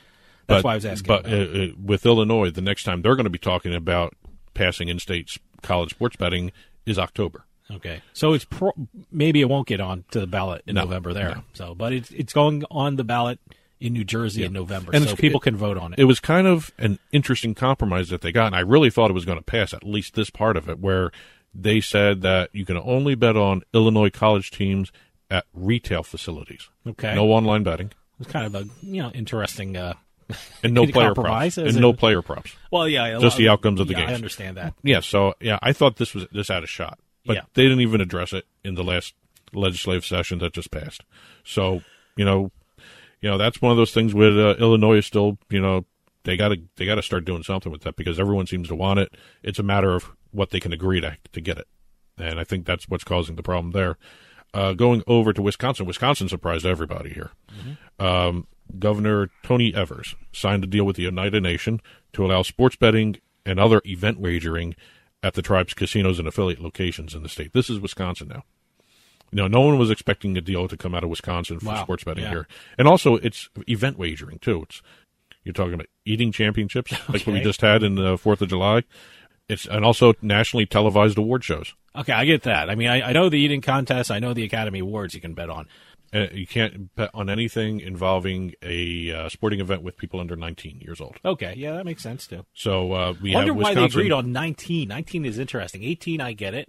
that's 0.50 0.62
but, 0.62 0.64
why 0.64 0.72
I 0.72 0.74
was 0.76 0.86
asking. 0.86 1.06
But 1.06 1.26
uh, 1.26 1.68
with 1.82 2.04
Illinois, 2.04 2.50
the 2.50 2.60
next 2.60 2.84
time 2.84 3.02
they're 3.02 3.16
going 3.16 3.24
to 3.24 3.30
be 3.30 3.38
talking 3.38 3.74
about 3.74 4.14
passing 4.54 4.88
in-state 4.88 5.38
college 5.62 5.90
sports 5.90 6.16
betting 6.16 6.52
is 6.86 6.98
October. 6.98 7.44
Okay, 7.70 8.02
so 8.12 8.32
it's 8.32 8.44
pro- 8.44 8.72
maybe 9.12 9.40
it 9.40 9.48
won't 9.48 9.68
get 9.68 9.80
on 9.80 10.04
to 10.10 10.20
the 10.20 10.26
ballot 10.26 10.62
in 10.66 10.74
no, 10.74 10.82
November 10.82 11.12
there. 11.12 11.36
No. 11.36 11.42
So, 11.52 11.74
but 11.74 11.92
it's 11.92 12.10
it's 12.10 12.32
going 12.32 12.64
on 12.70 12.96
the 12.96 13.04
ballot 13.04 13.38
in 13.78 13.92
New 13.92 14.04
Jersey 14.04 14.40
yeah. 14.40 14.48
in 14.48 14.52
November, 14.52 14.90
and 14.92 15.08
so 15.08 15.14
people 15.14 15.38
can 15.38 15.56
vote 15.56 15.78
on 15.78 15.92
it. 15.92 16.00
It 16.00 16.04
was 16.04 16.18
kind 16.18 16.46
of 16.46 16.72
an 16.78 16.98
interesting 17.12 17.54
compromise 17.54 18.08
that 18.08 18.22
they 18.22 18.32
got, 18.32 18.46
and 18.46 18.56
I 18.56 18.60
really 18.60 18.90
thought 18.90 19.10
it 19.10 19.14
was 19.14 19.24
going 19.24 19.38
to 19.38 19.44
pass 19.44 19.72
at 19.72 19.84
least 19.84 20.14
this 20.14 20.30
part 20.30 20.56
of 20.56 20.68
it, 20.68 20.80
where 20.80 21.12
they 21.54 21.80
said 21.80 22.22
that 22.22 22.50
you 22.52 22.66
can 22.66 22.76
only 22.76 23.14
bet 23.14 23.36
on 23.36 23.62
Illinois 23.72 24.10
college 24.10 24.50
teams 24.50 24.90
at 25.30 25.46
retail 25.54 26.02
facilities. 26.02 26.68
Okay, 26.86 27.14
no 27.14 27.26
online 27.26 27.62
betting. 27.62 27.92
It's 28.18 28.30
kind 28.30 28.46
of 28.46 28.54
a 28.56 28.68
you 28.82 29.02
know 29.02 29.10
interesting. 29.10 29.76
Uh, 29.76 29.94
and 30.62 30.74
no 30.74 30.86
player 30.86 31.14
props. 31.14 31.58
And 31.58 31.68
it? 31.68 31.80
no 31.80 31.92
player 31.92 32.22
props. 32.22 32.54
Well, 32.70 32.88
yeah, 32.88 33.18
just 33.18 33.36
the 33.36 33.48
outcomes 33.48 33.80
of 33.80 33.88
the 33.88 33.94
yeah, 33.94 34.00
game. 34.00 34.08
I 34.10 34.14
understand 34.14 34.56
that. 34.56 34.74
Yeah, 34.82 35.00
so 35.00 35.34
yeah, 35.40 35.58
I 35.62 35.72
thought 35.72 35.96
this 35.96 36.14
was 36.14 36.26
this 36.32 36.48
had 36.48 36.64
a 36.64 36.66
shot, 36.66 36.98
but 37.24 37.36
yeah. 37.36 37.42
they 37.54 37.62
didn't 37.62 37.80
even 37.80 38.00
address 38.00 38.32
it 38.32 38.46
in 38.64 38.74
the 38.74 38.84
last 38.84 39.14
legislative 39.52 40.04
session 40.04 40.38
that 40.38 40.52
just 40.52 40.70
passed. 40.70 41.02
So 41.44 41.82
you 42.16 42.24
know, 42.24 42.50
you 43.20 43.30
know 43.30 43.38
that's 43.38 43.60
one 43.60 43.70
of 43.72 43.76
those 43.76 43.92
things 43.92 44.14
where 44.14 44.30
uh, 44.30 44.54
Illinois 44.54 44.98
is 44.98 45.06
still 45.06 45.38
you 45.48 45.60
know 45.60 45.84
they 46.24 46.36
got 46.36 46.48
to 46.48 46.56
they 46.76 46.86
got 46.86 46.96
to 46.96 47.02
start 47.02 47.24
doing 47.24 47.42
something 47.42 47.72
with 47.72 47.82
that 47.82 47.96
because 47.96 48.20
everyone 48.20 48.46
seems 48.46 48.68
to 48.68 48.74
want 48.74 48.98
it. 48.98 49.14
It's 49.42 49.58
a 49.58 49.64
matter 49.64 49.94
of 49.94 50.10
what 50.30 50.50
they 50.50 50.60
can 50.60 50.72
agree 50.72 51.00
to 51.00 51.16
to 51.32 51.40
get 51.40 51.58
it, 51.58 51.68
and 52.18 52.38
I 52.38 52.44
think 52.44 52.66
that's 52.66 52.88
what's 52.88 53.04
causing 53.04 53.36
the 53.36 53.42
problem 53.42 53.72
there. 53.72 53.96
Uh, 54.52 54.72
going 54.72 55.02
over 55.06 55.32
to 55.32 55.42
Wisconsin, 55.42 55.86
Wisconsin 55.86 56.28
surprised 56.28 56.66
everybody 56.66 57.10
here. 57.10 57.30
Mm-hmm. 57.52 58.04
Um, 58.04 58.46
Governor 58.78 59.30
Tony 59.42 59.74
Evers 59.74 60.14
signed 60.32 60.64
a 60.64 60.66
deal 60.66 60.84
with 60.84 60.96
the 60.96 61.06
Oneida 61.06 61.40
Nation 61.40 61.80
to 62.12 62.24
allow 62.24 62.42
sports 62.42 62.76
betting 62.76 63.16
and 63.44 63.58
other 63.58 63.80
event 63.84 64.20
wagering 64.20 64.74
at 65.22 65.34
the 65.34 65.42
tribe's 65.42 65.74
casinos 65.74 66.18
and 66.18 66.26
affiliate 66.26 66.60
locations 66.60 67.14
in 67.14 67.22
the 67.22 67.28
state. 67.28 67.52
This 67.52 67.68
is 67.68 67.78
Wisconsin 67.78 68.28
now. 68.28 68.44
You 69.32 69.36
know, 69.36 69.46
no 69.46 69.60
one 69.60 69.78
was 69.78 69.90
expecting 69.90 70.36
a 70.36 70.40
deal 70.40 70.66
to 70.66 70.76
come 70.76 70.94
out 70.94 71.04
of 71.04 71.10
Wisconsin 71.10 71.60
for 71.60 71.66
wow. 71.66 71.82
sports 71.82 72.04
betting 72.04 72.24
yeah. 72.24 72.30
here, 72.30 72.48
and 72.76 72.88
also 72.88 73.16
it's 73.16 73.48
event 73.68 73.96
wagering 73.96 74.38
too. 74.40 74.62
It's 74.62 74.82
you're 75.44 75.52
talking 75.52 75.74
about 75.74 75.86
eating 76.04 76.32
championships 76.32 76.92
okay. 76.92 77.02
like 77.12 77.26
what 77.26 77.34
we 77.34 77.40
just 77.40 77.60
had 77.60 77.82
in 77.82 77.94
the 77.94 78.18
Fourth 78.18 78.42
of 78.42 78.48
July. 78.48 78.82
It's 79.48 79.66
and 79.66 79.84
also 79.84 80.14
nationally 80.20 80.66
televised 80.66 81.18
award 81.18 81.44
shows. 81.44 81.74
Okay, 81.94 82.12
I 82.12 82.24
get 82.24 82.42
that. 82.42 82.70
I 82.70 82.76
mean, 82.76 82.88
I, 82.88 83.08
I 83.08 83.12
know 83.12 83.28
the 83.28 83.38
eating 83.38 83.60
contest. 83.60 84.10
I 84.10 84.20
know 84.20 84.32
the 84.32 84.44
Academy 84.44 84.78
Awards 84.78 85.14
you 85.14 85.20
can 85.20 85.34
bet 85.34 85.50
on. 85.50 85.66
Uh, 86.12 86.26
you 86.32 86.46
can't 86.46 86.94
bet 86.96 87.10
on 87.14 87.30
anything 87.30 87.78
involving 87.80 88.52
a 88.62 89.12
uh, 89.12 89.28
sporting 89.28 89.60
event 89.60 89.82
with 89.82 89.96
people 89.96 90.18
under 90.18 90.34
19 90.34 90.80
years 90.80 91.00
old. 91.00 91.16
Okay, 91.24 91.54
yeah, 91.56 91.72
that 91.72 91.84
makes 91.84 92.02
sense 92.02 92.26
too. 92.26 92.44
So 92.52 92.92
uh, 92.92 93.14
we 93.22 93.32
wonder 93.32 93.52
have 93.52 93.62
why 93.62 93.74
they 93.74 93.84
agreed 93.84 94.10
on 94.10 94.32
19. 94.32 94.88
19 94.88 95.24
is 95.24 95.38
interesting. 95.38 95.84
18, 95.84 96.20
I 96.20 96.32
get 96.32 96.54
it. 96.54 96.68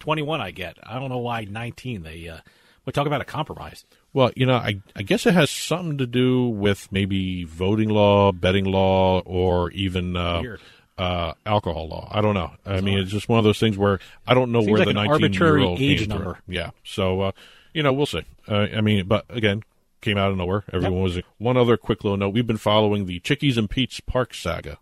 21, 0.00 0.40
I 0.42 0.50
get. 0.50 0.76
I 0.82 0.98
don't 0.98 1.08
know 1.08 1.18
why 1.18 1.44
19. 1.44 2.02
They 2.02 2.28
uh, 2.28 2.38
we 2.84 2.92
talk 2.92 3.06
about 3.06 3.22
a 3.22 3.24
compromise. 3.24 3.86
Well, 4.12 4.30
you 4.36 4.44
know, 4.44 4.56
I 4.56 4.80
I 4.94 5.02
guess 5.02 5.24
it 5.26 5.32
has 5.34 5.50
something 5.50 5.96
to 5.98 6.06
do 6.06 6.46
with 6.46 6.92
maybe 6.92 7.44
voting 7.44 7.88
law, 7.88 8.32
betting 8.32 8.64
law, 8.64 9.20
or 9.20 9.70
even. 9.70 10.16
Uh, 10.16 10.56
uh, 10.98 11.34
alcohol 11.44 11.88
law. 11.88 12.08
I 12.10 12.22
don't 12.22 12.32
know. 12.32 12.52
I 12.64 12.80
mean, 12.80 12.98
it's 12.98 13.10
just 13.10 13.28
one 13.28 13.38
of 13.38 13.44
those 13.44 13.60
things 13.60 13.76
where 13.76 14.00
I 14.26 14.32
don't 14.32 14.50
know 14.50 14.60
Seems 14.60 14.70
where 14.70 14.78
like 14.78 14.88
the 14.88 14.94
19 14.94 15.12
arbitrary 15.12 15.60
year 15.60 15.68
old 15.68 15.78
age 15.78 16.08
number. 16.08 16.40
Through. 16.46 16.54
Yeah. 16.54 16.70
So, 16.84 17.20
uh, 17.20 17.32
you 17.76 17.82
know, 17.82 17.92
we'll 17.92 18.06
see. 18.06 18.24
Uh, 18.48 18.68
I 18.74 18.80
mean, 18.80 19.06
but 19.06 19.26
again, 19.28 19.62
came 20.00 20.16
out 20.16 20.30
of 20.30 20.38
nowhere. 20.38 20.64
Everyone 20.72 21.02
was 21.02 21.20
one 21.36 21.58
other 21.58 21.76
quick 21.76 22.04
little 22.04 22.16
note. 22.16 22.30
We've 22.30 22.46
been 22.46 22.56
following 22.56 23.04
the 23.04 23.20
Chickies 23.20 23.58
and 23.58 23.68
Pete's 23.68 24.00
Parx 24.00 24.36
saga 24.36 24.78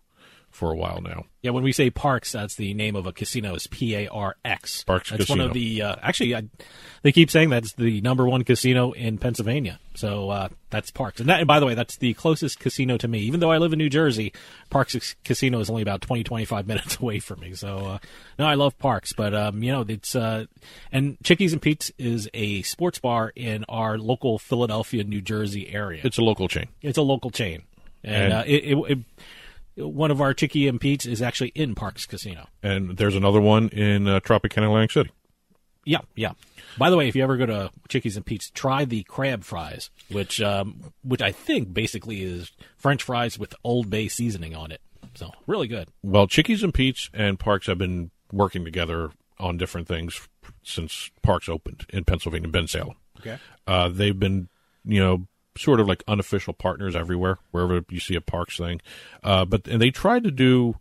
for 0.55 0.71
a 0.71 0.75
while 0.75 1.01
now. 1.01 1.25
Yeah, 1.41 1.51
when 1.51 1.63
we 1.63 1.71
say 1.73 1.91
Parx, 1.91 2.31
that's 2.31 2.55
the 2.55 2.73
name 2.73 2.95
of 2.95 3.05
a 3.05 3.11
casino. 3.11 3.53
Is 3.53 3.67
P 3.67 3.93
A 3.95 4.07
R 4.07 4.35
X. 4.43 4.83
Parx 4.87 5.09
That's 5.09 5.25
Casino. 5.25 5.43
one 5.43 5.47
of 5.47 5.53
the. 5.53 5.81
Uh, 5.83 5.95
actually, 6.01 6.33
I, 6.35 6.43
they 7.03 7.11
keep 7.11 7.29
saying 7.29 7.49
that's 7.51 7.73
the 7.73 8.01
number 8.01 8.27
one 8.27 8.43
casino 8.43 8.91
in 8.93 9.19
Pennsylvania. 9.19 9.79
So 9.93 10.29
uh, 10.31 10.49
that's 10.71 10.89
Parx. 10.89 11.19
And, 11.19 11.29
that, 11.29 11.39
and 11.41 11.47
by 11.47 11.59
the 11.59 11.65
way, 11.67 11.75
that's 11.75 11.97
the 11.97 12.13
closest 12.15 12.59
casino 12.59 12.97
to 12.97 13.07
me. 13.07 13.19
Even 13.19 13.41
though 13.41 13.51
I 13.51 13.59
live 13.59 13.73
in 13.73 13.77
New 13.77 13.89
Jersey, 13.91 14.33
Parx 14.71 15.15
Casino 15.23 15.59
is 15.59 15.69
only 15.69 15.83
about 15.83 16.01
20, 16.01 16.23
25 16.23 16.67
minutes 16.67 16.97
away 16.99 17.19
from 17.19 17.41
me. 17.41 17.53
So 17.53 17.77
uh, 17.77 17.97
no, 18.39 18.47
I 18.47 18.55
love 18.55 18.75
Parx, 18.79 19.15
but 19.15 19.35
um, 19.35 19.61
you 19.61 19.71
know 19.71 19.85
it's 19.87 20.15
uh, 20.15 20.45
and 20.91 21.17
Chickies 21.23 21.53
and 21.53 21.61
Pete's 21.61 21.91
is 21.99 22.27
a 22.33 22.63
sports 22.63 22.97
bar 22.97 23.31
in 23.35 23.65
our 23.69 23.99
local 23.99 24.39
Philadelphia, 24.39 25.03
New 25.03 25.21
Jersey 25.21 25.71
area. 25.71 26.01
It's 26.03 26.17
a 26.17 26.23
local 26.23 26.47
chain. 26.47 26.69
It's 26.81 26.97
a 26.97 27.03
local 27.03 27.29
chain, 27.29 27.61
and, 28.03 28.15
And- 28.15 28.33
uh, 28.33 28.43
it, 28.47 28.63
it, 28.63 28.77
it 28.91 28.99
one 29.75 30.11
of 30.11 30.21
our 30.21 30.33
Chicky 30.33 30.67
and 30.67 30.79
Pete's 30.79 31.05
is 31.05 31.21
actually 31.21 31.49
in 31.49 31.75
Parx 31.75 32.07
Casino. 32.07 32.47
And 32.63 32.97
there's 32.97 33.15
another 33.15 33.41
one 33.41 33.69
in 33.69 34.07
uh, 34.07 34.19
Tropicana 34.19 34.65
Atlantic 34.65 34.91
City. 34.91 35.11
Yeah, 35.85 35.99
yeah. 36.15 36.31
By 36.77 36.89
the 36.89 36.97
way, 36.97 37.07
if 37.07 37.15
you 37.15 37.21
ever 37.23 37.37
go 37.37 37.45
to 37.45 37.71
Chickies 37.89 38.17
and 38.17 38.25
Pete's, 38.25 38.49
try 38.49 38.85
the 38.85 39.03
crab 39.03 39.43
fries, 39.43 39.91
which 40.09 40.41
um, 40.41 40.93
which 41.03 41.21
I 41.21 41.31
think 41.31 41.73
basically 41.73 42.23
is 42.23 42.51
French 42.75 43.03
fries 43.03 43.37
with 43.37 43.53
Old 43.63 43.89
Bay 43.89 44.07
seasoning 44.07 44.55
on 44.55 44.71
it. 44.71 44.81
So 45.13 45.31
really 45.45 45.67
good. 45.67 45.89
Well, 46.01 46.27
Chickies 46.27 46.63
and 46.63 46.73
Pete's 46.73 47.09
and 47.13 47.37
Parx 47.39 47.67
have 47.67 47.77
been 47.77 48.09
working 48.31 48.65
together 48.65 49.11
on 49.39 49.57
different 49.57 49.87
things 49.87 50.27
since 50.63 51.11
Parx 51.23 51.47
opened 51.47 51.85
in 51.89 52.03
Pennsylvania, 52.03 52.49
Bensalem. 52.49 52.95
Okay. 53.19 53.37
Uh, 53.67 53.89
they've 53.89 54.17
been, 54.17 54.49
you 54.83 54.99
know, 54.99 55.27
sort 55.57 55.79
of 55.79 55.87
like 55.87 56.03
unofficial 56.07 56.53
partners 56.53 56.95
everywhere, 56.95 57.37
wherever 57.51 57.83
you 57.89 57.99
see 57.99 58.15
a 58.15 58.21
Parx 58.21 58.57
thing. 58.57 58.81
Uh, 59.23 59.45
but 59.45 59.67
and 59.67 59.81
they 59.81 59.91
tried 59.91 60.23
to 60.23 60.31
do 60.31 60.75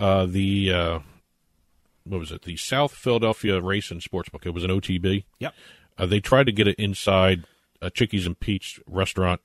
uh, 0.00 0.26
the 0.26 0.72
uh, 0.72 0.98
what 2.04 2.20
was 2.20 2.32
it? 2.32 2.42
The 2.42 2.56
South 2.56 2.92
Philadelphia 2.92 3.60
Race 3.60 3.90
and 3.90 4.00
Sportsbook. 4.00 4.46
It 4.46 4.54
was 4.54 4.64
an 4.64 4.70
OTB. 4.70 5.24
Yep. 5.38 5.54
Uh, 5.96 6.06
they 6.06 6.20
tried 6.20 6.46
to 6.46 6.52
get 6.52 6.68
it 6.68 6.76
inside 6.78 7.44
a 7.80 7.90
Chickies 7.90 8.26
and 8.26 8.38
Pete's 8.38 8.78
restaurant 8.86 9.40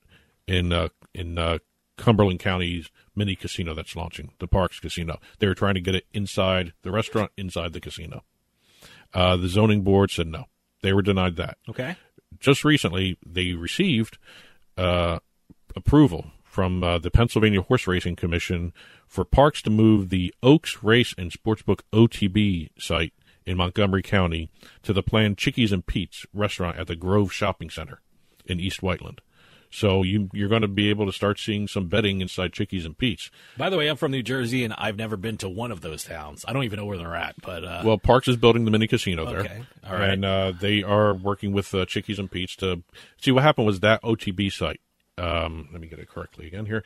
in 0.48 0.72
uh, 0.72 0.90
in 1.14 1.38
uh, 1.38 1.60
Cumberland 1.98 2.40
County's 2.40 2.90
mini 3.16 3.36
casino 3.36 3.74
that's 3.74 3.96
launching, 3.96 4.32
the 4.40 4.48
Parx 4.48 4.82
Casino. 4.82 5.20
They 5.40 5.48
were 5.48 5.56
trying 5.56 5.76
to 5.76 5.82
get 5.82 5.96
it 5.96 6.06
inside 6.14 6.74
the 6.82 6.92
restaurant, 6.92 7.32
inside 7.38 7.74
the 7.74 7.80
casino. 7.80 8.24
Uh, 9.14 9.38
the 9.38 9.48
zoning 9.48 9.84
board 9.84 10.10
said 10.10 10.28
no. 10.28 10.46
They 10.82 10.94
were 10.94 11.02
denied 11.02 11.36
that. 11.38 11.58
Okay. 11.70 11.96
Just 12.40 12.66
recently, 12.66 13.18
they 13.26 13.54
received 13.54 14.18
uh, 14.78 15.20
approval 15.76 16.32
from 16.44 16.84
uh, 16.84 17.00
the 17.00 17.10
Pennsylvania 17.12 17.62
Horse 17.62 17.88
Racing 17.88 18.16
Commission 18.16 18.74
for 19.08 19.26
Parx 19.26 19.62
to 19.64 19.70
move 19.70 20.10
the 20.10 20.34
Oaks 20.44 20.84
Race 20.84 21.16
and 21.18 21.32
Sportsbook 21.32 21.82
OTB 21.92 22.70
site 22.78 23.14
in 23.46 23.58
Montgomery 23.58 24.04
County 24.04 24.50
to 24.84 24.94
the 24.94 25.04
planned 25.04 25.38
Chickies 25.38 25.72
and 25.72 25.86
Pete's 25.86 26.26
restaurant 26.34 26.78
at 26.78 26.88
the 26.88 26.96
Grove 26.96 27.34
Shopping 27.34 27.70
Center 27.70 28.02
in 28.46 28.60
East 28.60 28.84
Whiteland. 28.84 29.22
So 29.74 30.04
you, 30.04 30.30
you're 30.34 30.50
going 30.50 30.62
to 30.62 30.68
be 30.68 30.92
able 30.92 31.08
to 31.08 31.12
start 31.12 31.40
seeing 31.40 31.68
some 31.68 31.88
betting 31.88 32.22
inside 32.22 32.54
Chickies 32.54 32.86
and 32.86 32.96
Pete's. 32.96 33.32
By 33.58 33.72
the 33.72 33.78
way, 33.78 33.88
I'm 33.88 33.98
from 33.98 34.12
New 34.12 34.22
Jersey, 34.22 34.64
and 34.64 34.72
I've 34.78 34.98
never 34.98 35.18
been 35.18 35.36
to 35.38 35.50
one 35.50 35.72
of 35.72 35.82
those 35.82 36.04
towns. 36.04 36.46
I 36.48 36.54
don't 36.54 36.64
even 36.64 36.78
know 36.78 36.86
where 36.86 37.00
they're 37.00 37.16
at. 37.16 37.34
But 37.42 37.64
uh, 37.64 37.82
Well, 37.84 37.98
Parx 37.98 38.28
is 38.28 38.38
building 38.38 38.66
the 38.66 38.72
mini 38.72 38.86
casino 38.86 39.26
there. 39.26 39.66
All 39.90 39.96
right. 39.96 40.12
And 40.12 40.24
uh, 40.24 40.54
they 40.62 40.84
are 40.84 41.16
working 41.16 41.54
with 41.54 41.74
uh, 41.74 41.86
Chickies 41.86 42.20
and 42.20 42.30
Pete's 42.30 42.56
to 42.58 42.84
see 43.20 43.32
what 43.32 43.42
happened 43.42 43.66
was 43.66 43.80
that 43.80 44.04
OTB 44.04 44.54
site. 44.54 44.80
Um, 45.18 45.70
let 45.72 45.82
me 45.82 45.88
get 45.88 45.98
it 45.98 46.08
correctly 46.08 46.46
again 46.46 46.68
here. 46.68 46.84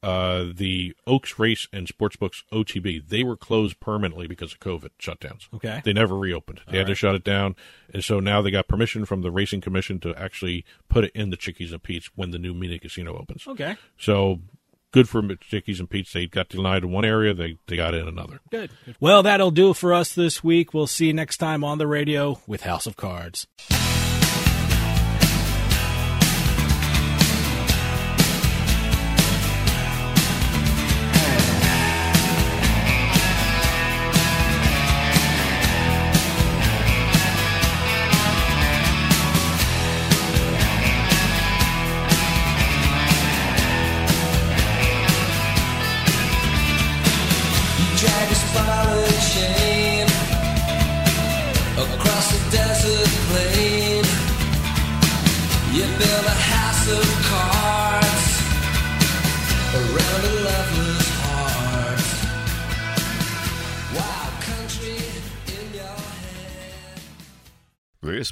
Uh, 0.00 0.46
the 0.54 0.94
Oaks 1.06 1.38
Race 1.40 1.66
and 1.72 1.88
Sportsbooks 1.88 2.44
OTB, 2.52 3.08
they 3.08 3.24
were 3.24 3.36
closed 3.36 3.80
permanently 3.80 4.28
because 4.28 4.52
of 4.52 4.60
COVID 4.60 4.90
shutdowns. 5.00 5.48
Okay. 5.52 5.82
They 5.84 5.92
never 5.92 6.16
reopened. 6.16 6.60
They 6.68 6.78
All 6.78 6.84
had 6.84 6.86
to 6.86 6.94
shut 6.94 7.16
it 7.16 7.24
down. 7.24 7.56
And 7.92 8.04
so 8.04 8.20
now 8.20 8.40
they 8.40 8.52
got 8.52 8.68
permission 8.68 9.04
from 9.04 9.22
the 9.22 9.30
Racing 9.32 9.60
Commission 9.60 9.98
to 10.00 10.14
actually 10.14 10.64
put 10.88 11.04
it 11.04 11.12
in 11.14 11.30
the 11.30 11.36
Chickies 11.36 11.72
and 11.72 11.82
Pete's 11.82 12.10
when 12.14 12.30
the 12.30 12.38
new 12.38 12.54
mini 12.54 12.78
casino 12.78 13.16
opens. 13.18 13.46
Okay. 13.48 13.76
So 13.98 14.40
good 14.92 15.08
for 15.08 15.22
Chickies 15.36 15.80
and 15.80 15.90
Pete's. 15.90 16.12
They 16.12 16.26
got 16.26 16.48
denied 16.48 16.84
in 16.84 16.92
one 16.92 17.04
area, 17.04 17.34
they, 17.34 17.58
they 17.66 17.76
got 17.76 17.94
in 17.94 18.06
another. 18.06 18.40
Good. 18.50 18.70
Well, 19.00 19.24
that'll 19.24 19.50
do 19.50 19.74
for 19.74 19.92
us 19.92 20.14
this 20.14 20.44
week. 20.44 20.72
We'll 20.72 20.86
see 20.86 21.08
you 21.08 21.12
next 21.12 21.38
time 21.38 21.64
on 21.64 21.78
the 21.78 21.86
radio 21.86 22.40
with 22.46 22.62
House 22.62 22.86
of 22.86 22.96
Cards. 22.96 23.46